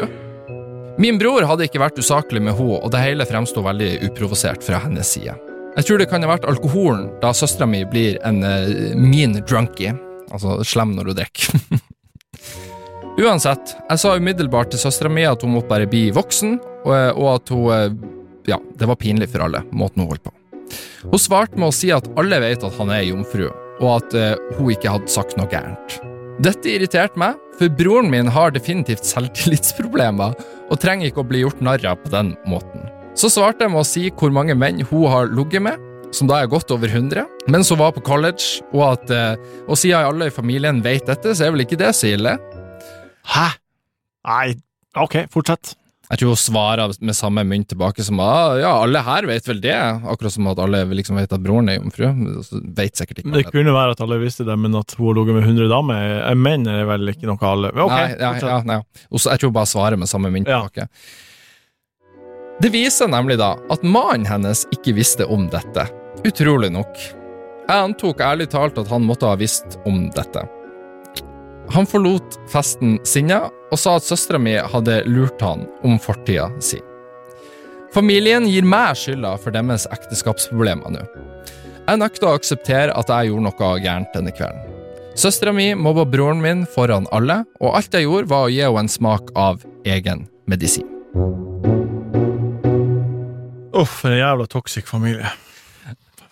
Min 0.98 1.18
bror 1.20 1.44
hadde 1.44 1.66
ikke 1.66 1.82
vært 1.82 1.98
usaklig 2.00 2.40
med 2.40 2.56
henne, 2.56 2.78
og 2.80 2.88
det 2.94 3.02
hele 3.02 3.26
fremsto 3.28 3.60
veldig 3.66 3.90
uprovosert 4.06 4.64
fra 4.64 4.80
hennes 4.80 5.10
side. 5.12 5.34
Jeg 5.76 5.84
tror 5.84 6.00
det 6.00 6.06
kan 6.08 6.24
ha 6.24 6.30
vært 6.30 6.48
alkoholen, 6.48 7.10
da 7.20 7.34
søstera 7.36 7.68
mi 7.68 7.82
blir 7.84 8.16
en 8.24 8.40
uh, 8.40 8.96
mean 8.96 9.36
drunkie. 9.42 9.92
Altså 10.32 10.56
slem 10.64 10.96
når 10.96 11.12
hun 11.12 11.20
drikker. 11.20 11.60
Uansett, 13.26 13.76
jeg 13.76 14.00
sa 14.00 14.16
umiddelbart 14.16 14.72
til 14.72 14.80
søstera 14.80 15.12
mi 15.12 15.28
at 15.28 15.44
hun 15.44 15.52
måtte 15.58 15.68
bare 15.68 15.90
bli 15.90 16.06
voksen, 16.16 16.56
og, 16.88 16.96
og 17.12 17.30
at 17.36 17.52
hun 17.52 17.68
uh, 17.68 18.04
Ja, 18.48 18.56
det 18.80 18.88
var 18.88 18.96
pinlig 18.96 19.28
for 19.28 19.44
alle, 19.44 19.66
måten 19.68 20.00
hun 20.00 20.14
holdt 20.14 20.24
på. 20.24 20.32
Hun 21.04 21.20
svarte 21.20 21.60
med 21.60 21.68
å 21.68 21.76
si 21.76 21.92
at 21.92 22.08
alle 22.16 22.40
vet 22.40 22.64
at 22.64 22.80
han 22.80 22.96
er 22.96 23.10
jomfru, 23.10 23.50
og 23.82 23.90
at 24.00 24.16
uh, 24.16 24.54
hun 24.56 24.72
ikke 24.72 24.96
hadde 24.96 25.12
sagt 25.12 25.36
noe 25.36 25.52
gærent. 25.52 26.00
Dette 26.38 26.70
irriterte 26.70 27.18
meg, 27.18 27.34
for 27.58 27.72
broren 27.74 28.12
min 28.12 28.28
har 28.30 28.52
definitivt 28.54 29.06
selvtillitsproblemer 29.08 30.36
og 30.70 30.78
trenger 30.78 31.10
ikke 31.10 31.24
å 31.24 31.26
bli 31.26 31.40
gjort 31.42 31.62
narr 31.66 31.82
av 31.90 31.98
på 32.04 32.12
den 32.12 32.36
måten. 32.46 32.84
Så 33.18 33.26
svarte 33.34 33.66
jeg 33.66 33.72
med 33.74 33.82
å 33.82 33.88
si 33.88 34.04
hvor 34.14 34.30
mange 34.30 34.54
menn 34.54 34.84
hun 34.86 35.08
har 35.10 35.32
ligget 35.34 35.64
med, 35.66 35.82
som 36.14 36.30
da 36.30 36.38
er 36.38 36.52
godt 36.52 36.70
over 36.70 36.86
100, 36.86 37.26
mens 37.50 37.72
hun 37.74 37.80
var 37.80 37.90
på 37.96 38.04
college, 38.06 38.62
og 38.70 38.84
at 38.86 39.10
uh, 39.10 39.50
og 39.66 39.80
siden 39.82 40.06
alle 40.12 40.30
i 40.30 40.36
familien 40.36 40.78
vet 40.84 41.10
dette, 41.10 41.34
så 41.34 41.48
er 41.48 41.56
vel 41.56 41.66
ikke 41.66 41.80
det 41.80 41.90
så 41.98 42.14
ille. 42.14 42.36
Hæ? 43.34 43.48
Nei, 44.30 44.54
ok, 44.94 45.24
fortsett. 45.34 45.74
Jeg 46.08 46.20
tror 46.22 46.32
hun 46.32 46.40
svarer 46.40 46.94
med 47.04 47.16
samme 47.16 47.42
mynt 47.44 47.68
tilbake 47.68 48.04
som 48.04 48.20
ah, 48.24 48.54
ja, 48.56 48.70
alle 48.80 49.02
her 49.04 49.26
vet 49.28 49.48
vel 49.50 49.60
det, 49.60 49.74
akkurat 49.76 50.32
som 50.32 50.48
at 50.48 50.60
alle 50.64 50.80
liksom 50.96 51.18
vet 51.20 51.34
at 51.36 51.42
broren 51.44 51.68
er 51.68 51.76
jomfru. 51.76 52.06
Vet 52.78 52.96
sikkert 52.96 53.20
ikke 53.20 53.34
Det 53.34 53.44
kunne 53.50 53.74
være 53.76 53.92
at 53.92 54.00
alle 54.06 54.20
visste 54.22 54.46
det, 54.48 54.56
men 54.56 54.76
at 54.78 54.96
hun 54.96 55.10
har 55.10 55.18
ligget 55.20 55.36
med 55.36 55.44
100 55.50 55.68
damer, 55.74 56.34
menn 56.40 56.64
er 56.72 56.88
vel 56.88 57.12
ikke 57.12 57.28
noe 57.28 57.52
alle 57.52 57.72
Men 57.74 57.84
Ok, 57.84 57.92
Nei, 57.92 58.08
ja, 58.16 58.32
ja, 58.40 58.58
nei. 58.64 58.80
Også, 59.12 59.34
Jeg 59.34 59.42
tror 59.42 59.52
hun 59.52 59.58
bare 59.60 59.72
svarer 59.74 60.00
med 60.00 60.08
samme 60.10 60.32
mynt 60.32 60.48
tilbake. 60.48 60.88
Det 62.58 62.72
viser 62.74 63.10
nemlig 63.12 63.36
da 63.38 63.52
at 63.70 63.84
mannen 63.86 64.26
hennes 64.26 64.64
ikke 64.74 64.96
visste 64.96 65.28
om 65.28 65.44
dette. 65.52 65.84
Utrolig 66.26 66.72
nok. 66.74 66.96
Jeg 67.68 67.84
antok 67.84 68.24
ærlig 68.24 68.48
talt 68.50 68.80
at 68.80 68.88
han 68.88 69.04
måtte 69.04 69.28
ha 69.28 69.36
visst 69.38 69.76
om 69.86 70.08
dette. 70.16 70.48
Han 71.74 71.86
forlot 71.86 72.38
festen 72.48 72.96
sinna 73.04 73.42
og 73.68 73.80
sa 73.80 73.98
at 73.98 74.06
søstera 74.06 74.40
mi 74.40 74.54
hadde 74.56 75.02
lurt 75.08 75.40
han 75.44 75.66
om 75.84 75.98
fortida 76.00 76.48
si. 76.64 76.80
Familien 77.92 78.46
gir 78.48 78.64
meg 78.68 78.96
skylda 78.96 79.34
for 79.40 79.52
deres 79.52 79.84
ekteskapsproblemer 79.92 80.94
nå. 80.94 81.04
Jeg 81.88 82.00
nekter 82.00 82.28
å 82.28 82.34
akseptere 82.36 82.96
at 82.96 83.12
jeg 83.12 83.30
gjorde 83.30 83.46
noe 83.48 83.70
gærent 83.84 84.16
denne 84.16 84.32
kvelden. 84.36 84.74
Søstera 85.18 85.52
mi 85.56 85.70
mobba 85.74 86.04
broren 86.08 86.40
min 86.44 86.66
foran 86.70 87.08
alle, 87.12 87.40
og 87.58 87.74
alt 87.74 87.96
jeg 87.96 88.06
gjorde, 88.06 88.28
var 88.30 88.46
å 88.46 88.52
gi 88.52 88.60
henne 88.62 88.84
en 88.84 88.92
smak 88.92 89.32
av 89.34 89.64
egen 89.88 90.28
medisin. 90.48 90.86
Uff, 93.74 94.00
for 94.02 94.12
en 94.12 94.20
jævla 94.20 94.46
toxic 94.52 94.86
familie. 94.88 95.32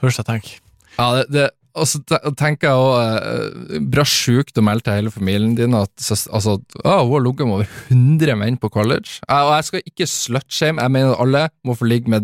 Først 0.01 0.21
jeg 0.21 0.29
tenker. 0.29 0.61
Ja, 0.97 1.09
det, 1.17 1.27
det 1.35 1.49
og 1.77 1.85
så 1.91 1.99
tenker 2.41 2.71
jeg 2.71 2.77
også 2.81 3.81
Bra 3.93 4.05
sjukt 4.09 4.57
å 4.59 4.63
melde 4.65 4.85
til 4.87 4.97
hele 4.99 5.11
familien 5.13 5.53
din 5.59 5.75
at 5.77 5.93
altså, 6.09 6.53
å, 6.81 6.95
hun 7.05 7.13
har 7.13 7.25
ligget 7.27 7.47
med 7.47 7.55
over 7.59 7.69
100 7.93 8.37
menn 8.41 8.57
på 8.63 8.71
college. 8.73 9.11
Og 9.29 9.53
jeg 9.59 9.65
skal 9.69 9.81
ikke 9.93 10.09
slutshame, 10.11 10.81
jeg 10.83 10.91
mener 10.97 11.13
at 11.15 11.21
alle 11.27 11.43
må 11.69 11.73
få 11.77 11.85
ligge 11.91 12.09
med 12.13 12.23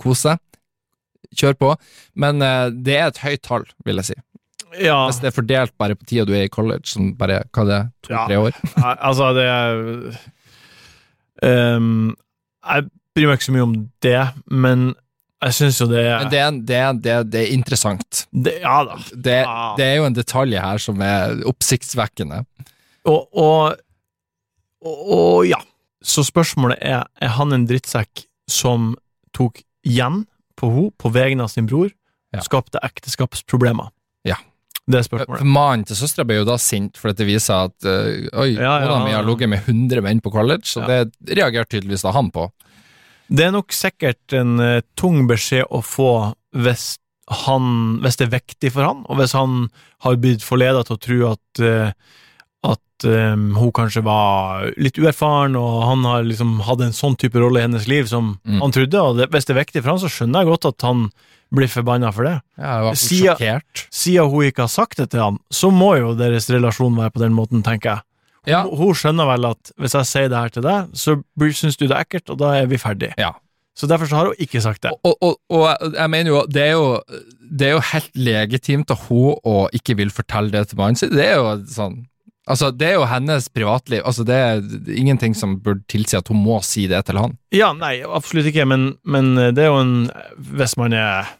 kose. 0.00 0.32
Kjør 1.36 1.54
på. 1.60 1.70
Men 2.16 2.40
eh, 2.44 2.70
det 2.72 2.96
er 2.96 3.06
et 3.10 3.20
høyt 3.24 3.42
tall, 3.44 3.64
vil 3.84 4.00
jeg 4.00 4.06
si. 4.12 4.16
Ja, 4.82 4.96
Hvis 5.08 5.20
det 5.22 5.28
er 5.30 5.36
fordelt 5.36 5.72
bare 5.80 5.94
på 5.96 6.04
tida 6.08 6.24
du 6.28 6.32
er 6.36 6.44
i 6.48 6.52
college, 6.52 6.84
som 6.90 7.12
bare 7.16 7.42
hva 7.54 7.62
det 7.68 7.76
er, 7.76 7.84
to-tre 8.04 8.34
Ja. 8.36 8.40
år. 8.48 8.52
Altså, 9.08 9.24
det 9.36 9.44
er 9.46 9.72
um, 11.76 12.10
Jeg 12.66 12.88
bryr 13.16 13.28
meg 13.30 13.38
ikke 13.38 13.46
så 13.48 13.54
mye 13.56 13.64
om 13.66 13.74
det, 14.04 14.18
men 14.52 14.86
jeg 15.44 15.52
syns 15.58 15.80
jo 15.82 15.86
det 15.90 16.00
Men 16.00 16.26
er 16.26 16.30
det 16.30 16.38
er, 16.40 16.50
det, 16.52 16.76
er, 16.80 16.92
det, 17.04 17.10
er, 17.12 17.24
det 17.32 17.40
er 17.44 17.52
interessant. 17.54 18.22
Ja 18.32 18.76
da. 18.88 18.96
Det, 19.12 19.36
det 19.78 19.84
er 19.90 19.96
jo 19.98 20.06
en 20.08 20.16
detalj 20.16 20.56
her 20.58 20.78
som 20.82 21.00
er 21.04 21.42
oppsiktsvekkende. 21.46 22.44
Og, 23.06 23.28
og, 23.36 23.76
og, 24.84 24.96
og 25.18 25.46
ja. 25.48 25.60
Så 26.06 26.22
spørsmålet 26.26 26.78
er 26.86 27.04
Er 27.20 27.32
han 27.36 27.52
en 27.52 27.66
drittsekk 27.68 28.24
som 28.50 28.94
tok 29.34 29.60
igjen 29.86 30.24
på 30.56 30.68
henne 30.72 30.92
på 30.98 31.10
vegne 31.12 31.44
av 31.44 31.52
sin 31.52 31.66
bror, 31.68 31.90
Ja. 32.34 32.40
skapte 32.42 32.80
ekteskapsproblemer? 32.82 33.90
Ja. 34.26 34.34
Det 34.88 34.98
er 34.98 35.04
spørsmålet. 35.06 35.44
Mannen 35.46 35.84
til 35.88 35.96
søstera 35.98 36.24
ble 36.26 36.40
jo 36.40 36.46
da 36.48 36.56
sint, 36.60 36.96
for 37.00 37.12
det 37.16 37.26
viser 37.26 37.68
at 37.68 37.86
øh, 37.86 38.26
Oi, 38.32 38.52
Ja, 38.56 38.78
ja, 38.80 38.86
kona 38.86 39.04
mi 39.04 39.12
har 39.14 39.22
ja. 39.22 39.26
ligget 39.28 39.48
med 39.52 39.62
100 39.68 40.02
menn 40.04 40.20
på 40.24 40.32
college, 40.34 40.66
Ja. 40.80 40.86
det 41.04 41.36
reagerte 41.38 41.76
tydeligvis 41.76 42.02
da 42.06 42.12
han 42.16 42.30
på. 42.34 42.48
Det 43.28 43.44
er 43.46 43.54
nok 43.54 43.72
sikkert 43.74 44.32
en 44.38 44.58
uh, 44.62 44.80
tung 44.96 45.24
beskjed 45.26 45.66
å 45.74 45.80
få 45.82 46.10
hvis, 46.54 46.96
han, 47.46 47.98
hvis 48.04 48.16
det 48.20 48.28
er 48.28 48.36
viktig 48.38 48.70
for 48.72 48.86
han, 48.86 49.04
og 49.10 49.18
hvis 49.18 49.34
han 49.34 49.68
har 50.06 50.16
blitt 50.22 50.44
forledet 50.46 50.86
til 50.86 50.96
å 50.96 51.02
tro 51.02 51.18
at, 51.32 51.62
uh, 51.62 51.90
at 52.70 53.06
um, 53.10 53.48
hun 53.58 53.72
kanskje 53.74 54.04
var 54.06 54.70
litt 54.80 54.98
uerfaren, 55.02 55.56
og 55.58 55.82
han 55.90 56.04
har 56.06 56.22
liksom 56.26 56.60
hatt 56.68 56.80
en 56.86 56.94
sånn 56.96 57.18
type 57.20 57.38
rolle 57.42 57.60
i 57.60 57.66
hennes 57.66 57.88
liv 57.90 58.06
som 58.10 58.36
Mm. 58.46 58.60
han 58.62 58.72
trodde, 58.78 59.02
og 59.02 59.18
det, 59.18 59.30
hvis 59.34 59.44
det 59.50 59.56
er 59.56 59.62
viktig 59.64 59.82
for 59.82 59.90
han, 59.96 59.98
så 60.06 60.08
skjønner 60.12 60.44
jeg 60.46 60.52
godt 60.54 60.70
at 60.70 60.86
han 60.86 61.08
blir 61.54 61.68
forbanna 61.70 62.08
for 62.14 62.26
det. 62.26 62.36
Ja, 62.58 62.70
jeg 62.78 62.84
var 62.88 62.94
Siden- 62.98 63.26
sjokkert. 63.36 63.82
Siden 63.94 64.30
hun 64.32 64.46
ikke 64.48 64.64
har 64.64 64.72
sagt 64.72 64.96
det 65.02 65.10
til 65.12 65.20
han, 65.22 65.36
så 65.50 65.70
må 65.74 65.92
jo 65.98 66.14
deres 66.18 66.48
relasjon 66.50 66.96
være 66.98 67.12
på 67.14 67.22
den 67.22 67.34
måten, 67.36 67.62
tenker 67.66 67.90
jeg. 67.96 68.05
Ja. 68.46 68.62
hun 68.66 68.94
skjønner 68.94 69.28
vel 69.32 69.48
at 69.50 69.72
hvis 69.80 69.96
jeg 69.98 70.08
sier 70.10 70.30
det 70.30 70.38
her 70.38 70.54
til 70.54 70.64
deg, 70.66 70.92
så 70.94 71.16
syns 71.50 71.78
du 71.78 71.86
det 71.86 71.96
er 71.96 72.06
ekkelt, 72.06 72.30
og 72.30 72.38
da 72.42 72.54
er 72.60 72.70
vi 72.70 72.78
ferdig. 72.80 73.12
Ja. 73.18 73.34
Så 73.76 73.88
derfor 73.90 74.08
så 74.08 74.16
har 74.16 74.30
hun 74.30 74.40
ikke 74.40 74.62
sagt 74.64 74.86
det. 74.86 74.94
Og, 75.04 75.16
og, 75.20 75.36
og 75.52 75.92
jeg 75.92 76.10
mener 76.10 76.30
jo, 76.32 76.42
det 76.48 76.70
jo 76.72 76.84
Det 77.36 77.66
er 77.68 77.74
jo 77.74 77.82
helt 77.92 78.14
legitimt 78.16 78.90
av 78.90 79.02
hun 79.10 79.36
å 79.44 79.66
ikke 79.76 79.98
vil 79.98 80.10
fortelle 80.10 80.50
det 80.54 80.70
til 80.70 80.80
mannen 80.80 80.96
sin. 80.96 81.12
Det 81.12 81.26
er 81.26 81.36
jo 81.36 81.56
sånn 81.70 82.04
Altså, 82.46 82.68
det 82.70 82.86
er 82.86 83.00
jo 83.00 83.08
hennes 83.10 83.48
privatliv. 83.50 84.04
Altså, 84.06 84.22
det 84.22 84.34
er 84.38 84.60
ingenting 84.94 85.32
som 85.34 85.56
burde 85.64 85.82
tilsi 85.90 86.14
at 86.14 86.28
hun 86.30 86.44
må 86.44 86.60
si 86.62 86.84
det 86.86 87.00
til 87.08 87.18
han. 87.18 87.32
Ja, 87.50 87.72
nei, 87.74 88.04
absolutt 88.06 88.46
ikke, 88.52 88.62
men, 88.70 88.92
men 89.02 89.32
det 89.34 89.64
er 89.64 89.72
jo 89.72 89.80
en 89.82 89.96
Hvis 90.54 90.76
man 90.78 90.94
er 90.94 91.32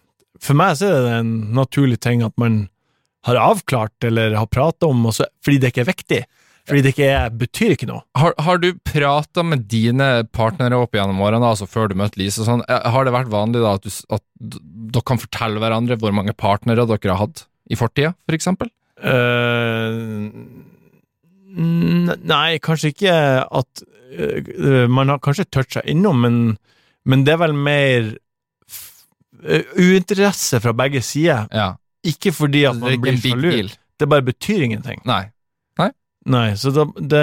For 0.43 0.59
meg 0.59 0.75
så 0.81 0.91
er 0.91 1.05
det 1.05 1.13
en 1.21 1.31
naturlig 1.55 2.01
ting 2.03 2.27
at 2.27 2.35
man 2.43 2.65
har 3.27 3.39
avklart 3.39 4.07
eller 4.07 4.35
har 4.39 4.51
prata 4.51 4.87
om, 4.91 5.07
også, 5.11 5.27
fordi 5.43 5.63
det 5.63 5.71
ikke 5.73 5.83
er 5.83 5.89
viktig. 5.89 6.19
Fordi 6.67 6.83
det 6.83 6.93
ikke 6.97 7.09
er, 7.15 7.35
betyr 7.39 7.75
ikke 7.77 7.87
noe. 7.87 8.03
Har, 8.19 8.35
har 8.43 8.59
du 8.59 8.73
prata 8.89 9.45
med 9.47 9.69
dine 9.71 10.09
partnere 10.35 10.81
opp 10.83 10.97
gjennom 10.99 11.21
årene, 11.23 11.47
altså 11.47 11.69
før 11.71 11.93
du 11.93 11.97
møtte 11.99 12.19
Lise? 12.19 12.43
Sånn, 12.47 12.65
eh, 12.67 12.89
har 12.91 13.07
det 13.07 13.15
vært 13.15 13.31
vanlig 13.31 13.63
da 13.63 13.77
at, 13.79 13.87
du, 13.87 14.01
at 14.17 14.25
dere 14.91 15.07
kan 15.07 15.21
fortelle 15.23 15.63
hverandre 15.63 15.99
hvor 16.03 16.15
mange 16.17 16.35
partnere 16.35 16.89
dere 16.91 17.13
har 17.13 17.23
hatt 17.23 17.45
i 17.71 17.79
fortida, 17.79 18.17
for 18.27 18.39
eksempel? 18.39 18.73
Uh, 18.97 20.33
nei, 21.55 22.59
kanskje 22.65 22.95
ikke 22.95 23.15
at 23.45 23.83
uh, 24.17 24.87
Man 24.89 25.11
har 25.13 25.21
kanskje 25.21 25.45
toucha 25.53 25.83
innom, 25.85 26.23
men, 26.25 26.39
men 27.05 27.27
det 27.27 27.35
er 27.37 27.43
vel 27.45 27.55
mer 27.55 28.15
uinteresse 29.77 30.59
fra 30.65 30.73
begge 30.75 31.03
sider. 31.05 31.47
Ja. 31.55 31.75
Ikke 32.07 32.33
fordi 32.35 32.65
at 32.67 32.79
man 32.81 32.97
blir 33.03 33.19
sjalu, 33.21 33.69
det 34.01 34.09
bare 34.11 34.25
betyr 34.25 34.65
ingenting. 34.67 35.03
Nei. 35.07 35.27
Nei, 36.27 36.49
så 36.59 36.73
da 36.75 36.85
det, 36.99 37.23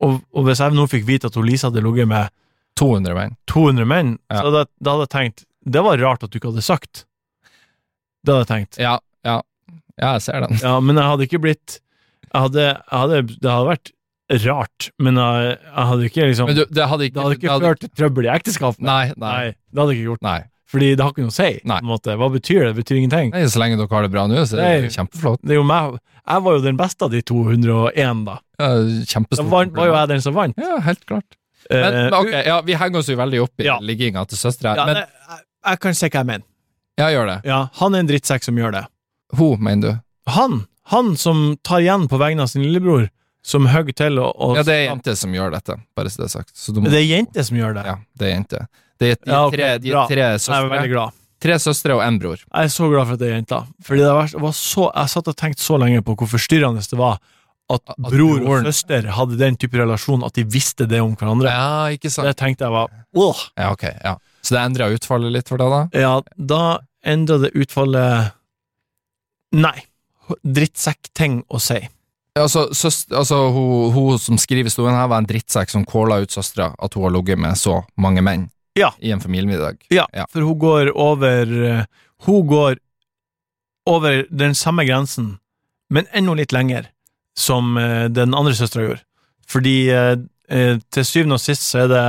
og, 0.00 0.20
og 0.32 0.46
hvis 0.46 0.62
jeg 0.64 0.72
nå 0.76 0.86
fikk 0.88 1.04
vite 1.08 1.28
at 1.28 1.36
Lise 1.44 1.68
hadde 1.68 1.82
ligget 1.84 2.08
med 2.08 2.32
200 2.80 3.14
menn. 3.18 3.34
200 3.50 3.84
menn, 3.90 4.14
Ja. 4.32 4.40
så 4.40 4.52
da, 4.54 4.64
da 4.80 4.94
hadde 4.96 5.04
jeg 5.08 5.12
tenkt 5.16 5.44
Det 5.68 5.82
var 5.84 5.98
rart 6.00 6.22
at 6.24 6.30
du 6.32 6.38
ikke 6.38 6.48
hadde 6.54 6.64
sagt. 6.64 7.04
Det 8.24 8.32
hadde 8.32 8.44
jeg 8.46 8.50
tenkt. 8.54 8.78
Ja, 8.80 8.94
ja. 9.26 9.40
Ja, 10.00 10.14
jeg 10.16 10.22
ser 10.24 10.40
den. 10.46 10.56
Ja, 10.62 10.78
men 10.80 10.96
jeg 10.96 11.04
hadde 11.04 11.26
ikke 11.28 11.40
blitt 11.44 11.80
jeg 12.30 12.40
hadde, 12.46 12.62
jeg 12.62 12.98
hadde, 13.02 13.22
Det 13.42 13.50
hadde 13.50 13.68
vært 13.68 13.92
rart, 14.46 14.86
men 15.02 15.16
jeg, 15.18 15.56
jeg 15.66 15.86
hadde 15.90 16.04
ikke 16.08 16.26
liksom 16.30 16.46
Men 16.52 16.56
du, 16.60 16.64
det 16.70 16.84
hadde 16.86 17.06
ikke 17.08 17.16
Det 17.18 17.22
hadde 17.26 17.36
ikke 17.40 17.56
ført 17.66 17.80
til 17.84 17.90
trøbbel 17.98 18.28
i 18.28 18.32
ekteskapet. 18.32 18.84
Nei, 18.86 19.04
nei, 19.18 19.32
Nei, 19.34 19.46
det 19.74 19.82
hadde 19.82 19.92
jeg 19.96 20.00
ikke 20.00 20.08
gjort. 20.12 20.22
nei. 20.24 20.38
Fordi 20.70 20.92
det 20.94 21.02
har 21.02 21.10
ikke 21.10 21.24
noe 21.26 21.32
å 21.32 21.34
si. 21.34 21.48
på 21.66 21.76
en 21.76 21.88
måte. 21.90 22.14
Hva 22.20 22.28
betyr 22.30 22.60
det? 22.62 22.68
Det 22.74 22.84
betyr 22.84 22.96
ingenting. 23.00 23.30
nei. 23.34 23.42
Så 23.50 23.58
lenge 23.58 23.76
dere 23.80 23.88
har 23.90 24.02
det 24.06 24.10
bra 24.12 24.26
nå, 24.30 24.36
så 24.46 24.54
er 24.58 24.60
det 24.60 24.82
Nei. 24.84 24.90
kjempeflott. 24.94 25.40
Det 25.42 25.50
er 25.56 25.58
jo 25.58 25.64
meg. 25.66 25.96
Jeg 26.30 26.42
var 26.46 26.52
jo 26.56 26.60
den 26.62 26.76
beste 26.78 27.02
av 27.08 27.10
de 27.10 27.22
201, 27.26 28.24
da. 28.28 28.36
Ja, 28.60 28.68
Da 28.68 29.04
kjempestort. 29.10 29.50
var, 29.50 29.66
var 29.74 29.86
jo 29.90 29.94
jeg 29.98 30.08
den 30.08 30.20
som 30.22 30.34
vant. 30.34 30.54
Ja, 30.58 30.78
helt 30.86 31.04
klart. 31.06 31.26
Men, 31.70 31.84
Eh, 31.84 31.90
men 32.10 32.14
ok, 32.14 32.30
ja, 32.46 32.60
vi 32.66 32.74
henger 32.74 32.98
oss 32.98 33.08
jo 33.08 33.16
veldig 33.16 33.42
opp 33.42 33.60
i 33.60 33.64
Ja. 33.66 33.78
ligginga 33.80 34.26
til 34.26 34.38
søstera. 34.38 34.74
ja, 34.76 34.86
men 34.86 34.96
jeg, 34.96 35.06
jeg 35.66 35.80
kan 35.80 35.94
se 35.94 36.08
hva 36.08 36.18
jeg 36.20 36.26
mener. 36.26 36.44
ja, 36.98 37.06
gjør 37.10 37.26
det. 37.26 37.40
Ja, 37.44 37.68
han 37.74 37.94
er 37.94 37.98
en 37.98 38.06
drittsekk 38.08 38.42
som 38.44 38.56
gjør 38.56 38.72
det. 38.72 38.84
Hun, 39.36 39.60
mener 39.62 39.82
du? 39.88 40.00
Han, 40.30 40.66
han 40.86 41.16
som 41.16 41.56
tar 41.62 41.78
igjen 41.80 42.08
på 42.08 42.18
vegne 42.18 42.42
av 42.42 42.48
sin 42.48 42.62
lillebror, 42.62 43.08
som 43.42 43.66
hogger 43.66 43.94
til 43.94 44.18
og, 44.18 44.34
og 44.38 44.56
Ja, 44.56 44.62
det 44.62 44.74
er 44.74 44.88
jente 44.94 45.14
som 45.16 45.32
gjør 45.32 45.50
dette, 45.52 45.76
bare 45.96 46.06
så 46.10 46.16
det 46.22 46.24
er 46.26 46.34
sagt. 46.38 46.50
Så 46.56 46.74
du 46.74 46.80
må, 46.80 46.90
Det 46.90 46.98
er 47.00 47.06
jente 47.16 47.44
som 47.44 47.56
gjør 47.56 47.74
det. 47.74 47.84
ja, 47.86 47.96
det 48.18 48.26
er 48.26 48.34
jente. 48.36 48.66
Det 49.00 49.10
er, 49.14 49.16
de, 49.16 49.30
Ja, 49.32 49.40
okay. 49.46 49.56
tre, 49.56 49.68
de 49.80 49.90
tre, 50.12 50.28
søstre. 50.38 50.54
Jeg 50.60 50.64
er 50.66 50.72
veldig 50.74 50.92
glad. 50.92 51.18
tre 51.40 51.58
søstre 51.64 51.94
og 51.96 52.02
en 52.04 52.18
bror. 52.20 52.40
Jeg 52.44 52.68
er 52.68 52.72
så 52.74 52.88
glad 52.92 53.06
for 53.08 53.16
at 53.16 53.20
det 53.22 53.28
er 53.30 53.36
jenta. 53.38 53.60
Fordi 53.86 54.02
det 54.04 54.14
var, 54.18 54.32
var 54.44 54.56
så, 54.58 54.88
jeg 54.92 55.12
satt 55.14 55.30
og 55.32 55.36
tenkte 55.40 55.64
så 55.64 55.78
lenge 55.80 56.02
på 56.04 56.16
hvor 56.20 56.28
forstyrrende 56.34 56.84
det 56.84 56.98
var 57.00 57.16
at, 57.70 57.80
At 57.86 57.96
bror 58.10 58.42
og 58.42 58.64
søster 58.66 59.06
hadde 59.14 59.38
den 59.38 59.54
type 59.56 59.78
relasjon, 59.78 60.24
at 60.26 60.34
de 60.34 60.42
visste 60.44 60.88
det 60.90 60.98
om 61.00 61.12
hverandre. 61.14 61.52
Ja, 61.54 61.86
ikke 61.94 62.10
sant? 62.10 62.26
Det 62.26 62.36
tenkte 62.40 62.66
jeg 62.66 62.74
var 62.74 62.90
Åh! 63.14 63.40
Ja, 63.56 63.70
ok, 63.72 63.84
ja. 64.04 64.16
Så 64.42 64.56
det 64.56 64.64
endra 64.64 64.88
utfallet 64.90 65.32
litt 65.32 65.48
for 65.52 65.60
deg, 65.62 65.70
da? 65.70 65.80
Ja, 65.94 66.12
da 66.36 66.62
endra 67.06 67.38
det 67.44 67.52
utfallet 67.54 68.34
Nei. 69.54 69.78
Drittsekk-ting 70.46 71.40
å 71.50 71.58
si. 71.62 71.78
Altså, 72.38 72.68
søster, 72.76 73.16
altså 73.18 73.38
hun, 73.50 73.90
hun 73.94 74.18
som 74.22 74.38
skriver 74.38 74.68
historien 74.70 74.94
her, 74.94 75.08
var 75.10 75.22
en 75.22 75.26
drittsekk 75.26 75.72
som 75.72 75.86
kåla 75.88 76.20
ut 76.22 76.30
søstera 76.30 76.70
at 76.78 76.94
hun 76.94 77.08
har 77.08 77.14
ligget 77.16 77.40
med 77.42 77.58
så 77.58 77.80
mange 77.98 78.22
menn 78.22 78.46
Ja. 78.78 78.92
i 79.02 79.10
en 79.10 79.20
familiemiddag. 79.20 79.80
Ja, 79.90 80.06
Ja. 80.14 80.26
for 80.30 80.40
hun 80.46 80.58
går 80.58 80.92
over 80.94 81.42
eh, 81.66 81.84
Hun 82.26 82.46
går 82.46 82.76
over 83.86 84.26
den 84.30 84.54
samme 84.54 84.84
grensen, 84.84 85.38
men 85.90 86.06
enda 86.12 86.34
litt 86.34 86.52
lenger, 86.52 86.86
som 87.36 87.76
eh, 87.80 88.08
den 88.08 88.34
andre 88.34 88.52
søstera 88.54 88.84
gjorde. 88.86 89.02
Fordi 89.48 89.74
eh, 89.90 90.76
til 90.90 91.04
syvende 91.06 91.38
og 91.38 91.40
sist 91.42 91.62
så 91.66 91.84
er 91.84 91.88
det 91.88 92.04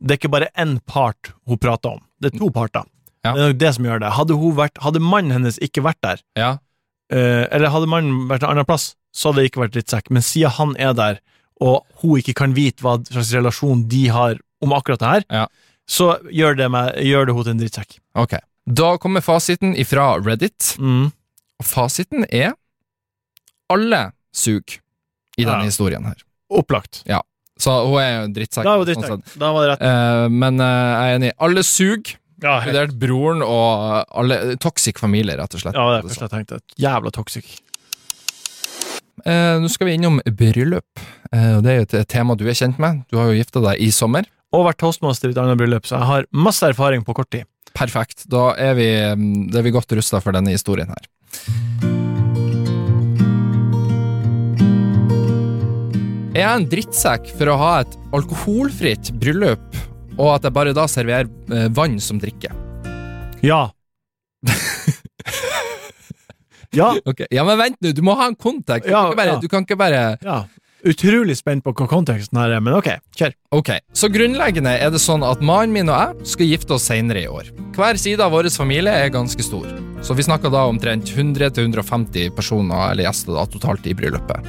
Det 0.00 0.10
er 0.10 0.18
ikke 0.20 0.30
bare 0.32 0.48
én 0.58 0.78
part 0.86 1.30
hun 1.46 1.58
prater 1.58 1.94
om, 1.96 2.00
det 2.20 2.34
er 2.34 2.38
to 2.38 2.50
parter. 2.50 2.84
Ja. 3.24 3.32
Det 3.32 3.40
er 3.42 3.48
nok 3.52 3.58
det 3.58 3.74
som 3.74 3.84
gjør 3.84 4.00
det. 4.02 4.10
Hadde, 4.12 4.34
vært, 4.56 4.78
hadde 4.84 5.00
mannen 5.00 5.32
hennes 5.32 5.56
ikke 5.58 5.82
vært 5.82 6.00
der, 6.02 6.20
Ja, 6.36 6.58
eller 7.10 7.70
hadde 7.70 7.86
mannen 7.88 8.26
vært 8.28 8.42
en 8.44 8.50
annen 8.50 8.66
plass, 8.68 8.94
så 9.14 9.30
hadde 9.30 9.40
det 9.42 9.50
ikke 9.52 9.62
vært 9.64 9.72
drittsekk. 9.76 10.10
Men 10.10 10.22
siden 10.22 10.50
han 10.58 10.74
er 10.76 10.92
der, 10.98 11.18
og 11.60 11.86
hun 12.02 12.18
ikke 12.20 12.34
kan 12.36 12.52
vite 12.54 12.82
hva 12.84 12.98
slags 13.08 13.32
relasjon 13.34 13.86
de 13.88 14.02
har 14.12 14.36
om 14.62 14.72
akkurat 14.76 15.00
det 15.00 15.08
her, 15.14 15.24
Ja. 15.30 15.46
Så 15.88 16.16
gjør 16.32 16.56
det, 16.56 16.70
meg, 16.70 16.94
gjør 17.06 17.26
det 17.26 17.34
hun 17.34 17.44
til 17.44 17.52
en 17.56 17.58
drittsekk. 17.62 17.98
ok. 18.14 18.36
Da 18.68 18.96
kommer 18.98 19.20
fasiten 19.22 19.76
ifra 19.78 20.16
Reddit, 20.24 20.76
Mm. 20.80 21.12
og 21.60 21.64
fasiten 21.66 22.24
er 22.32 22.52
alle 23.70 24.12
sug 24.34 24.78
i 25.38 25.44
denne 25.44 25.60
Ja. 25.62 25.64
historien 25.70 26.04
her. 26.04 26.16
Opplagt. 26.50 27.02
Så 27.58 27.72
hun 27.86 27.98
er 28.02 28.18
jo 28.18 28.24
en 28.24 28.34
drittsekk. 28.34 28.64
Da 28.64 28.74
er 28.74 28.76
hun 28.78 28.86
sånn 28.86 28.94
drittsekk. 29.02 29.24
sett. 29.30 29.38
Da 29.38 29.52
var 29.52 29.62
det 29.66 29.70
rett. 29.78 29.82
Eh, 29.82 30.28
men 30.28 30.60
eh, 30.60 30.66
jeg 30.66 31.14
er 31.14 31.18
enig. 31.18 31.32
Alle 31.40 31.62
sug, 31.62 32.10
Ja, 32.42 32.60
helt. 32.60 32.74
inkludert 32.76 32.98
broren 32.98 33.42
og 33.42 34.04
alle 34.12 34.56
Toxic 34.58 34.98
familie, 34.98 35.36
rett 35.38 35.54
og 35.54 35.60
slett. 35.60 35.74
ja, 35.74 35.86
det 35.88 35.98
er 35.98 36.02
det 36.02 36.10
første 36.10 36.28
jeg 36.28 36.46
tenkte. 36.46 36.60
Jævla 36.78 37.10
toxic. 37.12 37.60
Eh, 39.24 39.56
Nå 39.62 39.70
skal 39.72 39.88
vi 39.88 39.96
innom 39.96 40.20
bryllup. 40.26 41.00
Eh, 41.32 41.58
det 41.64 41.72
er 41.72 41.78
jo 41.80 41.86
et, 41.86 41.94
et 42.02 42.08
tema 42.12 42.36
du 42.36 42.44
er 42.48 42.58
kjent 42.58 42.80
med. 42.82 43.04
Du 43.10 43.16
har 43.20 43.30
jo 43.30 43.38
gifta 43.38 43.62
deg 43.64 43.80
i 43.80 43.90
sommer. 43.94 44.28
Og 44.54 44.66
vært 44.68 44.80
toastmaster 44.82 45.30
i 45.30 45.34
et 45.34 45.40
annet 45.42 45.58
bryllup, 45.58 45.88
så 45.88 45.98
jeg 45.98 46.10
har 46.10 46.28
masse 46.36 46.64
erfaring 46.68 47.02
på 47.06 47.16
kort 47.16 47.30
tid. 47.34 47.48
Perfekt. 47.76 48.24
Da 48.32 48.50
er 48.60 48.76
vi, 48.78 48.88
mm, 48.88 49.48
da 49.52 49.60
er 49.60 49.66
vi 49.66 49.74
godt 49.74 49.92
rusta 49.98 50.20
for 50.24 50.36
denne 50.36 50.54
historien 50.54 50.92
her. 50.92 51.08
Er 56.36 56.42
jeg 56.42 56.52
en 56.60 56.66
drittsekk 56.68 57.30
for 57.38 57.48
å 57.48 57.56
ha 57.60 57.70
et 57.80 57.94
alkoholfritt 58.16 59.08
bryllup, 59.20 59.78
og 60.18 60.34
at 60.34 60.44
jeg 60.44 60.56
bare 60.56 60.74
da 60.76 60.84
serverer 60.88 61.30
eh, 61.52 61.68
vann 61.72 61.96
som 62.00 62.20
drikke? 62.20 62.52
Ja. 63.44 63.62
ja. 66.76 66.92
Okay. 67.06 67.26
Ja, 67.34 67.44
men 67.48 67.58
vent 67.60 67.80
nå, 67.82 67.92
du 67.96 68.04
må 68.06 68.14
ha 68.18 68.28
en 68.30 68.36
kontekst. 68.38 68.86
Du, 68.86 68.92
Ja, 68.92 69.02
kan 69.02 69.12
ikke 69.12 69.18
bare, 69.22 69.34
ja. 69.34 69.40
du 69.42 69.48
kan 69.52 69.66
ikke 69.66 69.80
bare 69.80 70.04
Ja. 70.22 70.44
Utrolig 70.86 71.34
spent 71.34 71.64
på 71.64 71.72
hva 71.74 71.86
konteksten 71.90 72.38
her 72.38 72.52
er, 72.54 72.60
men 72.62 72.76
ok, 72.76 72.86
kjør. 73.18 73.32
Ok, 73.56 73.70
så 73.96 74.10
grunnleggende 74.12 74.76
er 74.78 74.92
det 74.94 75.00
sånn 75.02 75.24
at 75.26 75.40
mannen 75.42 75.72
min 75.74 75.90
og 75.90 75.96
jeg 75.98 76.28
skal 76.36 76.50
gifte 76.52 76.76
oss 76.76 76.86
senere 76.86 77.24
i 77.24 77.26
år. 77.26 77.48
Hver 77.74 77.98
side 77.98 78.22
av 78.22 78.30
vår 78.36 78.46
familie 78.54 78.92
er 78.92 79.10
ganske 79.10 79.42
stor, 79.42 79.66
så 80.04 80.14
vi 80.14 80.22
snakker 80.28 80.52
da 80.52 80.66
omtrent 80.70 81.10
100-150 81.10 82.30
personer 82.36 82.92
eller 82.92 83.08
gjester 83.08 83.34
da 83.34 83.46
totalt 83.50 83.88
i 83.90 83.96
bryllupet. 83.98 84.46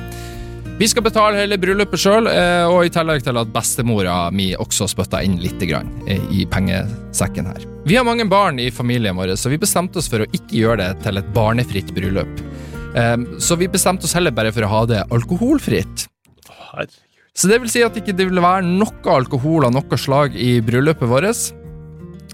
Vi 0.78 0.86
skal 0.86 1.02
betale 1.02 1.40
hele 1.40 1.58
bryllupet 1.58 1.98
sjøl, 1.98 2.28
og 2.70 2.84
i 2.86 2.92
tillegg 2.94 3.24
til 3.26 3.38
at 3.42 3.50
bestemora 3.50 4.18
mi 4.30 4.52
også 4.62 4.86
spytta 4.92 5.24
inn 5.26 5.40
litt 5.42 5.64
grann, 5.66 5.90
eh, 6.06 6.22
i 6.30 6.44
pengesekken 6.46 7.50
her. 7.50 7.64
Vi 7.90 7.96
har 7.98 8.06
mange 8.06 8.28
barn 8.30 8.60
i 8.62 8.70
familien 8.70 9.18
vår, 9.18 9.34
så 9.42 9.50
vi 9.50 9.58
bestemte 9.58 9.98
oss 9.98 10.10
for 10.12 10.22
å 10.22 10.28
ikke 10.30 10.54
gjøre 10.60 10.78
det 10.84 11.02
til 11.02 11.18
et 11.18 11.34
barnefritt 11.34 11.90
bryllup. 11.96 12.30
Eh, 12.94 13.18
Så 13.42 13.58
vi 13.58 13.68
bestemte 13.68 14.06
oss 14.06 14.14
heller 14.14 14.30
bare 14.30 14.52
for 14.52 14.62
å 14.62 14.70
ha 14.70 14.86
det 14.86 15.02
alkoholfritt. 15.10 16.06
Så 17.34 17.50
det 17.50 17.60
vil 17.60 17.70
si 17.70 17.82
at 17.82 17.98
ikke 17.98 18.16
det 18.16 18.30
vil 18.30 18.42
være 18.42 18.62
noe 18.62 19.18
alkohol 19.18 19.66
av 19.66 19.74
noe 19.74 19.98
slag 19.98 20.36
i 20.36 20.62
bryllupet 20.62 21.10
vårt. 21.10 21.54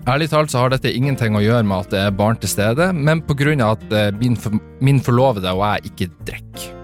Ærlig 0.06 0.30
talt 0.30 0.52
så 0.52 0.60
har 0.60 0.70
dette 0.70 0.92
ingenting 0.92 1.34
å 1.36 1.40
gjøre 1.40 1.64
med 1.64 1.80
at 1.80 1.92
det 1.92 2.00
er 2.00 2.12
barn 2.12 2.36
til 2.36 2.50
stede, 2.50 2.92
men 2.94 3.24
av 3.24 3.78
at 3.80 3.92
eh, 3.94 4.12
min, 4.20 4.36
for, 4.36 4.52
min 4.82 5.00
forlovede 5.00 5.48
og 5.48 5.64
jeg 5.64 5.94
ikke 5.94 6.12
drikker. 6.26 6.83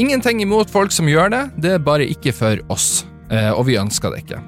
Ingenting 0.00 0.40
imot 0.40 0.70
folk 0.72 0.92
som 0.94 1.08
gjør 1.10 1.32
det, 1.32 1.42
det 1.60 1.74
er 1.76 1.82
bare 1.84 2.06
ikke 2.08 2.32
for 2.34 2.60
oss, 2.72 3.02
eh, 3.30 3.50
og 3.52 3.66
vi 3.68 3.76
ønsker 3.80 4.14
det 4.14 4.22
ikke. 4.24 4.38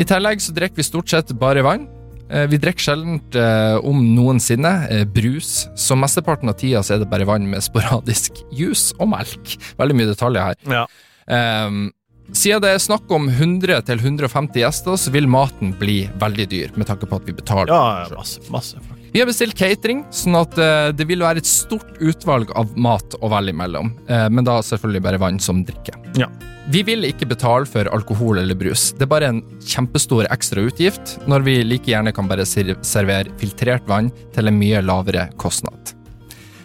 I 0.00 0.06
tillegg 0.08 0.40
så 0.42 0.54
drikker 0.56 0.80
vi 0.80 0.86
stort 0.86 1.12
sett 1.12 1.34
bare 1.38 1.62
vann. 1.62 1.84
Eh, 2.30 2.46
Vi 2.48 2.56
drikker 2.58 2.80
sjelden 2.86 3.18
eh, 3.36 3.76
om 3.84 4.00
noensinne 4.16 4.72
eh, 4.90 5.04
brus, 5.04 5.66
så 5.76 5.94
mesteparten 6.00 6.48
av 6.48 6.56
tida 6.58 6.80
så 6.82 6.96
er 6.96 7.04
det 7.04 7.10
bare 7.12 7.28
vann 7.28 7.44
med 7.50 7.60
sporadisk 7.62 8.40
juice 8.56 8.96
og 8.98 9.12
melk. 9.12 9.58
Veldig 9.78 9.98
mye 10.00 10.08
detaljer 10.14 10.48
her. 10.48 10.56
Ja. 10.72 10.86
Um, 11.28 11.92
siden 12.32 12.64
det 12.64 12.72
er 12.72 12.80
snakk 12.80 13.10
om 13.12 13.28
100-150 13.28 14.56
gjester, 14.64 14.96
så 14.96 15.12
vil 15.12 15.28
maten 15.28 15.76
bli 15.76 16.06
veldig 16.20 16.48
dyr, 16.48 16.72
med 16.80 16.88
tanke 16.88 17.04
på 17.06 17.20
at 17.20 17.28
vi 17.28 17.36
betaler. 17.36 17.68
Ja, 17.68 18.08
masse, 18.16 18.40
masse. 18.50 18.80
Vi 19.14 19.20
har 19.22 19.28
bestilt 19.30 19.54
catering, 19.54 20.00
sånn 20.10 20.34
at 20.34 20.56
eh, 20.58 20.88
det 20.90 21.04
vil 21.06 21.20
være 21.22 21.38
et 21.38 21.46
stort 21.46 22.00
utvalg 22.02 22.48
av 22.58 22.72
mat 22.74 23.14
å 23.22 23.28
velge 23.30 23.52
imellom, 23.54 23.92
eh, 24.10 24.24
men 24.26 24.42
da 24.42 24.56
selvfølgelig 24.58 25.02
bare 25.04 25.20
vann 25.22 25.36
som 25.38 25.60
drikke. 25.62 25.92
Ja. 26.18 26.26
Vi 26.74 26.80
vil 26.82 27.06
ikke 27.06 27.28
betale 27.30 27.68
for 27.70 27.86
alkohol 27.94 28.40
eller 28.40 28.58
brus. 28.58 28.88
Det 28.98 29.04
er 29.06 29.10
bare 29.12 29.28
en 29.30 29.38
kjempestor 29.62 30.26
ekstra 30.34 30.64
utgift, 30.66 31.12
når 31.30 31.44
vi 31.46 31.54
like 31.62 31.86
gjerne 31.92 32.10
kan 32.16 32.26
bare 32.26 32.42
servere 32.42 33.30
filtrert 33.38 33.86
vann 33.86 34.08
til 34.34 34.50
en 34.50 34.58
mye 34.58 34.80
lavere 34.82 35.28
kostnad. 35.38 35.92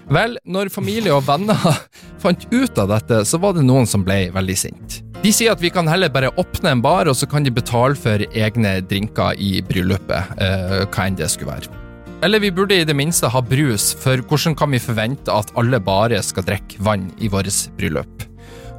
Vel, 0.10 0.40
når 0.42 0.72
familie 0.74 1.14
og 1.14 1.28
venner 1.28 1.62
fant 2.24 2.48
ut 2.50 2.82
av 2.82 2.90
dette, 2.96 3.20
så 3.30 3.38
var 3.44 3.54
det 3.60 3.68
noen 3.68 3.86
som 3.86 4.02
ble 4.08 4.32
veldig 4.34 4.56
sint. 4.58 5.04
De 5.22 5.36
sier 5.36 5.54
at 5.54 5.62
vi 5.62 5.70
kan 5.70 5.86
heller 5.92 6.10
bare 6.10 6.34
åpne 6.34 6.74
en 6.74 6.82
bar, 6.82 7.12
og 7.12 7.20
så 7.20 7.30
kan 7.30 7.46
de 7.46 7.54
betale 7.54 7.94
for 7.94 8.26
egne 8.34 8.80
drinker 8.90 9.38
i 9.38 9.60
bryllupet, 9.70 10.34
eh, 10.42 10.76
hva 10.88 11.06
enn 11.06 11.20
det 11.22 11.30
skulle 11.30 11.54
være. 11.54 11.89
Eller 12.22 12.40
vi 12.40 12.52
burde 12.52 12.76
i 12.76 12.84
det 12.84 12.96
minste 12.98 13.30
ha 13.32 13.42
brus, 13.42 13.94
for 13.96 14.20
hvordan 14.28 14.56
kan 14.60 14.74
vi 14.74 14.82
forvente 14.84 15.32
at 15.32 15.54
alle 15.60 15.80
bare 15.80 16.20
skal 16.24 16.44
drikke 16.44 16.82
vann 16.84 17.08
i 17.24 17.30
vårt 17.32 17.70
bryllup? 17.80 18.26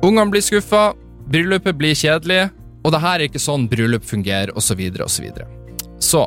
Ungene 0.04 0.32
blir 0.32 0.44
skuffa, 0.44 0.90
bryllupet 1.30 1.78
blir 1.78 1.96
kjedelig, 1.96 2.50
og 2.84 2.92
det 2.92 3.00
her 3.00 3.16
er 3.16 3.28
ikke 3.28 3.40
sånn 3.40 3.64
bryllup 3.68 4.04
fungerer, 4.04 4.52
osv., 4.56 4.82
osv. 5.04 5.30
Så, 5.32 5.48
så 6.10 6.26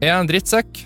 er 0.00 0.08
jeg 0.08 0.16
en 0.16 0.32
drittsekk? 0.32 0.82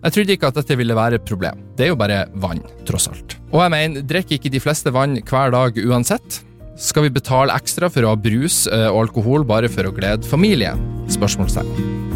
Jeg 0.00 0.16
trodde 0.16 0.36
ikke 0.36 0.52
at 0.52 0.60
dette 0.60 0.76
ville 0.80 0.96
være 0.96 1.20
et 1.20 1.26
problem. 1.28 1.64
Det 1.76 1.86
er 1.86 1.92
jo 1.94 1.98
bare 2.00 2.22
vann, 2.40 2.62
tross 2.88 3.08
alt. 3.08 3.36
Og 3.52 3.64
jeg 3.64 3.72
mener, 3.76 4.04
drikker 4.04 4.36
ikke 4.36 4.52
de 4.52 4.62
fleste 4.64 4.92
vann 4.92 5.16
hver 5.20 5.52
dag 5.56 5.80
uansett? 5.80 6.42
Skal 6.80 7.08
vi 7.08 7.16
betale 7.16 7.56
ekstra 7.56 7.88
for 7.92 8.04
å 8.04 8.14
ha 8.14 8.20
brus 8.20 8.66
eh, 8.68 8.88
og 8.88 9.06
alkohol 9.06 9.44
bare 9.48 9.68
for 9.72 9.88
å 9.88 9.96
glede 9.96 10.28
familien? 10.28 10.80
Spørsmålstegn. 11.12 12.09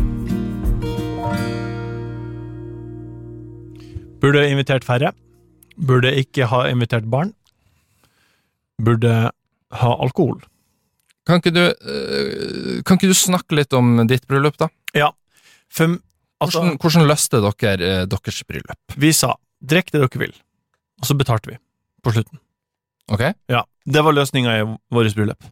Burde 4.25 4.47
invitert 4.49 4.87
færre. 4.87 5.13
Burde 5.77 6.13
ikke 6.17 6.47
ha 6.49 6.65
invitert 6.71 7.07
barn. 7.13 7.35
Burde 8.81 9.13
ha 9.75 9.91
alkohol. 10.01 10.41
Kan 11.25 11.41
ikke, 11.41 11.53
du, 11.57 11.63
øh, 11.65 12.81
kan 12.85 12.99
ikke 12.99 13.09
du 13.13 13.17
snakke 13.17 13.57
litt 13.57 13.73
om 13.77 14.03
ditt 14.09 14.27
bryllup, 14.29 14.57
da? 14.61 14.69
For 15.73 15.97
altså, 16.45 16.61
Hvordan, 16.61 16.77
hvordan 16.81 17.09
løste 17.09 17.41
dere 17.43 17.75
øh, 17.81 18.07
deres 18.13 18.43
bryllup? 18.45 18.97
vi 19.01 19.13
sa 19.17 19.33
drikk 19.65 19.89
det 19.93 20.03
dere 20.05 20.21
vil, 20.21 20.35
og 21.01 21.09
så 21.09 21.17
betalte 21.17 21.51
vi 21.51 21.57
på 22.05 22.13
slutten. 22.13 22.39
Ok? 23.09 23.25
Ja, 23.49 23.65
Det 23.85 24.05
var 24.05 24.13
løsninga 24.17 24.53
i 24.61 24.65
vårt 24.93 25.15
bryllup. 25.17 25.45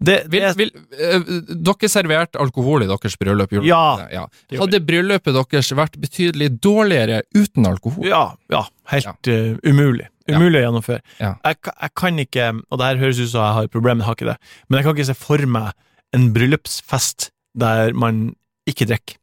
Det, 0.00 0.16
Vil, 0.32 0.46
vil, 0.56 0.70
øh, 0.96 1.26
dere 1.52 1.88
serverte 1.92 2.40
alkohol 2.40 2.86
i 2.86 2.88
deres 2.88 3.18
bryllup? 3.20 3.52
Ja, 3.66 4.08
ja. 4.08 4.22
Hadde 4.56 4.80
bryllupet 4.80 5.36
deres 5.36 5.72
vært 5.76 5.98
betydelig 6.00 6.54
dårligere 6.64 7.20
uten 7.36 7.68
alkohol? 7.68 8.06
ja, 8.08 8.22
ja, 8.52 8.64
helt 8.94 9.28
eh, 9.28 9.58
umulig. 9.68 10.08
Ja. 10.30 10.38
Umulig 10.38 10.62
å 10.62 10.64
gjennomføre. 10.68 11.02
Ja. 11.18 11.34
Jeg, 11.44 11.60
jeg 11.68 11.94
kan 11.98 12.18
ikke, 12.22 12.48
og 12.70 12.80
det 12.80 12.88
her 12.88 13.02
høres 13.02 13.20
ut 13.20 13.32
som 13.32 13.44
jeg 13.44 13.56
har 13.58 13.68
et 13.68 13.74
problem, 13.74 14.00
jeg 14.00 14.08
har 14.08 14.16
ikke 14.16 14.30
det, 14.30 14.38
men 14.68 14.78
jeg 14.78 14.86
kan 14.86 14.96
ikke 14.96 15.08
se 15.10 15.18
for 15.18 15.46
meg 15.58 15.72
en 16.16 16.30
bryllupsfest 16.34 17.30
der 17.60 17.92
man 17.98 18.30
ikke 18.70 18.88
drikker. 18.88 19.18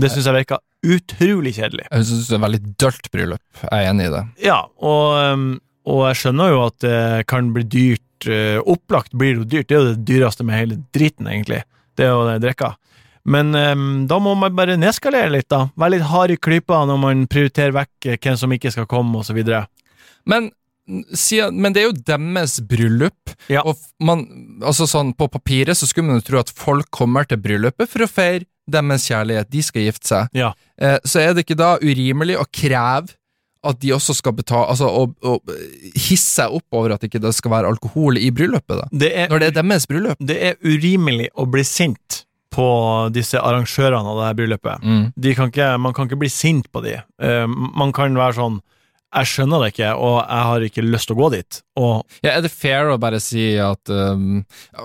Det 0.00 0.10
syns 0.12 0.28
jeg 0.28 0.38
virker 0.38 0.62
utrolig 0.82 1.52
kjedelig. 1.56 1.84
Jeg 1.90 2.06
synes 2.08 2.28
det 2.28 2.34
er 2.34 2.38
et 2.38 2.46
veldig 2.46 2.62
dølt 2.80 3.10
bryllup. 3.12 3.44
Jeg 3.62 3.70
er 3.76 3.90
enig 3.90 4.08
i 4.08 4.14
det. 4.14 4.22
Ja, 4.44 4.58
og, 4.82 5.18
um, 5.34 5.44
og 5.88 6.00
jeg 6.08 6.20
skjønner 6.22 6.54
jo 6.54 6.62
at 6.66 6.78
det 6.84 7.26
kan 7.30 7.52
bli 7.54 7.66
dyrt. 7.66 8.06
Eh, 8.30 8.58
Opplagt 8.62 9.12
blir 9.18 9.34
det 9.34 9.40
jo 9.42 9.48
dyrt, 9.56 9.68
det 9.68 9.76
er 9.76 9.80
jo 9.82 9.90
det 9.94 10.06
dyreste 10.08 10.44
med 10.46 10.58
hele 10.58 10.78
driten, 10.94 11.26
egentlig. 11.30 11.62
Det 11.98 12.06
er 12.06 12.12
jo 12.14 12.24
det 12.28 12.38
drikka. 12.44 12.72
Men 13.24 13.54
um, 13.54 14.06
da 14.10 14.16
må 14.18 14.32
man 14.34 14.54
bare 14.58 14.74
nedskalere 14.80 15.30
litt, 15.30 15.48
da. 15.52 15.68
Være 15.78 15.94
litt 15.96 16.08
hard 16.10 16.32
i 16.34 16.38
klypa 16.42 16.80
når 16.90 16.98
man 16.98 17.26
prioriterer 17.30 17.74
vekk 17.76 18.08
eh, 18.10 18.18
hvem 18.18 18.38
som 18.40 18.54
ikke 18.56 18.72
skal 18.74 18.88
komme, 18.90 19.20
osv. 19.22 19.38
Men, 20.26 20.48
men 20.88 21.74
det 21.76 21.82
er 21.84 21.86
jo 21.88 21.98
deres 22.06 22.56
bryllup, 22.66 23.34
Ja. 23.52 23.62
og 23.62 23.78
man, 24.02 24.24
altså 24.62 24.88
sånn, 24.90 25.14
på 25.14 25.28
papiret 25.30 25.78
så 25.78 25.86
skulle 25.86 26.10
man 26.10 26.18
jo 26.22 26.26
tro 26.32 26.40
at 26.42 26.50
folk 26.50 26.90
kommer 26.90 27.28
til 27.30 27.38
bryllupet 27.42 27.90
for 27.90 28.02
å 28.06 28.10
feire 28.10 28.46
deres 28.72 29.06
kjærlighet, 29.10 29.50
de 29.50 29.62
skal 29.66 29.86
gifte 29.88 30.06
seg. 30.10 30.28
Ja. 30.38 30.52
Eh, 30.78 30.98
så 31.06 31.22
er 31.22 31.34
det 31.34 31.46
ikke 31.46 31.58
da 31.58 31.76
urimelig 31.82 32.36
å 32.38 32.46
kreve 32.50 33.14
at 33.64 33.78
de 33.82 33.92
også 33.94 34.14
skal 34.18 34.34
betale, 34.34 34.66
altså 34.72 34.88
å, 34.90 35.04
å 35.22 35.36
hisse 35.94 36.40
seg 36.42 36.50
opp 36.58 36.74
over 36.74 36.96
at 36.96 37.04
ikke 37.06 37.20
det 37.22 37.30
skal 37.36 37.52
være 37.54 37.70
alkohol 37.70 38.18
i 38.18 38.30
bryllupet, 38.34 38.80
da? 38.80 38.88
Det 38.90 39.10
er, 39.14 39.28
Når 39.30 39.38
det 39.44 39.48
er 39.52 39.56
deres 39.60 39.86
bryllup? 39.90 40.18
det 40.18 40.38
er 40.50 40.56
urimelig 40.66 41.28
å 41.38 41.46
bli 41.46 41.62
sint 41.66 42.24
på 42.52 42.66
disse 43.14 43.40
arrangørene 43.40 44.10
av 44.12 44.18
det 44.18 44.26
her 44.26 44.34
bryllupet. 44.42 44.82
Mm. 44.84 45.04
De 45.16 45.34
kan 45.38 45.48
ikke, 45.52 45.70
man 45.80 45.94
kan 45.96 46.10
ikke 46.10 46.18
bli 46.20 46.28
sint 46.32 46.66
på 46.74 46.82
de. 46.84 46.98
Uh, 47.22 47.46
man 47.48 47.94
kan 47.96 48.12
være 48.18 48.36
sånn 48.40 48.58
Jeg 49.12 49.28
skjønner 49.28 49.60
det 49.60 49.70
ikke, 49.74 49.88
og 50.00 50.14
jeg 50.24 50.44
har 50.48 50.62
ikke 50.66 50.82
lyst 50.88 51.08
til 51.10 51.16
å 51.16 51.20
gå 51.22 51.30
dit. 51.34 51.56
Ja, 52.24 52.30
er 52.32 52.42
det 52.44 52.50
fair 52.52 52.90
å 52.92 52.98
bare 53.00 53.18
si 53.20 53.46
at 53.60 53.90
um, 53.92 54.38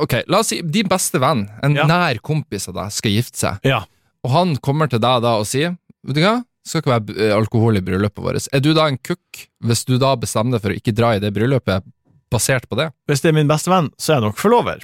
Ok, 0.04 0.18
la 0.28 0.42
oss 0.44 0.50
si 0.52 0.62
din 0.64 0.88
beste 0.92 1.20
venn, 1.24 1.46
en 1.64 1.76
Ja. 1.80 1.86
nær 1.88 2.20
kompis 2.20 2.68
av 2.68 2.76
deg, 2.76 2.92
skal 2.92 3.12
gifte 3.16 3.40
seg, 3.40 3.60
ja, 3.68 3.82
og 4.28 4.32
han 4.34 4.56
kommer 4.60 4.88
til 4.92 5.00
deg 5.00 5.22
da 5.24 5.38
og 5.40 5.48
sier 5.48 5.78
Vet 6.08 6.16
du 6.16 6.22
hva, 6.24 6.38
det 6.68 6.74
skal 6.74 6.84
ikke 6.84 6.92
være 6.92 7.16
eh, 7.30 7.32
alkohol 7.32 7.80
i 7.80 7.82
bryllupet 7.88 8.20
vårt. 8.26 8.50
Er 8.52 8.60
du 8.60 8.74
da 8.76 8.90
en 8.92 9.00
kukk 9.00 9.46
hvis 9.64 9.86
du 9.88 9.96
da 10.02 10.12
bestemmer 10.20 10.58
deg 10.58 10.66
for 10.66 10.74
å 10.74 10.80
ikke 10.82 10.94
dra 10.98 11.14
i 11.16 11.22
det 11.24 11.32
bryllupet 11.36 11.86
basert 12.28 12.68
på 12.68 12.76
det? 12.76 12.90
hvis 13.08 13.24
det 13.24 13.32
er 13.32 13.38
min 13.38 13.48
beste 13.48 13.72
venn, 13.72 13.88
så 13.96 14.12
er 14.12 14.18
jeg 14.20 14.26
nok 14.28 14.42
forlover. 14.42 14.84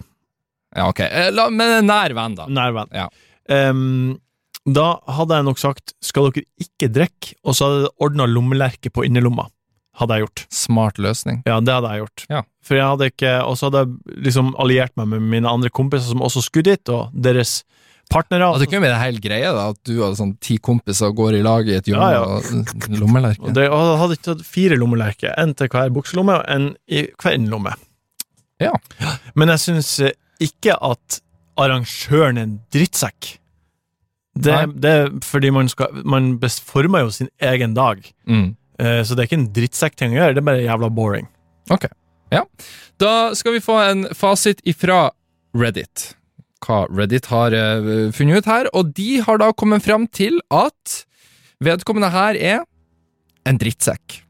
Ja, 0.73 0.87
ok, 0.87 1.01
Eh, 1.03 1.27
la, 1.35 1.49
men 1.51 1.81
en 1.81 1.89
nær 1.91 2.15
venn, 2.15 2.37
da. 2.39 2.47
Nær 2.47 2.71
venn. 2.77 2.93
Ja. 2.95 3.09
Um, 3.51 4.15
da 4.63 4.93
hadde 5.11 5.35
jeg 5.35 5.47
nok 5.49 5.59
sagt 5.59 5.91
skal 5.99 6.29
dere 6.31 6.45
ikke 6.63 6.87
drikke, 6.95 7.35
og 7.43 7.57
så 7.57 7.67
hadde 7.67 7.83
jeg 7.83 7.93
ordna 8.07 8.29
lommelerke 8.31 8.93
på 8.95 9.03
innerlomma. 9.03 9.49
Hadde 9.99 10.15
jeg 10.15 10.25
gjort. 10.25 10.45
Smart 10.55 11.03
løsning. 11.03 11.43
Ja, 11.45 11.59
det 11.59 11.75
hadde 11.75 11.91
jeg 11.91 12.05
gjort. 12.05 12.25
Ja. 12.31 12.41
For 12.63 12.79
jeg 12.79 12.87
hadde 12.87 13.09
ikke 13.11 13.33
Og 13.45 13.57
så 13.59 13.67
hadde 13.67 13.81
jeg 13.83 14.23
liksom 14.25 14.53
alliert 14.57 14.95
meg 14.97 15.11
med 15.11 15.27
mine 15.35 15.51
andre 15.51 15.69
kompiser 15.69 16.07
som 16.15 16.23
også 16.23 16.41
skulle 16.47 16.71
dit, 16.71 16.89
og 16.89 17.11
deres 17.13 17.59
partnere. 18.13 18.45
Altså, 18.47 18.63
det 18.63 18.69
kunne 18.71 18.85
vært 18.85 19.01
helt 19.01 19.21
greie 19.25 19.49
da, 19.55 19.65
at 19.73 19.79
du 19.89 19.93
hadde 19.99 20.19
sånn 20.19 20.35
ti 20.43 20.57
kompiser 20.63 21.09
og 21.11 21.17
går 21.19 21.39
i 21.39 21.43
lag 21.45 21.67
i 21.69 21.75
et 21.79 21.89
hjørne 21.89 22.11
Ja, 22.13 22.21
ja. 22.21 22.39
og 22.39 22.97
lommelerke. 23.01 23.43
Og 23.49 23.55
det, 23.57 23.67
og 23.73 23.83
jeg 23.89 23.99
hadde 24.03 24.17
ikke 24.19 24.27
tatt 24.29 24.45
fire 24.47 24.77
lommelerker, 24.79 25.33
en 25.41 25.53
til 25.57 25.71
hver 25.73 25.91
bukselomme 25.95 26.39
og 26.39 26.45
en 26.53 26.69
i 26.87 27.03
hver 27.17 27.35
innerlomme. 27.39 27.73
Ja. 28.61 28.71
Men 29.35 29.51
jeg 29.55 29.63
syns 29.65 29.91
eh, 30.05 30.13
ikke 30.43 30.77
at 30.79 31.19
arrangøren 31.59 32.39
er 32.39 32.47
en 32.47 32.59
drittsekk. 32.73 33.33
Det, 34.33 34.55
det 34.81 34.91
er 34.97 35.11
fordi 35.21 35.51
man, 35.53 35.67
skal, 35.69 35.99
man 36.09 36.31
former 36.65 37.03
jo 37.05 37.11
sin 37.13 37.29
egen 37.45 37.75
dag. 37.77 37.99
Mm. 38.25 38.55
Eh, 38.81 39.01
Så 39.05 39.13
det 39.13 39.21
er 39.23 39.29
ikke 39.29 39.41
en 39.41 39.51
drittsekk-ting 39.53 40.15
å 40.15 40.21
gjøre, 40.21 40.33
det 40.37 40.41
er 40.41 40.47
bare 40.47 40.63
jævla 40.65 40.89
boring. 40.89 41.27
Ok, 41.71 41.85
ja. 42.33 42.41
Da 43.01 43.11
skal 43.37 43.53
vi 43.57 43.61
få 43.61 43.77
en 43.83 44.07
fasit 44.17 44.61
ifra 44.65 45.11
Reddit. 45.53 46.15
Hva 46.63 46.83
Reddit 46.89 47.25
har 47.31 47.53
eh, 47.57 48.11
funnet 48.15 48.43
ut 48.43 48.49
her, 48.49 48.69
og 48.73 48.93
de 48.97 49.09
har 49.25 49.41
da 49.41 49.51
kommet 49.53 49.83
fram 49.85 50.07
til 50.07 50.39
at 50.53 50.99
vedkommende 51.63 52.09
her 52.13 52.35
er 52.39 52.63
en 53.47 53.57
drittsekk. 53.59 54.21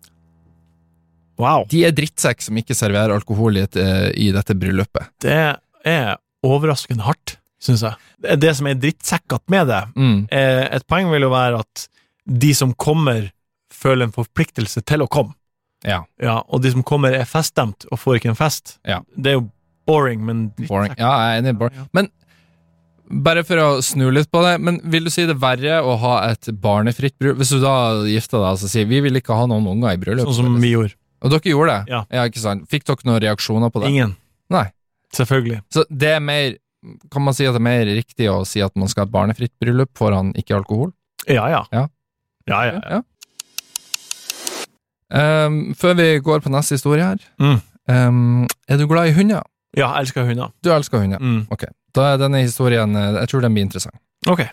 Wow. 1.42 1.66
De 1.70 1.82
er 1.88 1.94
drittsekk 1.98 2.44
som 2.46 2.58
ikke 2.62 2.76
serverer 2.78 3.14
alkohol 3.16 3.58
i, 3.58 3.64
et, 3.66 3.78
eh, 3.80 4.10
i 4.22 4.30
dette 4.36 4.54
bryllupet. 4.58 5.10
Det 5.24 5.34
er 5.90 6.18
overraskende 6.46 7.06
hardt, 7.08 7.38
syns 7.64 7.82
jeg. 7.88 8.38
Det 8.40 8.52
som 8.58 8.70
er 8.70 8.78
drittsekkete 8.80 9.50
med 9.54 9.68
det. 9.72 9.82
Mm. 9.98 10.20
Eh, 10.32 10.64
Et 10.78 10.86
poeng 10.88 11.10
vil 11.12 11.26
jo 11.26 11.32
være 11.34 11.62
at 11.64 11.88
de 12.26 12.54
som 12.56 12.74
kommer, 12.74 13.32
føler 13.74 14.06
en 14.08 14.16
forpliktelse 14.16 14.84
til 14.86 15.02
å 15.04 15.10
komme. 15.12 15.34
Ja, 15.84 16.04
Ja, 16.22 16.38
og 16.48 16.62
de 16.64 16.72
som 16.72 16.84
kommer, 16.88 17.12
er 17.12 17.26
feststemt 17.28 17.84
og 17.92 18.00
får 18.00 18.20
ikke 18.22 18.30
en 18.32 18.40
fest. 18.40 18.78
Ja. 18.88 19.02
Det 19.18 19.34
er 19.34 19.40
jo 19.42 19.50
boring, 19.90 20.22
men 20.24 20.46
boring. 20.70 20.94
Ja, 20.96 21.10
jeg 21.26 21.34
er 21.34 21.42
enig 21.42 21.58
boring. 21.60 21.90
Men 21.92 22.08
bare 23.24 23.44
for 23.46 23.60
å 23.62 23.68
snu 23.86 24.08
litt 24.12 24.30
på 24.34 24.42
det, 24.46 24.56
men 24.64 24.80
vil 24.90 25.06
du 25.06 25.12
si 25.14 25.26
det 25.28 25.36
er 25.36 25.42
verre 25.42 25.80
å 25.86 25.96
ha 26.02 26.16
et 26.32 26.50
barnefritt 26.64 27.16
bryllup? 27.20 27.38
Hvis 27.42 27.52
du 27.54 27.60
da 27.62 27.74
gifter 28.10 28.38
deg 28.40 28.44
og 28.46 28.50
altså, 28.56 28.70
sier 28.72 28.86
vi 28.90 29.00
vil 29.06 29.20
ikke 29.20 29.36
ha 29.38 29.46
noen 29.50 29.68
unger 29.76 29.94
i 29.94 30.00
bryllup, 30.02 30.26
Sånn 30.32 30.48
som 30.50 30.58
vi 30.62 30.72
gjorde. 30.74 30.96
og 31.22 31.32
dere 31.32 31.52
gjorde 31.54 31.76
det? 31.78 31.94
Ja. 31.94 32.26
ikke 32.28 32.40
sant? 32.44 32.66
Fikk 32.72 32.86
dere 32.90 33.06
noen 33.10 33.22
reaksjoner 33.24 33.70
på 33.74 33.84
det? 33.84 33.92
Ingen. 33.94 34.16
Nei. 34.50 34.66
Selvfølgelig. 35.14 35.62
Så 35.74 35.86
det 35.90 36.16
er 36.16 36.20
mer 36.24 36.56
Kan 37.14 37.22
man 37.24 37.34
si 37.38 37.46
at 37.48 37.54
det 37.56 37.62
er 37.62 37.64
mer 37.64 37.86
riktig 37.86 38.26
å 38.28 38.42
si 38.46 38.60
at 38.60 38.74
man 38.76 38.90
skal 38.92 39.06
ha 39.06 39.08
et 39.08 39.14
barnefritt 39.14 39.54
bryllup 39.62 39.94
foran 39.96 40.34
ikke 40.36 40.58
alkohol? 40.58 40.90
Ja, 41.30 41.46
ja. 41.48 41.62
Ja. 41.72 41.86
Ja, 42.50 42.64
ja. 42.68 42.80
ja. 42.92 43.02
Um, 45.14 45.74
før 45.78 45.94
vi 45.96 46.08
går 46.26 46.42
på 46.44 46.50
neste 46.52 46.76
historie 46.76 47.06
her 47.06 47.22
Mm. 47.40 47.62
um, 47.88 48.48
Er 48.68 48.78
du 48.78 48.88
glad 48.88 49.08
i 49.08 49.14
hunder? 49.14 49.44
Ja, 49.78 49.94
jeg 49.94 50.08
elsker 50.08 50.26
hunder. 50.26 50.52
Du 50.64 50.70
elsker 50.74 51.00
hunder. 51.00 51.20
Mm. 51.20 51.48
Ok. 51.52 51.64
Da 51.94 52.14
er 52.14 52.22
denne 52.22 52.42
historien 52.42 52.96
eh, 52.98 53.20
Jeg 53.22 53.30
tror 53.30 53.44
den 53.46 53.54
blir 53.54 53.68
interessant. 53.68 54.00
Ok. 54.30 54.48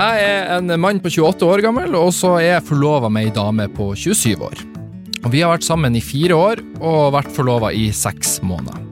Jeg 0.00 0.24
er 0.24 0.50
en 0.58 0.72
mann 0.80 1.00
på 1.00 1.12
28 1.12 1.46
år 1.46 1.62
gammel, 1.64 1.94
og 1.96 2.12
så 2.16 2.34
er 2.38 2.46
jeg 2.46 2.66
forlova 2.68 3.10
med 3.12 3.28
ei 3.28 3.32
dame 3.36 3.66
på 3.72 3.90
27 3.96 4.44
år. 4.44 4.62
Og 5.20 5.32
Vi 5.32 5.42
har 5.44 5.52
vært 5.52 5.66
sammen 5.66 5.96
i 5.96 6.02
fire 6.04 6.36
år 6.36 6.62
og 6.80 7.14
vært 7.16 7.32
forlova 7.36 7.72
i 7.76 7.90
seks 7.96 8.38
måneder. 8.44 8.86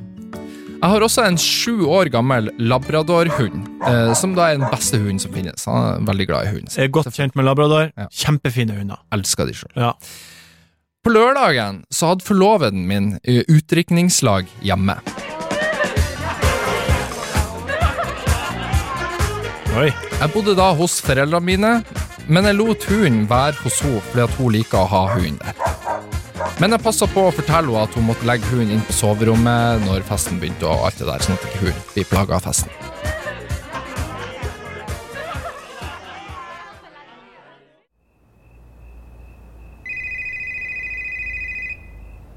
Jeg 0.78 0.92
har 0.92 1.02
også 1.02 1.24
en 1.26 1.36
sju 1.42 1.88
år 1.90 2.08
gammel 2.14 2.52
labradorhund, 2.62 3.64
eh, 3.88 4.12
som 4.14 4.36
da 4.36 4.48
er 4.52 4.60
den 4.60 4.68
beste 4.70 5.00
hunden 5.00 5.18
som 5.20 5.32
finnes. 5.34 5.64
Han 5.66 5.88
er 5.88 6.08
veldig 6.08 6.28
glad 6.30 6.46
i 6.46 6.52
hunden 6.54 6.70
sin. 6.70 6.84
Jeg 6.84 6.92
er 6.92 6.96
godt 7.00 7.16
kjent 7.16 7.36
med 7.36 7.48
labrador. 7.48 7.90
Ja. 7.98 8.06
Kjempefine 8.14 8.76
hunder. 8.78 9.00
Elsker 9.12 9.48
de 9.48 9.56
sjøl. 9.58 9.72
Ja. 9.76 9.92
På 11.04 11.12
lørdagen 11.14 11.84
så 11.94 12.10
hadde 12.10 12.26
forloveden 12.26 12.86
min 12.88 13.12
eh, 13.22 13.44
utdrikningslag 13.46 14.48
hjemme. 14.66 14.98
Oi. 19.78 19.92
Jeg 20.18 20.32
bodde 20.34 20.56
da 20.58 20.72
hos 20.74 20.96
foreldrene 21.06 21.46
mine, 21.46 21.72
men 22.26 22.48
jeg 22.48 22.58
lot 22.58 22.86
hunden 22.90 23.28
være 23.30 23.54
hos 23.62 23.78
henne 23.84 24.02
fordi 24.10 24.40
hun 24.40 24.56
liker 24.56 24.80
å 24.82 24.90
ha 24.90 25.04
hunden 25.14 25.38
der. 25.44 25.64
Men 26.58 26.74
jeg 26.74 26.82
passa 26.82 27.06
på 27.06 27.28
å 27.28 27.34
fortelle 27.34 27.70
henne 27.70 27.86
at 27.86 27.94
hun 27.94 28.08
måtte 28.08 28.26
legge 28.26 28.50
hunden 28.50 28.74
inn 28.74 28.86
på 28.88 28.98
soverommet 28.98 29.86
når 29.86 30.06
festen 30.10 30.42
begynte, 30.42 30.66
og 30.66 30.88
alt 30.88 30.98
det 30.98 31.06
der, 31.06 31.22
sånn 31.22 31.38
at 31.38 31.46
ikke 31.46 31.68
hun 31.68 31.82
blir 31.94 32.10
plaga 32.10 32.40
av 32.40 32.48
festen. 32.50 32.87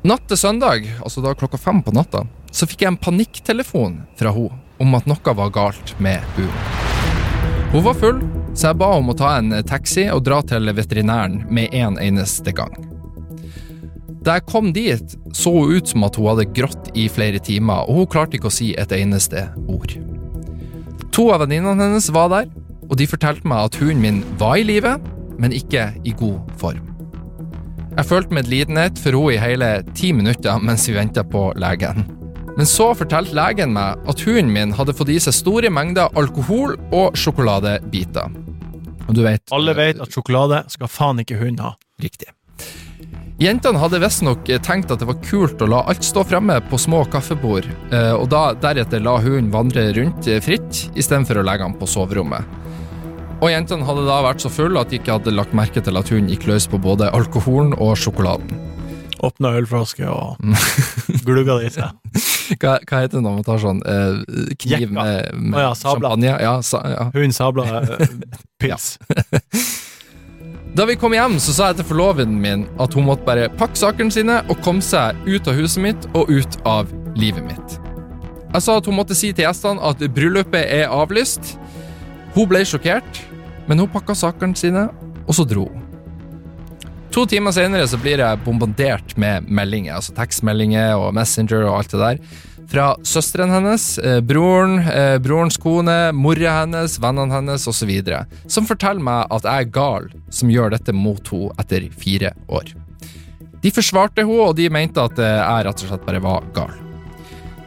Natt 0.02 0.24
til 0.26 0.38
søndag, 0.40 0.88
altså 1.06 1.22
da 1.22 1.36
klokka 1.38 1.60
fem 1.62 1.84
på 1.86 1.92
natta, 1.94 2.24
så 2.50 2.66
fikk 2.66 2.82
jeg 2.82 2.90
en 2.90 2.98
panikktelefon 2.98 4.00
fra 4.18 4.32
henne 4.34 4.58
om 4.82 4.98
at 4.98 5.06
noe 5.06 5.34
var 5.38 5.52
galt 5.54 5.94
med 6.02 6.26
hun. 6.34 6.50
Hun 7.70 7.86
var 7.86 8.00
full, 8.00 8.24
så 8.58 8.72
jeg 8.72 8.80
ba 8.82 8.90
om 8.98 9.14
å 9.14 9.16
ta 9.20 9.36
en 9.38 9.54
taxi 9.70 10.08
og 10.10 10.24
dra 10.26 10.40
til 10.42 10.74
veterinæren 10.74 11.44
med 11.54 11.78
en 11.78 12.02
eneste 12.02 12.50
gang. 12.50 12.74
Da 14.26 14.40
jeg 14.40 14.48
kom 14.50 14.74
dit, 14.74 15.16
så 15.38 15.54
hun 15.54 15.78
ut 15.78 15.94
som 15.94 16.10
at 16.10 16.18
hun 16.18 16.32
hadde 16.32 16.50
grått 16.58 16.90
i 16.98 17.06
flere 17.06 17.38
timer, 17.38 17.86
og 17.86 18.02
hun 18.02 18.10
klarte 18.10 18.40
ikke 18.40 18.50
å 18.50 18.58
si 18.58 18.74
et 18.74 18.98
eneste 18.98 19.52
ord. 19.70 19.94
To 21.14 21.30
av 21.30 21.46
venninnene 21.46 21.92
hennes 21.92 22.10
var 22.10 22.34
der, 22.34 22.50
og 22.90 22.98
de 22.98 23.06
fortalte 23.06 23.46
meg 23.46 23.70
at 23.70 23.78
hunden 23.78 24.02
min 24.02 24.24
var 24.42 24.58
i 24.58 24.66
live, 24.66 24.98
men 25.38 25.54
ikke 25.54 25.92
i 26.02 26.18
god 26.18 26.58
form. 26.58 26.91
Jeg 27.92 28.08
følte 28.08 28.36
medlidenhet 28.38 29.00
for 29.04 29.18
henne 29.18 29.36
i 29.36 29.40
hele 29.42 29.70
ti 29.98 30.14
minutter 30.16 30.62
mens 30.64 30.88
vi 30.88 30.96
venta 30.96 31.26
på 31.28 31.50
legen. 31.60 32.06
Men 32.56 32.68
så 32.68 32.92
fortalte 32.96 33.36
legen 33.36 33.74
meg 33.76 34.00
at 34.12 34.24
hunden 34.24 34.52
min 34.56 34.72
hadde 34.78 34.96
fått 34.96 35.12
i 35.12 35.20
seg 35.20 35.36
store 35.36 35.72
mengder 35.72 36.12
alkohol 36.20 36.78
og 36.96 37.18
sjokoladebiter. 37.20 38.32
Og 39.08 39.18
du 39.18 39.24
vet 39.26 39.44
Alle 39.56 39.76
vet 39.76 40.00
at 40.00 40.16
sjokolade 40.16 40.64
skal 40.72 40.92
faen 40.92 41.20
ikke 41.24 41.40
hund 41.42 41.60
ha. 41.64 41.74
Riktig. 42.04 42.32
Jentene 43.42 43.82
hadde 43.82 44.00
visstnok 44.04 44.48
tenkt 44.64 44.92
at 44.94 45.02
det 45.02 45.10
var 45.10 45.20
kult 45.26 45.64
å 45.66 45.68
la 45.74 45.82
alt 45.92 46.06
stå 46.06 46.24
fremme 46.30 46.60
på 46.70 46.78
små 46.80 47.02
kaffebord, 47.12 47.66
eh, 47.92 48.14
og 48.14 48.28
da 48.32 48.52
deretter 48.54 49.02
la 49.02 49.18
hunden 49.18 49.50
vandre 49.52 49.88
rundt 49.98 50.30
eh, 50.30 50.40
fritt, 50.44 50.86
istedenfor 50.94 51.42
å 51.42 51.46
legge 51.48 51.66
han 51.66 51.76
på 51.80 51.90
soverommet. 51.90 52.46
Og 53.42 53.50
jentene 53.50 53.86
hadde 53.88 54.04
da 54.06 54.20
vært 54.22 54.44
så 54.44 54.52
fulle 54.54 54.82
at 54.82 54.92
de 54.92 55.00
ikke 55.00 55.16
hadde 55.18 55.34
lagt 55.34 55.56
merke 55.58 55.82
til 55.82 55.98
at 55.98 56.10
hun 56.14 56.30
gikk 56.30 56.46
løs 56.50 56.68
på 56.70 56.78
både 56.82 57.10
alkoholen 57.10 57.74
og 57.82 57.96
sjokoladen. 57.98 58.54
Åpna 59.22 59.52
ølflaske 59.58 60.06
og 60.10 60.38
glugga 61.28 61.58
det 61.62 61.72
i 61.72 61.74
seg. 61.76 61.98
Hva, 62.62 62.78
hva 62.86 63.02
heter 63.04 63.18
det 63.18 63.24
når 63.26 63.38
man 63.38 63.46
tar 63.46 63.62
sånn 63.62 63.82
eh, 63.88 64.22
kniv 64.62 64.86
Jekka. 64.86 64.94
med, 64.98 65.30
med 65.38 65.58
oh, 65.58 65.64
ja, 65.64 65.72
champagne? 65.78 66.34
Ja, 66.42 66.56
sa, 66.66 66.82
ja. 66.90 67.08
Hun 67.14 67.34
sabla 67.34 67.68
eh, 67.82 68.16
pils. 68.62 68.96
Da 70.78 70.86
vi 70.88 70.96
kom 70.96 71.14
hjem, 71.16 71.38
så 71.44 71.54
sa 71.56 71.70
jeg 71.72 71.82
til 71.82 71.90
forloveden 71.90 72.38
min 72.42 72.68
at 72.82 72.94
hun 72.96 73.10
måtte 73.10 73.26
bare 73.28 73.50
pakke 73.60 73.80
sakene 73.80 74.14
sine 74.14 74.38
og 74.50 74.62
komme 74.66 74.86
seg 74.86 75.18
ut 75.28 75.50
av 75.50 75.58
huset 75.58 75.84
mitt 75.84 76.06
og 76.14 76.30
ut 76.32 76.62
av 76.70 76.94
livet 77.20 77.46
mitt. 77.46 77.78
Jeg 78.52 78.66
sa 78.66 78.78
at 78.78 78.88
hun 78.88 78.98
måtte 78.98 79.18
si 79.18 79.34
til 79.34 79.46
gjestene 79.48 79.82
at 79.86 80.02
bryllupet 80.16 80.64
er 80.64 80.92
avlyst. 80.92 81.56
Hun 82.36 82.48
ble 82.48 82.64
sjokkert, 82.68 83.22
men 83.68 83.82
hun 83.82 83.92
pakka 83.92 84.16
sakene 84.18 84.58
sine, 84.58 84.88
og 85.26 85.38
så 85.38 85.46
dro 85.48 85.68
hun. 85.70 85.88
To 87.12 87.26
timer 87.28 87.52
senere 87.52 87.88
så 87.92 87.98
blir 88.00 88.22
jeg 88.24 88.40
bombardert 88.46 89.18
med 89.20 89.50
meldinger, 89.52 89.98
altså 89.98 90.14
tekstmeldinger 90.16 90.96
og 90.96 91.12
Messenger 91.18 91.66
og 91.66 91.82
alt 91.82 91.92
det 91.92 92.00
der, 92.00 92.22
fra 92.72 92.86
søsteren 93.04 93.52
hennes, 93.52 93.98
eh, 94.00 94.22
broren, 94.24 94.78
eh, 94.80 95.18
brorens 95.20 95.58
kone, 95.60 96.14
mora 96.16 96.54
hennes, 96.62 96.96
vennene 97.04 97.36
hennes 97.36 97.68
osv., 97.68 97.92
som 98.48 98.70
forteller 98.70 99.04
meg 99.04 99.28
at 99.28 99.44
jeg 99.44 99.66
er 99.66 99.74
gal 99.76 100.08
som 100.32 100.54
gjør 100.54 100.72
dette 100.72 100.96
mot 100.96 101.34
henne 101.34 101.52
etter 101.60 101.90
fire 101.92 102.32
år. 102.48 102.72
De 103.62 103.74
forsvarte 103.76 104.24
henne, 104.24 104.48
og 104.48 104.56
de 104.56 104.70
mente 104.72 105.04
at 105.04 105.20
jeg 105.20 105.68
rett 105.68 105.84
og 105.84 105.92
slett 105.92 106.08
bare 106.08 106.24
var 106.24 106.48
gal. 106.56 106.91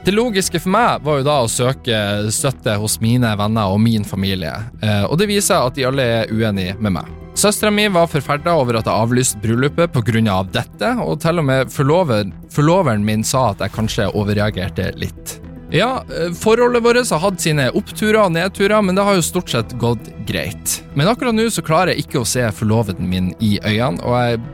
Det 0.05 0.13
logiske 0.13 0.61
for 0.61 0.69
meg 0.69 1.05
var 1.05 1.17
jo 1.17 1.25
da 1.25 1.35
å 1.41 1.49
søke 1.49 1.99
støtte 2.29 2.75
hos 2.77 2.99
mine 3.01 3.31
venner 3.41 3.73
og 3.73 3.79
min 3.81 4.05
familie, 4.05 4.53
eh, 4.85 5.07
og 5.09 5.17
det 5.17 5.31
viser 5.31 5.65
at 5.65 5.79
de 5.79 5.87
alle 5.89 6.05
er 6.19 6.29
uenige 6.29 6.75
med 6.77 6.99
meg. 6.99 7.09
Søstera 7.35 7.73
mi 7.73 7.87
var 7.89 8.11
forferda 8.13 8.53
over 8.55 8.77
at 8.79 8.87
jeg 8.87 8.95
avlyste 8.95 9.41
bryllupet 9.41 9.97
pga. 9.97 10.21
Av 10.35 10.51
dette, 10.53 10.91
og 11.01 11.23
til 11.25 11.41
og 11.41 11.49
med 11.49 11.73
forlover, 11.73 12.29
forloveren 12.53 13.03
min 13.05 13.25
sa 13.25 13.49
at 13.55 13.65
jeg 13.65 13.75
kanskje 13.75 14.11
overreagerte 14.13 14.93
litt. 15.01 15.39
Ja, 15.73 16.05
eh, 16.13 16.37
forholdet 16.37 16.85
vårt 16.85 17.11
har 17.11 17.25
hatt 17.25 17.41
sine 17.41 17.71
oppturer 17.73 18.27
og 18.27 18.37
nedturer, 18.37 18.85
men 18.85 18.95
det 18.95 19.09
har 19.09 19.17
jo 19.17 19.25
stort 19.25 19.49
sett 19.57 19.73
gått 19.81 20.13
greit. 20.29 20.83
Men 20.95 21.09
akkurat 21.09 21.35
nå 21.35 21.49
så 21.49 21.65
klarer 21.65 21.95
jeg 21.95 22.05
ikke 22.05 22.21
å 22.21 22.29
se 22.29 22.45
forloveden 22.53 23.09
min 23.09 23.33
i 23.41 23.57
øynene, 23.65 24.05
og 24.05 24.21
jeg 24.21 24.45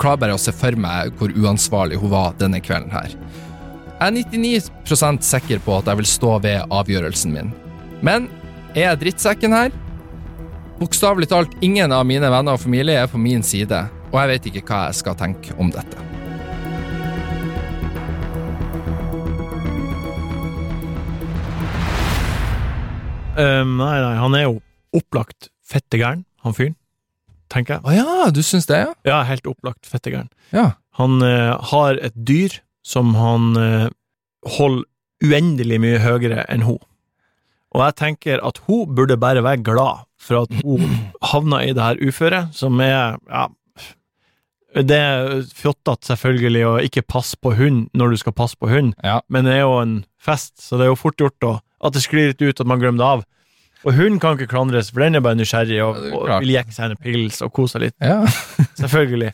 klarer 0.00 0.24
bare 0.24 0.40
å 0.40 0.40
se 0.40 0.52
for 0.56 0.72
meg 0.80 1.12
hvor 1.20 1.28
uansvarlig 1.36 2.00
hun 2.00 2.16
var 2.16 2.32
denne 2.40 2.64
kvelden 2.64 2.90
her. 2.96 3.12
Jeg 3.94 4.10
er 4.10 4.16
99% 4.26 5.22
sikker 5.22 5.60
på 5.62 5.76
at 5.78 5.86
jeg 5.86 6.00
vil 6.00 6.08
stå 6.10 6.30
ved 6.42 6.72
avgjørelsen 6.74 7.30
min. 7.30 7.52
Men 8.02 8.26
er 8.74 8.88
jeg 8.88 9.00
drittsekken 9.04 9.54
her? 9.54 9.70
Bokstavelig 10.80 11.28
talt, 11.30 11.54
ingen 11.62 11.94
av 11.94 12.02
mine 12.08 12.26
venner 12.26 12.58
og 12.58 12.64
familie 12.64 12.98
er 12.98 13.06
på 13.06 13.20
min 13.22 13.46
side, 13.46 13.84
og 14.10 14.18
jeg 14.18 14.32
vet 14.32 14.48
ikke 14.50 14.64
hva 14.66 14.80
jeg 14.88 14.98
skal 14.98 15.16
tenke 15.20 15.54
om 15.62 15.70
dette. 15.70 16.02
Um, 23.38 23.78
nei, 23.78 23.94
nei, 24.02 24.12
han 24.18 24.34
er 24.34 24.44
jo 24.48 24.58
opplagt 24.94 25.52
fettegæren, 25.70 26.26
han 26.42 26.58
fyren. 26.58 26.74
Tenker 27.54 27.78
jeg. 27.78 27.86
Å 27.86 27.94
ja, 27.94 28.28
du 28.34 28.42
syns 28.42 28.66
det, 28.66 28.82
ja? 28.88 28.92
Ja, 29.06 29.22
helt 29.30 29.46
opplagt 29.46 29.86
fettegæren. 29.86 30.32
Ja. 30.50 30.72
Han 30.98 31.22
uh, 31.22 31.54
har 31.70 32.02
et 32.02 32.18
dyr 32.18 32.58
som 32.84 33.14
han 33.18 33.54
eh, 33.56 33.86
holder 34.58 34.84
uendelig 35.24 35.78
mye 35.80 36.00
høyere 36.04 36.44
enn 36.52 36.66
hun. 36.66 36.78
Og 37.74 37.80
jeg 37.82 37.96
tenker 37.98 38.42
at 38.44 38.60
hun 38.68 38.92
burde 38.94 39.16
bare 39.18 39.42
være 39.42 39.62
glad 39.66 40.04
for 40.20 40.44
at 40.44 40.52
hun 40.62 40.84
havna 41.32 41.62
i 41.64 41.72
det 41.74 41.82
her 41.82 42.00
uføret, 42.04 42.52
som 42.54 42.78
er 42.84 43.16
ja, 43.28 43.46
Det 44.74 44.96
er 44.98 45.42
fjottete, 45.54 46.02
selvfølgelig, 46.10 46.62
å 46.66 46.74
ikke 46.82 47.04
passe 47.06 47.36
på 47.38 47.52
hund 47.54 47.84
når 47.94 48.10
du 48.14 48.16
skal 48.24 48.34
passe 48.34 48.56
på 48.58 48.68
hund, 48.72 48.94
Ja. 49.06 49.20
men 49.30 49.46
det 49.46 49.52
er 49.58 49.62
jo 49.64 49.76
en 49.80 49.92
fest, 50.18 50.56
så 50.58 50.76
det 50.80 50.86
er 50.88 50.90
jo 50.92 50.98
fort 50.98 51.16
gjort 51.22 51.46
å, 51.46 51.52
at 51.84 51.94
det 51.94 52.02
sklir 52.02 52.32
litt 52.32 52.42
ut, 52.42 52.60
at 52.60 52.66
man 52.66 52.80
glemmer 52.82 52.98
det 52.98 53.06
av. 53.06 53.22
Og 53.84 53.92
hunden 53.94 54.18
kan 54.18 54.34
ikke 54.38 54.48
klandres, 54.50 54.88
for 54.90 55.04
den 55.04 55.14
er 55.14 55.22
bare 55.22 55.36
nysgjerrig 55.38 55.78
og, 55.84 55.98
Ja, 56.08 56.16
og 56.38 56.42
vil 56.42 56.54
jekke 56.56 56.72
seg 56.74 56.90
en 56.90 57.00
pils 57.04 57.38
og 57.44 57.52
kose 57.54 57.76
seg 57.76 57.86
litt. 57.86 57.96
ja. 58.02 58.22
Selvfølgelig. 58.80 59.30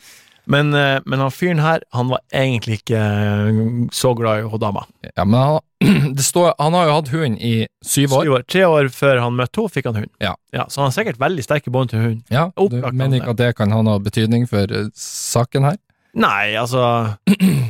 Men, 0.51 0.73
eh, 0.75 0.99
men 1.05 1.23
han 1.23 1.31
fyren 1.31 1.61
her, 1.63 1.83
han 1.95 2.09
var 2.11 2.21
egentlig 2.35 2.81
ikke 2.81 2.99
eh, 2.99 3.59
så 3.95 4.13
glad 4.17 4.41
i 4.41 4.49
hun 4.51 4.59
dama. 4.61 4.85
ja 5.15 5.25
men 5.25 5.39
han, 5.39 5.59
det 6.17 6.25
står, 6.27 6.53
han 6.59 6.75
har 6.77 6.89
jo 6.89 6.97
hatt 6.97 7.11
hund 7.13 7.37
i 7.39 7.53
syv 7.85 8.17
år. 8.17 8.25
Syv 8.25 8.35
år. 8.37 8.47
Tre 8.55 8.65
år 8.67 8.89
før 8.95 9.21
han 9.23 9.37
møtte 9.37 9.61
henne, 9.61 9.75
fikk 9.77 9.87
han 9.91 10.01
hund. 10.01 10.11
Ja. 10.23 10.35
så 10.67 10.81
han 10.81 10.89
har 10.89 10.97
sikkert 10.97 11.21
veldig 11.21 11.45
sterke 11.45 11.73
bånd 11.73 11.93
til 11.93 12.03
hund. 12.03 12.19
Ja, 12.33 12.49
du 12.55 12.65
Opplagt 12.67 12.97
mener 12.97 13.21
ikke 13.21 13.35
at 13.35 13.41
det 13.41 13.53
kan 13.59 13.71
ha 13.71 13.79
noe 13.85 14.03
betydning 14.03 14.49
for 14.49 14.67
eh, 14.67 14.91
saken 14.97 15.69
her? 15.71 15.79
Nei, 16.11 16.51
altså 16.59 16.81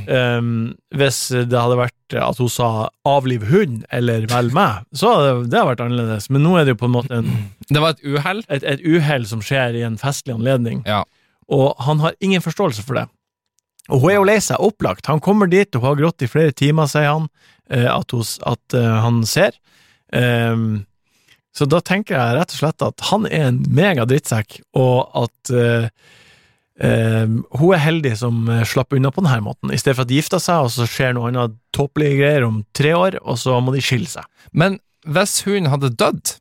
um, 0.09 0.73
Hvis 0.97 1.19
det 1.29 1.53
hadde 1.53 1.77
vært 1.77 2.15
at 2.17 2.39
hun 2.41 2.49
sa 2.49 2.89
'avliv 3.05 3.45
hund' 3.51 3.84
eller 3.93 4.25
'velg 4.25 4.55
meg', 4.57 4.82
så 4.97 5.13
hadde 5.13 5.45
det 5.53 5.61
vært 5.67 5.84
annerledes. 5.86 6.25
Men 6.34 6.41
nå 6.43 6.55
er 6.57 6.65
det 6.65 6.73
jo 6.73 6.79
på 6.82 6.89
en 6.89 6.95
måte 6.97 7.19
en, 7.21 7.29
Det 7.73 7.84
var 7.84 7.93
et 7.93 8.01
uhell. 8.03 8.41
et, 8.49 8.65
et 8.65 8.82
uhell 8.82 9.27
som 9.29 9.45
skjer 9.45 9.77
i 9.77 9.86
en 9.88 9.97
festlig 10.01 10.34
anledning, 10.34 10.82
Ja. 10.89 11.03
Og 11.52 11.82
han 11.84 11.99
har 12.04 12.16
ingen 12.24 12.43
forståelse 12.43 12.86
for 12.86 12.99
det. 12.99 13.08
Og 13.91 14.04
hun 14.04 14.12
er 14.12 14.20
jo 14.20 14.28
lei 14.30 14.38
seg, 14.43 14.62
opplagt. 14.64 15.10
Han 15.10 15.22
kommer 15.24 15.49
dit, 15.52 15.70
og 15.76 15.84
hun 15.84 15.91
har 15.91 15.99
grått 16.04 16.24
i 16.24 16.30
flere 16.32 16.56
timer, 16.56 16.88
sier 16.89 17.10
han, 17.10 17.28
eh, 17.74 17.89
at, 17.91 18.14
hun, 18.14 18.24
at 18.47 18.78
eh, 18.78 18.95
han 19.06 19.22
ser. 19.28 19.58
Um, 20.12 20.84
så 21.56 21.68
da 21.68 21.82
tenker 21.84 22.16
jeg 22.16 22.36
rett 22.38 22.54
og 22.54 22.60
slett 22.62 22.84
at 22.86 23.04
han 23.10 23.28
er 23.28 23.49
en 23.49 23.62
mega 23.76 24.06
drittsekk, 24.08 24.62
og 24.80 25.12
at 25.20 25.52
uh, 25.52 25.88
ehm, 26.80 27.41
hun 27.60 27.74
er 27.76 27.84
heldig 27.84 28.14
som 28.22 28.45
slapp 28.68 28.95
unna 28.95 29.12
på 29.12 29.24
denne 29.26 29.41
måten, 29.43 29.72
i 29.72 29.80
stedet 29.80 29.97
for 29.97 30.08
at 30.08 30.12
de 30.12 30.20
gifter 30.22 30.39
seg, 30.43 30.64
og 30.64 30.72
så 30.72 30.88
skjer 30.88 31.18
noe 31.18 31.28
annet 31.28 31.58
tåpelige 31.76 32.22
greier 32.22 32.47
om 32.47 32.62
tre 32.76 32.93
år, 32.95 33.20
og 33.20 33.39
så 33.39 33.60
må 33.60 33.76
de 33.76 33.84
skille 33.84 34.08
seg. 34.08 34.28
Men 34.56 34.80
hvis 35.04 35.41
hun 35.47 35.68
hadde 35.72 35.91
dødd, 35.99 36.38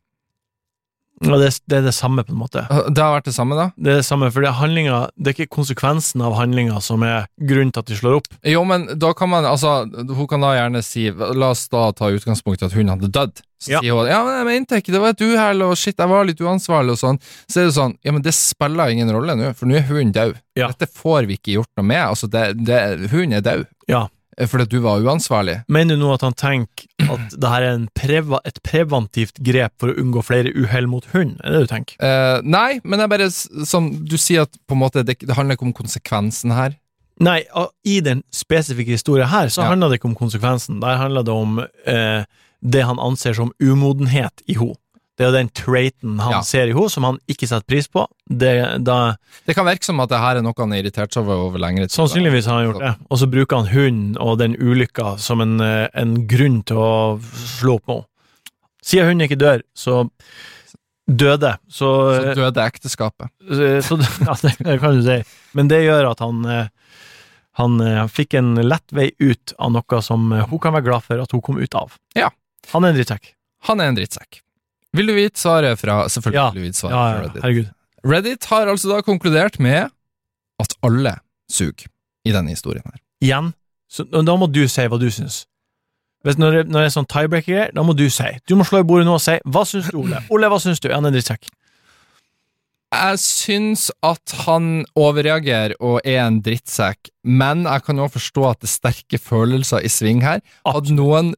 Og 1.21 1.37
det, 1.37 1.51
det 1.69 1.77
er 1.77 1.83
det 1.85 1.93
samme, 1.93 2.23
på 2.25 2.33
en 2.33 2.39
måte. 2.41 2.63
det 2.65 2.97
har 3.03 3.13
vært 3.19 3.27
det 3.29 3.33
samme 3.35 3.53
da? 3.57 3.67
Det 3.77 3.91
er 3.93 3.99
det 4.01 4.05
samme, 4.07 4.31
for 4.33 4.41
det 4.41 4.49
er 4.49 4.57
handlinga, 4.57 5.01
det 5.21 5.29
er 5.31 5.35
ikke 5.37 5.53
konsekvensen 5.53 6.23
av 6.25 6.33
handlinga 6.39 6.79
som 6.81 7.03
er 7.05 7.27
grunnen 7.37 7.69
til 7.75 7.83
at 7.83 7.91
de 7.91 7.97
slår 7.99 8.17
opp. 8.21 8.29
Jo, 8.49 8.63
men 8.65 8.87
da 8.97 9.11
kan 9.13 9.29
man, 9.29 9.45
altså, 9.45 9.85
hun 10.09 10.27
kan 10.31 10.41
da 10.41 10.55
gjerne 10.57 10.81
si, 10.85 11.07
la 11.13 11.51
oss 11.53 11.67
da 11.69 11.91
ta 11.93 12.09
utgangspunkt 12.09 12.63
i 12.63 12.69
at 12.71 12.73
hun 12.73 12.89
hadde 12.89 13.11
dødd. 13.13 13.43
Så 13.61 13.75
Ja. 13.75 13.79
sier 13.83 13.93
hun, 13.93 14.07
ja, 14.09 14.23
men 14.25 14.33
jeg 14.39 14.45
mente 14.49 14.79
ikke, 14.81 14.91
det 14.95 15.01
var 15.03 15.13
et 15.13 15.21
uhell, 15.21 15.61
og 15.67 15.75
shit, 15.77 15.93
jeg 16.01 16.09
var 16.09 16.25
litt 16.25 16.39
uansvarlig, 16.41 16.95
og 16.95 17.01
sånn. 17.03 17.19
Så 17.45 17.61
er 17.61 17.67
det 17.69 17.75
sånn, 17.77 17.93
ja, 18.01 18.11
men 18.15 18.23
det 18.25 18.33
spiller 18.33 18.89
ingen 18.89 19.11
rolle 19.13 19.35
nå, 19.37 19.51
for 19.53 19.69
nå 19.69 19.77
er 19.77 19.85
hun 19.91 20.09
død. 20.11 20.39
Ja. 20.57 20.71
Dette 20.73 20.89
får 20.89 21.27
vi 21.29 21.37
ikke 21.37 21.59
gjort 21.59 21.69
noe 21.77 21.85
med, 21.85 22.01
altså, 22.07 22.25
det, 22.33 22.47
det, 22.65 23.11
hun 23.13 23.33
er 23.37 23.45
død. 23.45 23.67
Ja. 23.87 24.07
Fordi 24.39 24.63
at 24.63 24.71
du 24.71 24.79
var 24.83 25.01
uansvarlig. 25.03 25.57
Mener 25.67 25.97
du 25.99 26.05
nå 26.05 26.13
at 26.15 26.21
han 26.23 26.33
tenker 26.39 26.87
at 27.11 27.33
det 27.35 27.49
her 27.51 27.65
er 27.67 27.73
en 27.75 27.87
preva, 27.97 28.39
et 28.47 28.59
preventivt 28.63 29.41
grep 29.43 29.73
for 29.81 29.91
å 29.91 29.97
unngå 30.01 30.23
flere 30.23 30.53
uhell 30.55 30.87
mot 30.87 31.05
hund? 31.11 31.35
Er 31.43 31.51
det 31.57 31.65
du 31.65 31.71
tenker? 31.73 31.97
Uh, 31.99 32.39
nei, 32.47 32.79
men 32.87 33.03
jeg 33.03 33.11
bare, 33.11 33.27
som 33.67 33.89
du 34.07 34.15
sier 34.21 34.47
at 34.47 34.55
på 34.67 34.77
en 34.77 34.81
måte, 34.85 35.03
det, 35.07 35.17
det 35.21 35.35
handler 35.37 35.59
ikke 35.59 35.67
om 35.67 35.75
konsekvensen 35.77 36.55
her. 36.55 36.77
Nei, 37.21 37.41
i 37.85 37.99
den 38.01 38.23
spesifikke 38.33 38.95
historien 38.95 39.29
her, 39.29 39.51
så 39.53 39.61
Ja. 39.61 39.67
handler 39.73 39.91
det 39.91 39.99
ikke 39.99 40.09
om 40.09 40.15
konsekvensen. 40.17 40.79
Der 40.81 40.97
handler 40.97 41.27
det 41.27 41.35
om 41.35 41.59
uh, 41.61 42.23
det 42.61 42.85
han 42.87 42.99
anser 43.03 43.35
som 43.37 43.51
umodenhet 43.61 44.41
i 44.47 44.55
henne. 44.57 44.79
Det 45.21 45.27
er 45.27 45.29
jo 45.29 45.37
den 45.37 45.49
traiten 45.53 46.17
han 46.23 46.31
Ja. 46.33 46.41
ser 46.41 46.65
i 46.71 46.73
henne, 46.73 46.89
som 46.89 47.05
han 47.05 47.19
ikke 47.29 47.45
setter 47.45 47.67
pris 47.69 47.85
på. 47.91 48.07
Det, 48.25 48.53
da, 48.83 49.15
Det 49.45 49.53
kan 49.53 49.67
virke 49.67 49.85
som 49.85 49.99
at 50.01 50.09
det 50.09 50.17
her 50.17 50.39
er 50.39 50.41
noe 50.41 50.55
han 50.57 50.71
har 50.73 50.81
irritert 50.81 51.13
seg 51.13 51.21
over 51.27 51.43
over 51.51 51.61
lengre 51.61 51.85
tid. 51.85 51.93
sannsynligvis 51.93 52.47
har 52.49 52.57
han 52.57 52.65
gjort 52.71 52.79
det. 52.81 52.93
Og 53.11 53.19
så 53.21 53.27
bruker 53.29 53.61
han 53.61 53.69
hunden 53.69 54.17
og 54.17 54.39
den 54.41 54.55
ulykka 54.57 55.19
som 55.21 55.41
en, 55.45 55.59
eh, 55.61 55.87
en 55.93 56.15
grunn 56.31 56.63
til 56.65 56.81
å 56.81 57.21
slå 57.21 57.75
opp 57.77 57.85
med 57.91 57.95
henne. 58.01 58.07
Siden 58.81 59.07
hunden 59.11 59.27
ikke 59.29 59.37
dør, 59.37 59.61
så 59.77 60.09
døde, 61.07 61.53
så, 61.69 61.89
Så 62.17 62.35
døde 62.35 62.65
ekteskapet. 62.65 63.29
så, 63.45 63.71
så 63.85 63.97
Ja, 64.25 64.35
det 64.41 64.79
kan 64.81 64.97
du 64.97 65.03
si. 65.05 65.19
Men 65.53 65.67
det 65.69 65.83
gjør 65.85 66.11
at 66.11 66.19
han 66.25 66.43
han, 66.45 66.69
han 67.59 67.81
eh, 67.85 68.07
fikk 68.07 68.33
en 68.39 68.55
lett 68.55 68.89
vei 68.95 69.11
ut 69.19 69.53
av 69.59 69.71
noe 69.75 70.01
som 70.01 70.31
eh, 70.33 70.47
hun 70.49 70.59
kan 70.63 70.73
være 70.73 70.87
glad 70.87 71.03
for 71.03 71.21
at 71.21 71.31
hun 71.35 71.41
kom 71.45 71.59
ut 71.61 71.75
av. 71.75 71.93
Ja. 72.15 72.31
Han 72.73 72.85
er 72.85 72.89
en 72.93 72.95
drittsekk. 73.01 73.33
Han 73.67 73.81
er 73.81 73.91
en 73.91 73.97
drittsekk. 73.99 74.41
Vil 74.93 75.07
du 75.07 75.13
vite 75.15 75.39
svaret 75.39 75.79
fra 75.79 76.01
Selvfølgelig 76.11 76.39
Ja. 76.41 76.49
vil 76.51 76.61
du 76.61 76.67
vite 76.67 76.77
svaret 76.81 76.91
Ja, 76.95 77.03
fra 77.03 77.15
ja, 77.15 77.27
Reddit. 77.27 77.43
herregud. 77.43 77.69
Reddit 78.11 78.45
har 78.51 78.67
altså 78.67 78.89
da 78.91 79.01
konkludert 79.05 79.59
med 79.59 79.89
at 80.59 80.73
alle 80.83 81.15
suger 81.49 81.87
i 82.25 82.31
denne 82.33 82.49
historien 82.49 82.83
her. 82.85 82.99
Igjen, 83.21 83.53
så 83.89 84.03
da 84.09 84.35
må 84.35 84.47
du 84.51 84.67
si 84.67 84.81
hva 84.87 84.99
du 84.99 85.07
syns. 85.13 85.45
Hvis 86.25 86.37
når 86.37 86.51
det, 86.51 86.67
når 86.69 86.83
det 86.83 86.85
er 86.91 86.95
sånn 87.01 87.07
tiebreaker, 87.09 87.71
da 87.73 87.81
må 87.83 87.95
du 87.97 88.07
si. 88.09 88.27
Du 88.47 88.55
må 88.55 88.63
slå 88.67 88.79
i 88.81 88.83
bordet 88.85 89.07
nå 89.07 89.15
og 89.17 89.21
si 89.23 89.39
hva 89.45 89.63
syns 89.65 89.89
du, 89.89 89.97
Ole? 90.03 90.19
Ole, 90.29 90.49
hva 90.49 90.59
syns 90.61 90.79
du? 90.79 90.89
Er 90.89 90.95
han 90.99 91.05
en 91.09 91.13
drittsekk? 91.15 91.47
Jeg 92.91 93.19
syns 93.23 93.85
at 94.03 94.33
han 94.45 94.83
overreagerer 94.99 95.73
og 95.79 96.01
er 96.03 96.19
en 96.25 96.41
drittsekk, 96.43 97.09
men 97.23 97.63
jeg 97.63 97.83
kan 97.87 98.01
jo 98.01 98.07
forstå 98.11 98.49
at 98.49 98.59
det 98.59 98.67
er 98.67 98.73
sterke 98.73 99.17
følelser 99.21 99.79
i 99.87 99.87
sving 99.89 100.19
her. 100.25 100.41
Hadde 100.67 100.93
noen, 100.97 101.31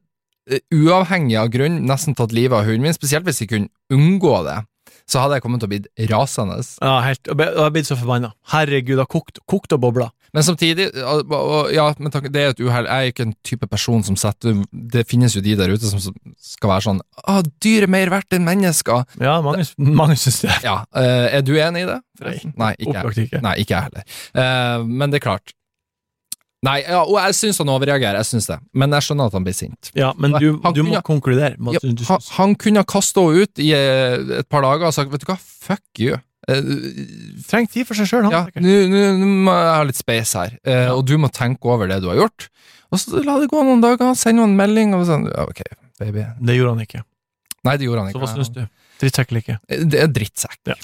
uavhengig 0.74 1.38
av 1.40 1.50
grunn, 1.54 1.82
nesten 1.88 2.16
tatt 2.16 2.34
livet 2.36 2.56
av 2.58 2.68
hunden 2.68 2.86
min, 2.88 2.96
spesielt 2.96 3.26
hvis 3.28 3.42
jeg 3.44 3.52
kunne 3.52 3.72
unngå 3.92 4.36
det, 4.46 4.60
så 5.08 5.20
hadde 5.20 5.36
jeg 5.36 5.44
kommet 5.44 5.60
til 5.60 5.68
å 5.68 5.72
bli 5.74 6.08
rasende. 6.10 6.58
Ja, 6.80 6.98
helt. 7.04 7.28
Og 7.28 7.40
jeg 7.44 7.72
blitt 7.74 7.88
så 7.88 7.96
forbanna. 8.00 8.32
Herregud, 8.54 8.96
det 8.96 9.04
har 9.04 9.10
kokt, 9.12 9.40
kokt 9.50 9.74
og 9.76 9.82
bobla. 9.84 10.08
Men 10.34 10.42
samtidig, 10.42 10.88
ja, 10.96 11.84
men 12.02 12.10
det 12.32 12.40
er 12.40 12.54
et 12.54 12.62
uhell. 12.64 12.88
Jeg 12.88 12.90
er 12.90 13.12
ikke 13.12 13.26
en 13.28 13.34
type 13.46 13.68
person 13.70 14.02
som 14.02 14.16
setter 14.18 14.56
Det 14.72 15.04
finnes 15.06 15.36
jo 15.36 15.42
de 15.44 15.54
der 15.60 15.70
ute 15.70 15.86
som 15.86 16.00
skal 16.02 16.72
være 16.72 16.84
sånn 16.88 16.98
Å, 17.22 17.36
dyr 17.62 17.86
er 17.86 17.92
mer 17.94 18.10
verdt 18.10 18.34
enn 18.34 18.46
mennesker. 18.48 19.04
Ja, 19.22 19.36
mange, 19.46 19.62
mange 19.78 20.16
syns 20.18 20.40
det. 20.42 20.56
Ja, 20.66 20.80
eh, 20.98 21.36
Er 21.38 21.44
du 21.46 21.52
enig 21.54 21.84
i 21.84 21.90
det? 21.92 22.00
Nei. 22.24 22.34
Nei, 22.64 22.72
ikke 22.82 23.04
jeg. 23.14 23.44
Nei, 23.46 23.54
ikke 23.62 23.76
jeg 23.76 23.86
heller. 23.92 24.08
Eh, 24.34 24.88
men 24.90 25.14
det 25.14 25.20
er 25.20 25.26
klart. 25.28 25.54
Nei, 26.64 26.78
ja, 26.86 27.02
og 27.04 27.16
jeg 27.18 27.34
syns 27.36 27.58
han 27.60 27.70
overreagerer, 27.74 28.16
jeg 28.22 28.28
syns 28.30 28.46
det. 28.48 28.56
Men 28.72 28.94
jeg 28.96 29.04
skjønner 29.04 29.28
at 29.28 29.34
han 29.36 29.44
blir 29.44 29.56
sint. 29.56 29.90
Ja, 29.98 30.12
men 30.16 30.32
du, 30.38 30.54
du 30.56 30.80
må 30.82 30.94
kunne- 30.94 31.02
konkludere. 31.04 31.58
Ja, 31.74 31.82
han, 32.08 32.22
han 32.38 32.54
kunne 32.60 32.80
ha 32.84 32.88
kasta 32.88 33.24
henne 33.26 33.44
ut 33.44 33.60
i 33.60 33.72
eh, 33.76 34.14
et 34.40 34.48
par 34.48 34.64
dager 34.64 34.88
og 34.88 34.94
sagt 34.96 35.12
vet 35.12 35.24
du 35.24 35.28
hva, 35.28 35.36
fuck 35.40 35.82
you. 36.00 36.16
Uh, 36.44 36.60
Trenger 37.48 37.70
tid 37.72 37.86
for 37.88 37.96
seg 37.96 38.08
sjøl, 38.10 38.26
han. 38.28 38.34
ja, 38.52 38.60
nå 38.60 39.28
må 39.48 39.52
jeg 39.56 39.70
ha 39.78 39.84
litt 39.88 39.96
space 39.96 40.36
her, 40.36 40.56
eh, 40.68 40.90
og 40.92 41.04
du 41.08 41.14
må 41.20 41.30
tenke 41.32 41.68
over 41.72 41.88
det 41.88 42.02
du 42.04 42.10
har 42.12 42.18
gjort. 42.20 42.48
Og 42.92 43.00
så 43.00 43.22
la 43.24 43.38
det 43.40 43.48
gå 43.52 43.62
noen 43.64 43.80
dager, 43.84 44.12
send 44.16 44.38
henne 44.42 44.50
en 44.52 44.58
melding 44.58 44.92
og 44.96 45.06
sånn. 45.08 45.24
Ja, 45.32 45.46
ok, 45.48 45.62
baby. 46.00 46.26
Det 46.44 46.56
gjorde 46.58 46.74
han 46.76 46.84
ikke. 46.84 47.00
Nei, 47.64 47.76
det 47.80 47.88
gjorde 47.88 48.04
han 48.04 48.12
ikke. 48.12 48.20
Så 48.20 48.24
hva 48.24 48.32
syns 48.36 48.52
du? 48.52 48.60
Drittsekk 49.00 49.32
eller 49.32 49.44
ikke? 49.44 49.56
Det 49.94 50.02
er 50.04 50.12
drittsekk. 50.20 50.60
Ja. 50.68 50.76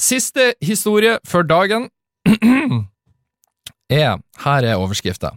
Siste 0.00 0.52
historie 0.64 1.16
for 1.28 1.44
dagen 1.44 1.88
er 3.90 4.18
Her 4.44 4.64
er 4.64 4.78
overskrifta. 4.80 5.34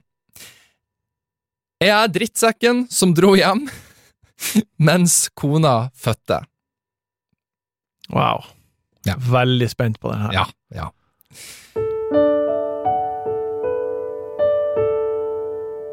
Er 1.83 2.07
drittsekken 2.07 2.85
som 2.93 3.11
dro 3.17 3.33
hjem 3.35 3.65
mens 4.87 5.27
kona 5.35 5.89
fødte? 5.97 6.43
Wow. 8.13 8.45
Ja. 9.07 9.17
Veldig 9.19 9.67
spent 9.71 9.99
på 9.99 10.11
det 10.13 10.19
her. 10.21 10.37
Ja, 10.37 10.45
ja. 10.75 10.89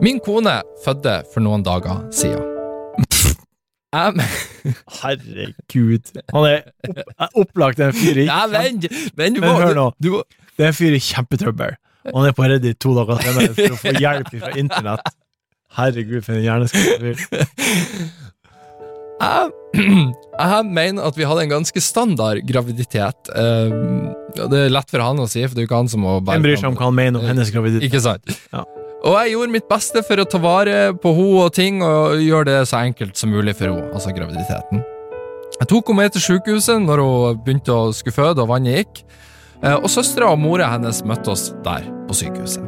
Min 0.01 0.21
kone 0.25 0.61
fødte 0.85 1.21
for 1.33 1.45
noen 1.45 1.65
dager 1.67 2.07
siden. 2.15 2.47
Jeg, 3.91 4.27
Herregud. 5.01 6.13
Han 6.31 6.47
er 6.47 6.61
opp, 6.87 7.35
opplagt 7.43 7.83
en 7.83 7.93
fyr 7.97 8.23
i 8.23 8.27
Nei, 8.29 8.45
vent, 8.53 8.87
vent, 9.19 9.37
du 9.37 9.43
Men 9.43 9.57
hør 9.59 9.75
nå. 9.77 9.87
Du, 9.99 10.13
Det 10.55 10.69
er 10.69 10.71
en 10.71 10.77
fyr 10.79 10.95
i 10.95 11.03
kjempetrøbbel. 11.03 11.75
Og 12.09 12.17
Han 12.17 12.31
er 12.31 12.37
på 12.37 12.49
Reddit 12.49 12.81
to 12.81 12.95
dager 12.97 13.21
senere 13.21 13.55
for 13.57 13.77
å 13.77 13.81
få 13.81 13.95
hjelp 13.99 14.33
fra 14.33 14.53
internett. 14.59 15.17
Herregud, 15.77 16.25
for 16.27 16.35
en 16.35 16.43
hjerneskadd 16.43 17.05
jeg, 19.21 19.51
jeg 20.41 20.67
mener 20.73 21.07
at 21.07 21.19
vi 21.19 21.27
hadde 21.29 21.45
en 21.45 21.53
ganske 21.53 21.83
standard 21.85 22.41
graviditet. 22.49 23.31
Eh, 23.37 23.75
det 24.41 24.65
er 24.65 24.73
lett 24.73 24.93
for 24.93 25.05
han 25.05 25.21
å 25.21 25.29
si, 25.31 25.43
for 25.45 25.55
det 25.55 25.63
er 25.63 25.67
jo 25.67 25.71
ikke 25.71 25.83
han 25.83 25.91
som 25.93 26.05
må 26.07 26.19
Hvem 26.25 26.47
bryr 26.47 26.61
seg 26.61 26.71
om 26.73 26.79
hva 26.79 26.89
han 26.89 26.97
mener 26.97 27.21
om 27.21 27.29
hennes 27.29 27.53
graviditet? 27.53 27.91
Ikke 27.91 28.03
sant? 28.05 28.33
Ja. 28.55 28.65
Og 29.01 29.15
jeg 29.17 29.33
gjorde 29.33 29.55
mitt 29.55 29.69
beste 29.69 30.03
for 30.05 30.21
å 30.21 30.27
ta 30.29 30.41
vare 30.43 30.79
på 31.01 31.13
henne 31.17 31.45
og 31.47 31.55
ting, 31.57 31.85
og 31.85 32.21
gjøre 32.21 32.49
det 32.51 32.59
så 32.69 32.83
enkelt 32.85 33.21
som 33.21 33.33
mulig 33.33 33.55
for 33.57 33.71
henne, 33.71 33.89
altså 33.97 34.13
graviditeten. 34.17 34.83
Jeg 35.61 35.69
tok 35.69 35.93
henne 35.93 36.05
med 36.05 36.15
til 36.17 36.25
sykehuset 36.25 36.83
når 36.85 37.03
hun 37.05 37.41
begynte 37.45 37.77
å 37.77 37.95
skulle 37.97 38.17
føde 38.17 38.45
og 38.45 38.51
vannet 38.53 38.81
gikk, 38.81 39.03
og 39.63 39.89
søstera 39.93 40.31
og 40.33 40.41
mora 40.41 40.71
hennes 40.73 41.03
møtte 41.05 41.33
oss 41.35 41.51
der 41.65 41.85
på 42.09 42.17
sykehuset. 42.17 42.65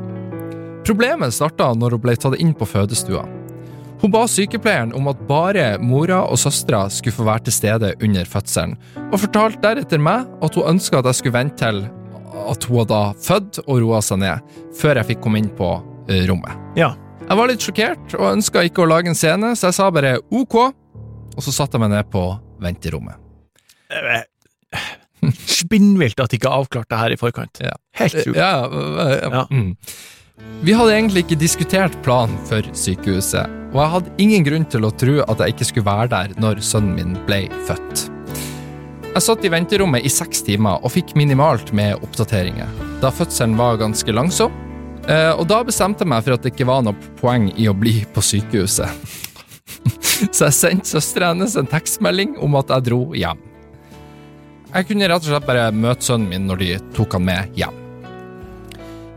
Problemet 0.86 1.34
starta 1.34 1.70
når 1.78 1.96
hun 1.96 2.02
ble 2.02 2.16
tatt 2.18 2.36
inn 2.42 2.52
på 2.58 2.66
fødestua. 2.66 3.22
Hun 4.02 4.10
ba 4.10 4.24
sykepleieren 4.26 4.90
om 4.98 5.06
at 5.12 5.20
bare 5.28 5.66
mora 5.78 6.24
og 6.26 6.40
søstera 6.42 6.88
skulle 6.90 7.14
få 7.14 7.26
være 7.28 7.46
til 7.46 7.54
stede 7.54 7.92
under 8.02 8.26
fødselen, 8.26 8.74
og 9.12 9.20
fortalte 9.22 9.62
deretter 9.62 10.02
meg 10.02 10.26
at 10.42 10.58
hun 10.58 10.72
ønska 10.74 10.98
at 10.98 11.10
jeg 11.12 11.20
skulle 11.20 11.36
vente 11.36 11.62
til 11.62 11.84
at 12.42 12.66
hun 12.66 12.80
hadde 12.80 13.00
født 13.22 13.62
og 13.62 13.78
roa 13.84 14.02
seg 14.02 14.18
ned, 14.24 14.42
før 14.74 14.98
jeg 14.98 15.12
fikk 15.12 15.22
komme 15.22 15.42
inn 15.44 15.52
på 15.54 15.70
eh, 16.10 16.26
rommet. 16.26 16.58
Ja. 16.78 16.92
Jeg 17.22 17.38
var 17.38 17.48
litt 17.48 17.62
sjokkert 17.62 18.16
og 18.18 18.26
ønska 18.32 18.64
ikke 18.66 18.82
å 18.82 18.90
lage 18.90 19.12
en 19.12 19.18
scene, 19.18 19.52
så 19.54 19.70
jeg 19.70 19.78
sa 19.78 19.86
bare 19.94 20.16
ok, 20.34 20.58
og 20.58 21.46
så 21.46 21.54
satte 21.54 21.78
jeg 21.78 21.84
meg 21.86 21.94
ned 21.94 22.10
på 22.10 22.26
venterommet. 22.62 23.22
Spinnvilt 25.30 26.18
at 26.20 26.32
de 26.32 26.40
ikke 26.40 26.50
avklarte 26.50 26.90
det 26.90 26.98
her 26.98 27.14
i 27.14 27.20
forkant. 27.20 27.62
Ja. 27.62 27.76
Helt 28.00 28.16
sjukt. 28.18 28.36
Ja, 28.36 28.66
ja, 28.66 29.06
ja. 29.12 29.30
Ja. 29.30 29.44
Mm. 29.50 29.76
Vi 30.62 30.74
hadde 30.74 30.94
egentlig 30.94 31.24
ikke 31.24 31.38
diskutert 31.38 31.94
planen 32.02 32.38
for 32.48 32.66
sykehuset, 32.76 33.50
og 33.72 33.78
jeg 33.78 33.92
hadde 33.92 34.14
ingen 34.22 34.46
grunn 34.46 34.66
til 34.70 34.86
å 34.86 34.90
tro 34.94 35.20
at 35.26 35.42
jeg 35.42 35.54
ikke 35.54 35.68
skulle 35.68 35.86
være 35.88 36.10
der 36.12 36.34
når 36.42 36.62
sønnen 36.66 36.96
min 36.98 37.14
ble 37.28 37.44
født. 37.68 38.08
Jeg 39.12 39.24
satt 39.26 39.44
i 39.44 39.50
venterommet 39.52 40.06
i 40.06 40.10
seks 40.10 40.40
timer 40.46 40.80
og 40.80 40.94
fikk 40.94 41.12
minimalt 41.18 41.74
med 41.76 42.00
oppdateringer, 42.00 42.70
da 43.02 43.10
fødselen 43.12 43.58
var 43.58 43.80
ganske 43.82 44.14
langsom, 44.14 44.54
eh, 45.04 45.30
og 45.34 45.44
da 45.50 45.60
bestemte 45.68 46.06
jeg 46.06 46.12
meg 46.14 46.24
for 46.24 46.38
at 46.38 46.46
det 46.46 46.54
ikke 46.54 46.70
var 46.70 46.86
noe 46.86 47.12
poeng 47.20 47.50
i 47.52 47.68
å 47.70 47.76
bli 47.76 48.00
på 48.14 48.24
sykehuset. 48.24 48.88
Så 50.32 50.46
jeg 50.46 50.56
sendte 50.56 50.94
søstera 50.94 51.32
hennes 51.32 51.58
en 51.58 51.68
tekstmelding 51.70 52.38
om 52.42 52.56
at 52.58 52.70
jeg 52.72 52.88
dro 52.88 53.02
hjem. 53.18 53.40
Jeg 54.72 54.86
kunne 54.88 55.08
rett 55.10 55.20
og 55.20 55.28
slett 55.28 55.44
bare 55.44 55.68
møte 55.76 56.06
sønnen 56.06 56.30
min 56.30 56.46
når 56.48 56.60
de 56.62 56.68
tok 56.96 57.18
han 57.18 57.26
med 57.26 57.56
hjem. 57.58 57.78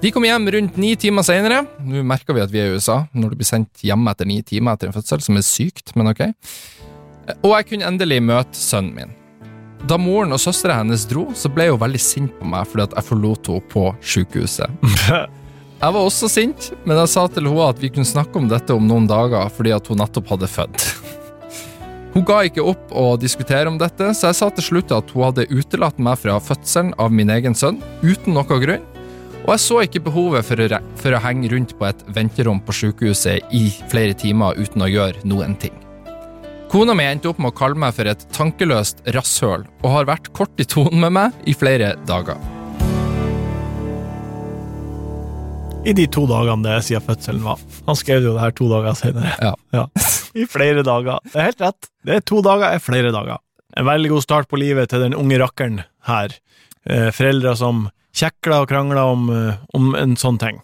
De 0.04 0.12
kom 0.12 0.26
hjem 0.28 0.50
rundt 0.52 0.76
ni 0.78 0.90
timer 1.00 1.24
senere. 1.24 1.62
Nå 1.80 2.04
merker 2.06 2.36
vi 2.36 2.44
at 2.44 2.52
vi 2.52 2.60
er 2.60 2.74
i 2.74 2.76
USA, 2.76 3.06
når 3.16 3.32
du 3.32 3.38
blir 3.40 3.48
sendt 3.48 3.86
hjem 3.88 4.04
etter 4.12 4.28
ni 4.28 4.42
timer 4.44 4.76
etter 4.76 4.92
en 4.92 4.96
fødsel, 4.98 5.24
som 5.24 5.40
er 5.40 5.46
sykt, 5.48 5.96
men 5.96 6.12
ok. 6.12 6.26
Og 7.40 7.56
jeg 7.56 7.70
kunne 7.70 7.88
endelig 7.88 8.20
møte 8.22 8.60
sønnen 8.60 8.98
min. 9.00 9.16
Da 9.88 9.98
moren 10.02 10.36
og 10.36 10.42
søstera 10.42 10.82
hennes 10.82 11.08
dro, 11.08 11.30
så 11.38 11.50
ble 11.54 11.70
hun 11.72 11.80
veldig 11.82 12.04
sint 12.04 12.36
på 12.36 12.52
meg 12.52 12.68
fordi 12.68 12.88
at 12.90 13.00
jeg 13.00 13.08
forlot 13.14 13.50
henne 13.54 13.72
på 13.72 13.88
sykehuset. 14.04 14.86
Jeg 15.76 15.92
var 15.92 16.06
også 16.08 16.30
sint, 16.32 16.70
men 16.88 16.96
jeg 16.98 17.10
sa 17.12 17.26
til 17.30 17.46
henne 17.46 17.66
at 17.68 17.82
vi 17.84 17.90
kunne 17.94 18.08
snakke 18.08 18.40
om 18.40 18.48
dette 18.50 18.74
om 18.74 18.88
noen 18.88 19.06
dager 19.12 19.52
fordi 19.54 19.74
at 19.76 19.86
hun 19.92 20.00
nettopp 20.00 20.32
hadde 20.32 20.48
født. 20.50 20.86
Hun 22.16 22.24
ga 22.24 22.38
ikke 22.48 22.64
opp 22.64 22.94
å 22.96 23.18
diskutere 23.20 23.68
om 23.68 23.76
dette, 23.76 24.14
så 24.16 24.30
jeg 24.30 24.38
sa 24.38 24.48
til 24.56 24.64
slutt 24.64 24.92
at 24.96 25.10
hun 25.12 25.26
hadde 25.28 25.50
utelatt 25.52 25.98
meg 26.00 26.16
fra 26.22 26.38
fødselen 26.40 26.94
av 26.96 27.12
min 27.12 27.34
egen 27.34 27.58
sønn, 27.60 27.82
uten 28.06 28.38
noe 28.38 28.60
grunn, 28.62 28.86
og 29.44 29.50
jeg 29.52 29.62
så 29.66 29.82
ikke 29.84 30.06
behovet 30.08 30.48
for 30.48 30.64
å, 30.64 30.80
for 31.02 31.14
å 31.18 31.20
henge 31.22 31.52
rundt 31.52 31.76
på 31.76 31.90
et 31.90 32.06
venterom 32.16 32.64
på 32.64 32.78
sykehuset 32.80 33.52
i 33.52 33.68
flere 33.92 34.16
timer 34.16 34.56
uten 34.56 34.88
å 34.88 34.90
gjøre 34.90 35.28
noen 35.28 35.60
ting. 35.60 35.76
Kona 36.72 36.96
mi 36.96 37.04
endte 37.04 37.34
opp 37.34 37.44
med 37.44 37.52
å 37.52 37.58
kalle 37.60 37.84
meg 37.84 37.92
for 38.00 38.08
et 38.08 38.24
tankeløst 38.34 39.04
rasshøl, 39.12 39.68
og 39.84 39.96
har 40.00 40.08
vært 40.08 40.32
kort 40.40 40.56
i 40.64 40.72
tonen 40.72 41.04
med 41.04 41.18
meg 41.20 41.46
i 41.52 41.54
flere 41.54 41.98
dager. 42.08 42.40
I 45.84 45.94
de 45.94 46.08
to 46.08 46.24
dagene 46.32 46.64
det 46.64 46.80
siden 46.88 47.04
fødselen 47.12 47.44
var. 47.44 47.60
Han 47.92 48.00
skrev 48.00 48.24
jo 48.24 48.38
det 48.40 48.48
her 48.48 48.56
to 48.56 48.72
dager 48.72 48.96
senere. 49.04 49.36
Ja. 49.76 49.90
I 50.36 50.46
flere 50.52 50.84
dager. 50.84 51.20
Det 51.32 51.40
er 51.40 51.50
helt 51.50 51.64
rett. 51.64 51.90
Det 52.06 52.18
er 52.20 52.26
to 52.28 52.42
dager 52.46 52.68
er 52.76 52.84
flere 52.84 53.12
dager. 53.16 53.40
En 53.76 53.88
veldig 53.88 54.10
god 54.14 54.24
start 54.24 54.50
på 54.52 54.60
livet 54.60 54.90
til 54.92 55.04
den 55.04 55.16
unge 55.18 55.40
rakkeren 55.42 55.82
her. 56.10 56.36
Eh, 56.86 57.10
foreldre 57.16 57.56
som 57.60 57.86
kjekler 58.16 58.64
og 58.64 58.70
krangler 58.72 59.02
om, 59.12 59.26
eh, 59.34 59.58
om 59.76 59.96
en 60.00 60.16
sånn 60.20 60.38
ting. 60.40 60.62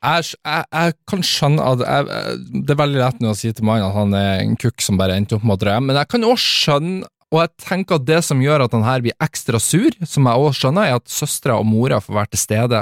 Jeg, 0.00 0.30
jeg, 0.46 0.64
jeg 0.72 0.94
kan 1.10 1.22
skjønne 1.26 1.64
at 1.74 1.82
jeg, 1.84 2.36
Det 2.64 2.72
er 2.72 2.78
veldig 2.80 3.00
lett 3.02 3.18
nå 3.20 3.34
å 3.34 3.36
si 3.36 3.50
til 3.52 3.66
mannen 3.68 3.84
at 3.90 3.96
han 3.98 4.14
er 4.16 4.38
en 4.40 4.54
kukk 4.56 4.80
som 4.80 4.96
bare 4.96 5.18
endte 5.20 5.36
opp 5.36 5.44
med 5.44 5.60
å 5.60 5.74
hjem, 5.74 5.90
men 5.90 5.98
jeg 6.00 6.08
kan 6.14 6.24
også 6.24 6.54
skjønne 6.64 7.10
og 7.30 7.38
jeg 7.44 7.50
tenker 7.62 7.94
at 8.00 8.06
det 8.08 8.16
som 8.26 8.40
gjør 8.42 8.64
at 8.64 8.72
han 8.74 8.82
her 8.82 9.02
blir 9.04 9.14
ekstra 9.22 9.60
sur, 9.62 9.92
som 10.02 10.24
jeg 10.26 10.40
også 10.48 10.64
skjønner, 10.64 10.88
er 10.88 10.96
at 10.98 11.12
søstera 11.14 11.60
og 11.60 11.68
mora 11.68 12.00
får 12.02 12.16
være 12.16 12.30
til 12.32 12.40
stede 12.42 12.80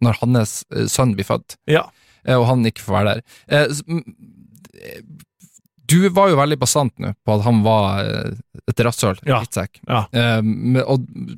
når 0.00 0.16
hans 0.22 0.54
eh, 0.72 0.86
sønn 0.88 1.12
blir 1.18 1.26
født, 1.28 1.58
Ja. 1.68 1.82
og 2.38 2.46
han 2.48 2.64
ikke 2.64 2.80
får 2.86 2.96
være 2.96 3.12
der. 3.18 3.26
Du 5.90 5.98
var 6.16 6.30
jo 6.32 6.36
veldig 6.38 6.56
bastant 6.60 6.94
nå 7.02 7.10
på 7.26 7.34
at 7.36 7.42
han 7.44 7.62
var 7.64 8.04
eh, 8.04 8.30
et 8.70 8.80
rasshøl, 8.86 9.18
Ja. 9.28 9.40
drittsekk. 9.42 9.80
Ja. 9.88 10.04
Eh, 10.12 10.40
men, 10.42 10.80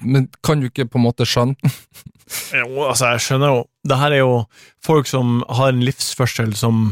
men 0.03 0.29
kan 0.47 0.61
du 0.63 0.69
ikke 0.69 0.87
på 0.91 1.01
en 1.01 1.07
måte 1.09 1.27
skjønne 1.27 1.57
Jo, 2.59 2.67
altså, 2.89 3.13
jeg 3.15 3.23
skjønner 3.23 3.53
jo 3.53 3.59
Det 3.87 3.99
her 4.01 4.15
er 4.17 4.23
jo 4.25 4.33
folk 4.85 5.07
som 5.11 5.41
har 5.49 5.71
en 5.75 5.83
livsførsel 5.87 6.55
som 6.59 6.89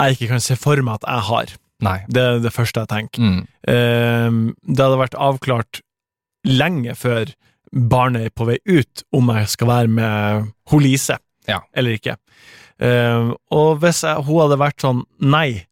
jeg 0.00 0.16
ikke 0.18 0.28
kan 0.34 0.42
se 0.44 0.56
for 0.60 0.76
meg 0.84 0.98
at 0.98 1.06
jeg 1.08 1.24
har. 1.30 1.52
Nei. 1.86 1.94
Det 2.12 2.20
er 2.22 2.40
det 2.44 2.50
første 2.52 2.82
jeg 2.82 2.90
tenker. 2.90 3.22
Mm. 3.24 3.38
Eh, 3.72 4.36
det 4.68 4.84
hadde 4.84 4.98
vært 5.00 5.16
avklart 5.16 5.80
lenge 6.44 6.92
før 7.00 7.32
barnet 7.72 8.28
er 8.28 8.34
på 8.36 8.44
vei 8.48 8.58
ut, 8.68 9.02
om 9.16 9.32
jeg 9.32 9.48
skal 9.54 9.70
være 9.72 9.88
med 9.96 10.50
Holise 10.70 11.16
Lise 11.16 11.18
Ja. 11.48 11.62
eller 11.74 11.96
ikke. 11.96 12.16
Eh, 12.78 13.32
og 13.56 13.80
hvis 13.80 14.02
jeg, 14.04 14.24
hun 14.28 14.40
hadde 14.44 14.60
vært 14.60 14.84
sånn 14.84 15.00
Nei, 15.24 15.64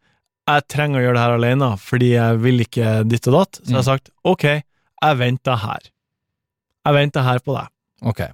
jeg 0.45 0.65
trenger 0.69 1.01
å 1.01 1.05
gjøre 1.07 1.17
det 1.17 1.25
her 1.25 1.35
alene 1.39 1.69
fordi 1.81 2.13
jeg 2.15 2.41
vil 2.45 2.65
ikke 2.65 2.95
ditt 3.09 3.29
og 3.31 3.39
datt, 3.39 3.61
så 3.63 3.71
jeg 3.71 3.79
har 3.81 3.87
sagt 3.89 4.11
ok, 4.29 4.47
jeg 5.05 5.21
venter 5.21 5.61
her. 5.65 5.91
Jeg 6.85 6.97
venter 6.99 7.25
her 7.25 7.41
på 7.45 7.55
deg. 7.57 7.71
Ok. 8.05 8.27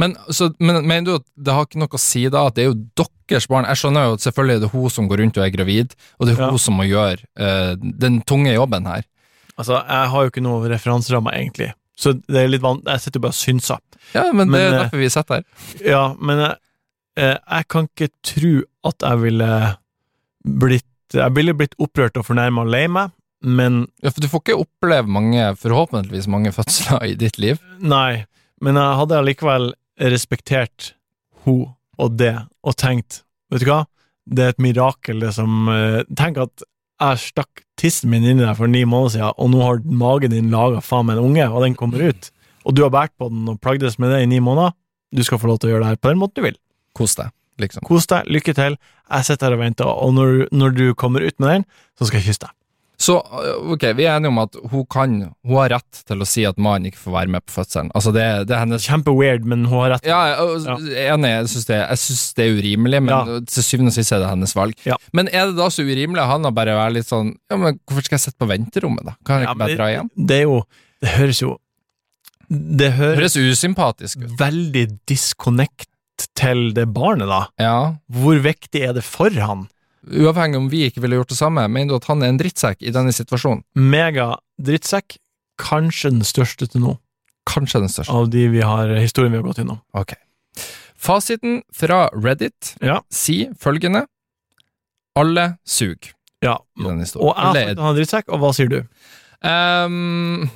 Men, 0.00 0.14
så, 0.34 0.50
men 0.60 0.80
mener 0.86 1.06
du 1.06 1.14
at 1.16 1.26
det 1.34 1.54
har 1.54 1.66
ikke 1.66 1.80
noe 1.80 1.98
å 1.98 2.00
si 2.00 2.24
da, 2.30 2.46
at 2.48 2.56
det 2.56 2.64
er 2.64 2.70
jo 2.70 2.78
deres 3.28 3.48
barn? 3.50 3.66
Jeg 3.68 3.80
skjønner 3.80 4.06
jo 4.06 4.16
at 4.18 4.24
selvfølgelig 4.24 4.56
er 4.56 4.62
det 4.64 4.70
hun 4.72 4.92
som 4.92 5.08
går 5.10 5.22
rundt 5.22 5.40
og 5.40 5.44
er 5.44 5.54
gravid, 5.54 5.96
og 6.18 6.28
det 6.28 6.34
er 6.34 6.42
Ja. 6.44 6.50
hun 6.52 6.62
som 6.62 6.78
må 6.78 6.86
gjøre 6.88 7.24
uh, 7.40 7.74
den 8.04 8.20
tunge 8.28 8.54
jobben 8.54 8.88
her. 8.88 9.04
Altså, 9.58 9.80
jeg 9.80 10.12
har 10.12 10.24
jo 10.24 10.30
ikke 10.32 10.44
noe 10.44 10.70
referanseramme, 10.70 11.34
egentlig, 11.34 11.72
så 11.98 12.14
det 12.14 12.44
er 12.44 12.52
litt 12.52 12.62
van 12.62 12.78
jeg 12.86 13.02
sitter 13.02 13.18
jo 13.18 13.24
bare 13.26 13.34
og 13.34 13.40
synser. 13.40 13.82
Ja, 14.14 14.28
men, 14.32 14.52
det 14.54 14.60
er 14.62 14.68
eh, 14.70 14.76
derfor 14.84 15.02
vi 15.02 15.08
sitter 15.10 15.40
her. 15.40 15.48
Ja, 15.84 16.02
men 16.14 16.44
jeg, 16.44 16.54
eh, 17.18 17.34
jeg 17.34 17.68
kan 17.74 17.88
ikke 17.90 18.08
tro 18.24 18.52
at 18.92 19.08
jeg 19.08 19.22
ville 19.24 19.50
blitt 20.62 20.86
Jeg 21.14 21.34
ville 21.36 21.54
blitt 21.56 21.76
opprørt 21.80 22.18
og 22.20 22.26
fornærma 22.28 22.64
og 22.66 22.72
lei 22.72 22.84
meg, 22.92 23.14
men 23.44 23.86
Ja, 24.02 24.10
for 24.10 24.20
du 24.20 24.28
får 24.28 24.42
ikke 24.42 24.62
oppleve 24.64 25.08
mange, 25.14 25.44
forhåpentligvis 25.60 26.28
mange 26.30 26.52
fødsler 26.52 27.04
i 27.06 27.14
ditt 27.18 27.38
liv. 27.38 27.60
Nei. 27.80 28.26
Men 28.60 28.74
jeg 28.80 28.98
hadde 28.98 29.20
allikevel 29.20 29.70
respektert 30.10 30.92
hun 31.44 31.68
og 31.98 32.18
det, 32.18 32.34
og 32.62 32.76
tenkt 32.78 33.22
Vet 33.48 33.62
du 33.62 33.70
hva, 33.70 33.84
det 34.28 34.44
er 34.44 34.50
et 34.52 34.60
mirakel, 34.60 35.22
det 35.22 35.30
som 35.38 35.70
eh, 35.72 36.02
Tenk 36.18 36.36
at 36.42 36.64
jeg 36.98 37.20
stakk 37.22 37.62
tissen 37.78 38.10
min 38.10 38.26
inni 38.26 38.42
deg 38.42 38.56
for 38.58 38.68
ni 38.70 38.82
måneder 38.84 39.14
siden, 39.14 39.36
og 39.38 39.50
nå 39.52 39.62
har 39.62 39.80
magen 39.86 40.32
din 40.34 40.50
laga 40.52 40.82
faen 40.82 41.06
meg 41.08 41.16
en 41.16 41.30
unge, 41.30 41.46
og 41.46 41.62
den 41.62 41.76
kommer 41.78 42.02
ut, 42.10 42.30
og 42.66 42.74
du 42.74 42.82
har 42.82 42.90
båret 42.92 43.14
på 43.16 43.30
den 43.30 43.46
og 43.48 43.60
plagdes 43.62 44.00
med 44.02 44.10
det 44.12 44.24
i 44.24 44.30
ni 44.30 44.40
måneder. 44.42 44.74
Du 45.14 45.22
skal 45.24 45.40
få 45.40 45.48
lov 45.48 45.60
til 45.62 45.70
å 45.70 45.72
gjøre 45.72 45.84
det 45.86 45.92
her 45.92 46.00
på 46.02 46.10
den 46.10 46.20
måten 46.20 46.42
du 46.42 46.48
vil. 46.48 46.58
Kos 46.98 47.14
deg, 47.16 47.30
liksom. 47.62 47.84
Kos 47.88 48.06
deg, 48.10 48.26
lykke 48.30 48.54
til. 48.54 48.78
Jeg 49.08 49.24
sitter 49.28 49.48
her 49.50 49.58
og 49.58 49.64
venter, 49.64 49.88
og 49.88 50.14
når, 50.14 50.46
når 50.52 50.70
du 50.76 50.86
kommer 50.94 51.24
ut 51.26 51.36
med 51.40 51.48
den, 51.48 51.64
så 51.98 52.06
skal 52.08 52.20
jeg 52.20 52.28
kysse 52.30 52.46
deg. 52.46 52.54
Så 52.98 53.14
øh, 53.22 53.68
ok, 53.76 53.84
vi 53.94 54.08
er 54.10 54.16
enige 54.18 54.32
om 54.32 54.40
at 54.42 54.56
hun 54.72 54.82
kan, 54.90 55.12
hun 55.46 55.54
har 55.60 55.68
rett 55.76 56.00
til 56.08 56.18
å 56.18 56.26
si 56.26 56.42
at 56.48 56.56
mannen 56.58 56.88
ikke 56.90 56.98
får 56.98 57.12
være 57.14 57.30
med 57.30 57.44
på 57.46 57.52
fødselen. 57.54 57.92
Altså, 57.94 58.10
det, 58.10 58.24
det 58.50 58.56
er 58.56 58.64
hennes 58.64 58.82
Kjempeweird, 58.90 59.44
men 59.46 59.62
hun 59.70 59.84
har 59.84 59.92
rett. 59.92 60.08
Ja, 60.08 60.16
jeg 60.34 60.96
er 60.98 61.12
enig, 61.14 61.30
jeg 61.30 61.52
syns 61.52 61.68
det, 61.68 61.78
det 62.40 62.46
er 62.48 62.56
urimelig, 62.58 63.00
men 63.06 63.12
Ja. 63.14 63.38
til 63.46 63.62
syvende 63.68 63.92
og 63.92 63.96
sist 64.00 64.10
er 64.16 64.24
det 64.24 64.32
hennes 64.32 64.56
valg. 64.58 64.74
Ja. 64.88 64.98
Men 65.14 65.30
er 65.30 65.46
det 65.52 65.54
da 65.60 65.68
så 65.70 65.86
urimelig 65.86 66.26
han 66.26 66.42
har 66.50 66.56
bare 66.58 66.74
vært 66.74 66.96
litt 66.98 67.06
sånn 67.06 67.36
Ja, 67.46 67.60
men 67.62 67.78
hvorfor 67.86 68.02
skal 68.08 68.18
jeg 68.18 68.24
sitte 68.26 68.42
på 68.42 68.50
venterommet, 68.50 69.06
da? 69.06 69.14
Kan 69.22 69.44
jeg 69.44 69.46
Ja, 69.46 69.54
ikke 69.54 69.62
bare 69.62 69.78
dra 69.78 69.88
hjem? 69.94 70.10
Det 70.32 70.40
er 70.40 70.44
jo 70.48 70.58
Det 71.06 71.14
høres 71.20 71.42
jo 71.44 71.54
Det 72.50 72.78
Det 72.82 72.90
høres 72.98 73.36
høres 73.38 73.58
usympatisk 73.62 74.24
ut. 74.26 74.34
veldig 74.42 74.84
disconnect 75.06 75.86
til 76.38 76.72
det 76.76 76.86
barnet, 76.94 77.28
da. 77.30 77.40
Ja. 77.60 77.94
Hvor 78.10 78.38
viktig 78.44 78.82
er 78.88 78.92
det 78.96 79.04
for 79.06 79.30
han? 79.30 79.66
Uavhengig 80.08 80.56
om 80.56 80.68
vi 80.72 80.84
ikke 80.88 81.02
ville 81.04 81.18
gjort 81.18 81.28
det 81.34 81.36
samme, 81.40 81.64
mener 81.68 81.88
du 81.92 81.96
at 81.98 82.06
han 82.08 82.22
er 82.22 82.30
en 82.32 82.38
drittsekk 82.40 82.82
i 82.86 82.92
denne 82.94 83.12
situasjonen? 83.12 83.62
Mega 83.76 84.36
drittsekk. 84.62 85.18
Kanskje 85.58 86.12
den 86.14 86.22
største 86.22 86.68
til 86.70 86.80
nå, 86.84 86.92
Kanskje 87.50 87.80
den 87.82 87.90
største. 87.90 88.14
av 88.14 88.28
de 88.30 88.44
vi 88.48 88.60
har, 88.62 88.88
historien 89.02 89.32
vi 89.32 89.38
har 89.40 89.46
gått 89.48 89.58
innom. 89.64 89.80
Ok. 89.92 90.14
Fasiten 90.98 91.62
fra 91.74 92.08
Reddit 92.14 92.76
Ja. 92.82 93.00
sier 93.10 93.52
følgende 93.58 94.06
Alle 95.16 95.58
suger 95.66 96.12
Ja. 96.42 96.58
i 96.78 96.82
denne 96.84 97.02
historien. 97.02 97.28
Og 97.28 97.54
jeg 97.54 97.68
er 97.76 97.94
drittsekk, 97.94 98.28
og 98.28 98.38
hva 98.40 98.52
sier 98.54 98.68
du? 98.70 98.84
Ehm, 99.42 100.48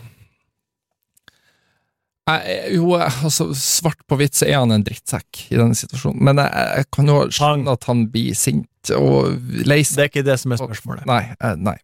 jeg, 2.41 2.75
jo, 2.79 2.93
altså, 2.99 3.49
svart 3.59 4.01
på 4.09 4.19
hvitt 4.21 4.39
så 4.39 4.49
er 4.49 4.61
han 4.61 4.75
en 4.75 4.85
drittsekk 4.87 5.47
i 5.51 5.59
denne 5.59 5.77
situasjonen, 5.79 6.21
men 6.25 6.41
jeg, 6.43 6.67
jeg 6.81 6.91
kan 6.97 7.11
jo 7.13 7.23
skjønne 7.33 7.77
at 7.77 7.89
han 7.91 8.05
blir 8.13 8.37
sint 8.39 8.93
og 8.97 9.39
lei 9.69 9.83
seg. 9.87 9.97
Det 9.97 10.05
er 10.05 10.11
ikke 10.11 10.27
det 10.27 10.39
som 10.43 10.55
er 10.55 10.63
spørsmålet. 10.63 11.09
Nei, 11.09 11.25
eh, 11.39 11.57
nei. 11.61 11.79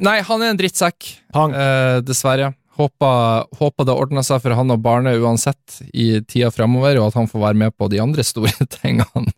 Nei, 0.00 0.18
han 0.24 0.42
er 0.42 0.54
en 0.54 0.60
drittsekk, 0.60 1.08
eh, 1.36 1.98
dessverre. 2.06 2.54
Håper, 2.74 3.44
håper 3.60 3.86
det 3.86 3.94
ordner 3.94 4.24
seg 4.26 4.40
for 4.42 4.56
han 4.58 4.72
og 4.74 4.80
barnet 4.82 5.20
uansett 5.22 5.82
i 5.92 6.18
tida 6.26 6.50
fremover, 6.50 6.98
og 6.98 7.12
at 7.12 7.18
han 7.20 7.28
får 7.30 7.44
være 7.44 7.60
med 7.66 7.74
på 7.76 7.90
de 7.92 8.00
andre 8.02 8.24
store 8.26 8.66
tingene 8.80 9.28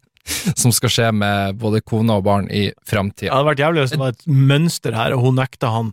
som 0.57 0.73
skal 0.75 0.91
skje 0.91 1.09
med 1.15 1.59
både 1.61 1.83
kone 1.87 2.17
og 2.19 2.25
barn 2.27 2.49
i 2.51 2.69
Det 2.73 3.29
hadde 3.31 3.47
vært 3.47 3.63
jævlig 3.63 3.85
hvis 3.85 3.93
det 3.95 4.01
var 4.01 4.15
et 4.15 4.25
mønster 4.27 4.97
her, 4.97 5.15
og 5.15 5.27
hun 5.27 5.39
nekta 5.39 5.71
han 5.75 5.93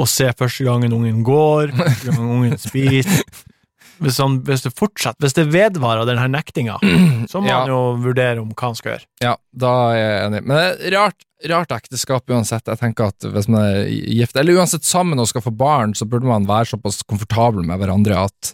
å 0.00 0.06
se 0.10 0.26
første 0.38 0.64
gangen 0.66 0.94
ungen 0.94 1.22
går, 1.26 1.74
første 1.76 2.10
gangen 2.10 2.30
ungen 2.38 2.56
spiser. 2.60 3.24
Hvis, 4.02 4.16
han, 4.18 4.40
hvis 4.46 4.64
det 4.64 4.72
fortsetter, 4.74 5.20
hvis 5.22 5.36
det 5.36 5.44
vedvarer, 5.52 6.06
den 6.08 6.18
her 6.18 6.30
nektinga, 6.32 6.78
så 7.30 7.40
må 7.40 7.46
Ja. 7.50 7.60
han 7.62 7.70
jo 7.70 7.78
vurdere 8.02 8.40
om 8.42 8.48
hva 8.50 8.70
han 8.72 8.74
skal 8.78 8.94
gjøre. 8.96 9.06
Ja, 9.22 9.36
da 9.54 9.74
er 9.92 9.98
jeg 10.00 10.24
enig. 10.26 10.42
Men 10.48 10.56
det 10.58 10.90
er 10.90 10.96
rart, 10.98 11.24
rart 11.52 11.74
ekteskap 11.76 12.30
uansett. 12.34 12.66
Jeg 12.66 12.80
tenker 12.80 13.12
at 13.12 13.28
hvis 13.36 13.48
man 13.52 13.62
er 13.68 13.86
gift, 13.92 14.36
eller 14.40 14.58
uansett 14.58 14.84
sammen 14.88 15.20
og 15.22 15.28
skal 15.30 15.44
få 15.46 15.52
barn, 15.54 15.94
så 15.94 16.08
burde 16.10 16.26
man 16.26 16.48
være 16.50 16.72
såpass 16.74 17.02
komfortabel 17.06 17.62
med 17.68 17.78
hverandre 17.82 18.18
at 18.26 18.52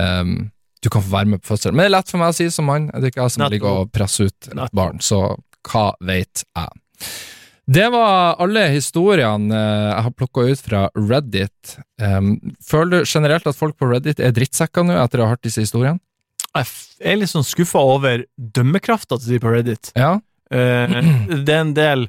um, 0.00 0.50
du 0.84 0.90
kan 0.92 1.02
få 1.02 1.10
være 1.16 1.32
med 1.32 1.42
på 1.42 1.54
fødselen. 1.54 1.74
Men 1.78 1.86
det 1.88 1.90
er 1.92 1.96
lett 1.96 2.12
for 2.12 2.20
meg 2.22 2.34
å 2.34 2.36
si 2.38 2.50
som 2.54 2.68
mann. 2.70 2.90
Det 2.92 3.08
er 3.08 3.10
ikke 3.14 3.24
jeg 3.24 3.34
som 3.38 3.48
ligger 3.50 3.80
og 3.82 3.92
presser 3.96 4.28
ut 4.30 4.52
et 4.52 4.76
barn, 4.76 5.00
så 5.02 5.22
hva 5.68 5.88
vet 6.06 6.44
jeg? 6.44 7.08
Det 7.68 7.84
var 7.92 8.38
alle 8.40 8.62
historiene 8.72 9.52
eh, 9.52 9.88
jeg 9.90 10.04
har 10.06 10.14
plukka 10.16 10.44
ut 10.48 10.60
fra 10.64 10.84
Reddit. 10.96 11.74
Føler 12.64 13.02
du 13.02 13.10
generelt 13.10 13.48
at 13.50 13.58
folk 13.58 13.76
på 13.76 13.90
Reddit 13.90 14.22
er 14.24 14.32
drittsekker 14.32 14.86
nå, 14.88 14.96
etter 14.96 15.20
å 15.20 15.26
ha 15.26 15.34
hørt 15.34 15.44
disse 15.44 15.66
historiene? 15.66 16.00
Jeg 16.56 16.70
er 17.04 17.18
litt 17.20 17.30
sånn 17.30 17.44
skuffa 17.44 17.82
over 17.84 18.24
dømmekrafta 18.36 19.18
til 19.20 19.34
de 19.34 19.42
på 19.42 19.52
Reddit. 19.52 19.92
Ja? 20.00 20.14
Eh, 20.48 20.96
det 21.44 21.52
er 21.52 21.60
en 21.60 21.76
del 21.76 22.08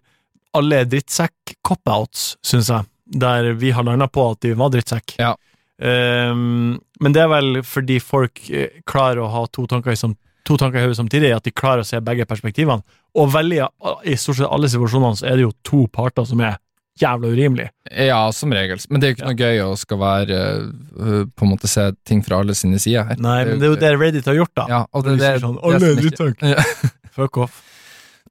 alle 0.56 0.86
drittsekk-cop-outs, 0.90 2.38
syns 2.40 2.72
jeg, 2.72 2.88
der 3.20 3.52
vi 3.60 3.74
har 3.76 3.86
landa 3.86 4.08
på 4.08 4.32
at 4.32 4.40
de 4.48 4.56
var 4.58 4.72
drittsekk. 4.74 5.20
Ja. 5.20 5.36
Men 5.80 7.14
det 7.16 7.22
er 7.24 7.30
vel 7.32 7.62
fordi 7.64 8.00
folk 8.04 8.42
eh, 8.52 8.82
klarer 8.90 9.22
å 9.24 9.30
ha 9.32 9.46
to 9.48 9.64
tanker 9.70 9.94
i, 9.94 10.00
sam 10.00 10.16
to 10.50 10.58
tanker 10.60 10.82
i 10.82 10.88
hodet 10.88 10.98
samtidig, 11.00 11.30
at 11.36 11.46
de 11.46 11.54
klarer 11.56 11.84
å 11.86 11.88
se 11.88 12.00
begge 12.04 12.26
perspektivene. 12.30 12.82
Og 13.20 13.30
veldig, 13.34 13.62
i 14.10 14.16
stort 14.20 14.40
sett 14.42 14.50
alle 14.50 14.70
situasjonene 14.72 15.20
så 15.22 15.30
er 15.30 15.38
det 15.40 15.46
jo 15.48 15.54
to 15.66 15.86
parter 15.94 16.26
som 16.30 16.42
er 16.46 16.58
jævla 17.00 17.30
urimelige. 17.32 17.72
Ja, 18.10 18.20
som 18.36 18.52
regel. 18.54 18.82
Men 18.92 19.00
det 19.02 19.08
er 19.08 19.14
jo 19.14 19.18
ikke 19.18 19.30
noe 19.30 19.40
gøy 19.40 19.62
å 19.64 19.70
skal 19.80 20.00
være 20.02 20.40
øh, 20.60 21.22
På 21.32 21.46
en 21.46 21.54
måte 21.54 21.70
se 21.72 21.86
ting 22.06 22.20
fra 22.26 22.42
alle 22.44 22.56
sine 22.60 22.82
sider 22.82 23.08
her. 23.08 23.22
Nei, 23.24 23.38
men 23.48 23.62
det 23.62 23.70
er 23.70 23.72
jo 23.72 23.80
det 23.80 23.94
Reddit 24.02 24.28
har 24.28 24.36
gjort, 24.42 24.54
da. 24.60 24.66
Ja, 24.70 24.82
og 24.92 25.06
det, 25.08 25.16
det, 25.22 25.30
sier 25.30 25.46
sånn, 25.46 25.56
det 25.56 25.80
alle 25.80 26.10
ikke- 26.12 26.54
Ja. 26.58 26.66
Fuck 27.20 27.40
off. 27.46 27.62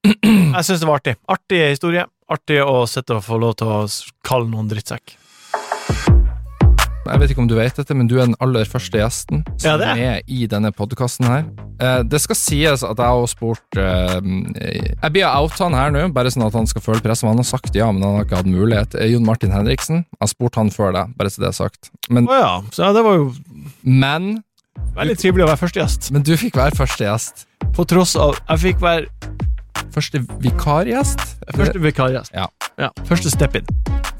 Jeg 0.04 0.64
syns 0.68 0.82
det 0.82 0.86
var 0.88 1.00
artig. 1.00 1.16
Artig 1.28 1.62
historie. 1.72 2.04
Artig 2.30 2.60
å 2.62 2.82
sitte 2.88 3.16
og 3.16 3.24
få 3.24 3.40
lov 3.40 3.56
til 3.58 3.72
å 3.72 3.80
kalle 4.26 4.50
noen 4.52 4.68
drittsekk. 4.70 5.16
Jeg 7.08 7.20
vet 7.22 7.30
ikke 7.32 7.42
om 7.42 7.48
du 7.50 7.54
vet 7.56 7.76
dette, 7.78 7.94
men 7.96 8.08
du 8.10 8.16
er 8.18 8.26
den 8.28 8.36
aller 8.44 8.68
første 8.68 8.98
gjesten 9.00 9.42
som 9.60 9.80
Ja, 9.80 9.94
er. 9.94 10.20
i 10.28 10.46
denne 10.50 10.70
podkasten 10.76 11.26
her. 11.28 11.44
Eh, 11.80 12.02
det 12.04 12.20
skal 12.20 12.36
sies 12.36 12.82
at 12.84 12.98
jeg 12.98 13.06
har 13.06 13.26
spurt 13.30 13.78
eh, 13.78 14.18
Jeg 15.02 15.12
blir 15.14 15.26
out 15.28 15.54
han 15.62 15.76
her 15.78 15.92
nå, 15.94 16.08
bare 16.12 16.30
sånn 16.34 16.46
at 16.46 16.56
han 16.58 16.66
skal 16.68 16.82
føle 16.84 17.00
press. 17.04 17.22
Han 17.22 17.38
har 17.40 17.46
sagt 17.48 17.74
ja, 17.78 17.90
men 17.92 18.02
han 18.04 18.18
har 18.18 18.26
ikke 18.28 18.40
hatt 18.42 18.50
mulighet. 18.50 18.94
Eh, 18.98 19.12
Jon 19.12 19.24
Martin 19.26 19.54
Henriksen. 19.54 20.04
Jeg 20.18 20.22
har 20.26 20.32
spurt 20.32 20.58
han 20.60 20.70
før 20.74 20.92
det, 20.96 21.06
bare 21.18 21.30
så 21.32 21.44
det 21.44 21.48
er 21.52 21.56
sagt. 21.58 21.90
Men, 22.10 22.28
oh 22.28 22.36
ja, 22.38 22.52
så 22.74 22.92
det 22.96 23.04
var 23.06 23.18
jo 23.20 23.32
men, 23.82 24.42
veldig 24.98 25.18
trivelig 25.18 25.44
å 25.46 25.50
være 25.52 25.62
første 25.64 25.80
gjest. 25.82 26.10
men 26.14 26.22
du 26.26 26.34
fikk 26.38 26.56
være 26.58 26.76
første 26.78 27.04
gjest. 27.06 27.46
På 27.74 27.84
tross 27.88 28.14
av 28.16 28.36
Jeg 28.48 28.58
fikk 28.68 28.82
være 28.82 29.06
Første 29.94 30.20
vikargjest? 30.44 31.24
første 31.56 31.80
vikargjest. 31.82 32.32
Ja. 32.34 32.46
ja. 32.78 32.90
Første 33.08 33.30
step-in. 33.32 33.66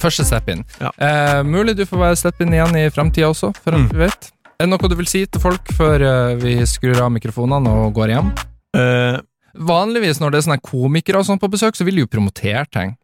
Første 0.02 0.24
step-in. 0.24 0.64
Ja. 0.80 0.90
Eh, 0.98 1.42
mulig 1.46 1.76
du 1.78 1.84
får 1.88 1.98
være 2.06 2.16
step-in 2.20 2.52
igjen 2.54 2.76
i 2.78 2.88
framtida 2.94 3.28
også, 3.32 3.52
for 3.62 3.74
alt 3.76 3.88
Mm. 3.88 3.92
vi 3.94 4.04
vet. 4.06 4.30
Er 4.58 4.66
det 4.66 4.70
noe 4.72 4.88
du 4.90 4.96
vil 4.98 5.06
si 5.06 5.24
til 5.26 5.40
folk 5.40 5.68
før 5.78 6.02
eh, 6.02 6.36
vi 6.42 6.56
skrur 6.66 6.98
av 7.04 7.12
mikrofonene 7.14 7.70
og 7.84 7.92
går 7.94 8.14
hjem? 8.16 8.32
Eh, 8.74 9.18
Vanligvis 9.58 10.20
når 10.20 10.30
det 10.30 10.38
er 10.38 10.46
sånne 10.50 10.62
komikere 10.62 11.18
og 11.18 11.26
sånn 11.26 11.38
på 11.40 11.48
besøk, 11.50 11.74
så 11.74 11.82
vil 11.86 11.96
de 11.98 12.02
jo 12.04 12.10
promotere 12.10 12.64
ting. 12.70 12.96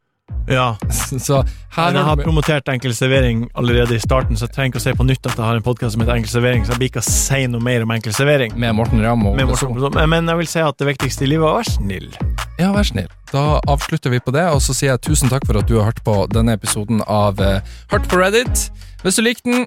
ja. 0.48 0.76
Så 1.26 1.40
her 1.74 1.90
Men 1.92 1.96
jeg 1.98 2.04
har 2.04 2.16
promotert 2.22 2.68
Enkel 2.70 2.94
servering 2.94 3.48
allerede 3.54 3.94
i 3.96 3.98
starten, 4.02 4.36
så 4.36 4.46
jeg 4.46 4.54
trenger 4.54 4.72
ikke 4.74 4.82
å 4.82 4.84
si 4.84 4.92
på 4.98 5.06
nytt 5.08 5.26
at 5.26 5.34
jeg 5.36 5.44
har 5.44 5.56
en 5.58 5.62
podkast 5.66 5.94
som 5.96 6.02
heter 6.04 6.14
Enkel 6.18 6.30
servering, 6.30 6.64
så 6.66 6.72
jeg 6.74 6.78
blir 6.82 6.90
ikke 6.92 7.02
å 7.02 7.08
si 7.10 7.46
noe 7.50 7.60
mer 7.60 7.82
om 7.82 7.90
enkel 7.96 8.12
servering. 8.14 8.54
med 8.58 8.74
Morten 8.74 9.02
Ramm 9.02 9.26
og 9.26 9.36
Med 9.36 9.50
Ole 9.50 10.06
Men 10.06 10.26
jeg 10.28 10.36
vil 10.42 10.46
si 10.46 10.60
at 10.60 10.78
det 10.78 10.86
viktigste 10.94 11.24
i 11.26 11.30
livet 11.34 11.44
er 11.46 11.50
å 11.50 11.58
være 11.58 11.70
snill. 11.74 12.10
Ja, 12.58 12.70
vær 12.74 12.86
snill. 12.86 13.10
Da 13.32 13.58
avslutter 13.66 14.12
vi 14.14 14.20
på 14.22 14.30
det, 14.34 14.44
og 14.54 14.60
så 14.62 14.76
sier 14.76 14.92
jeg 14.92 15.02
tusen 15.08 15.32
takk 15.32 15.46
for 15.48 15.58
at 15.58 15.66
du 15.66 15.78
har 15.80 15.88
hørt 15.90 16.02
på 16.06 16.14
denne 16.30 16.54
episoden 16.54 17.02
av 17.10 17.40
eh, 17.42 17.58
Hørt 17.90 18.06
på 18.10 18.20
Reddit. 18.20 18.68
Hvis 19.02 19.18
du 19.18 19.24
likte 19.26 19.50
den, 19.50 19.66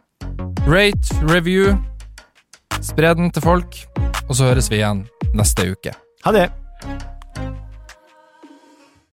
rate, 0.69 1.19
review, 1.27 1.75
spre 2.79 3.11
den 3.19 3.33
til 3.35 3.43
folk, 3.43 3.81
og 4.27 4.33
så 4.39 4.53
høres 4.53 4.71
vi 4.71 4.79
igjen 4.79 5.03
neste 5.35 5.67
uke. 5.73 5.93
Ha 6.23 6.35
det. 6.35 6.47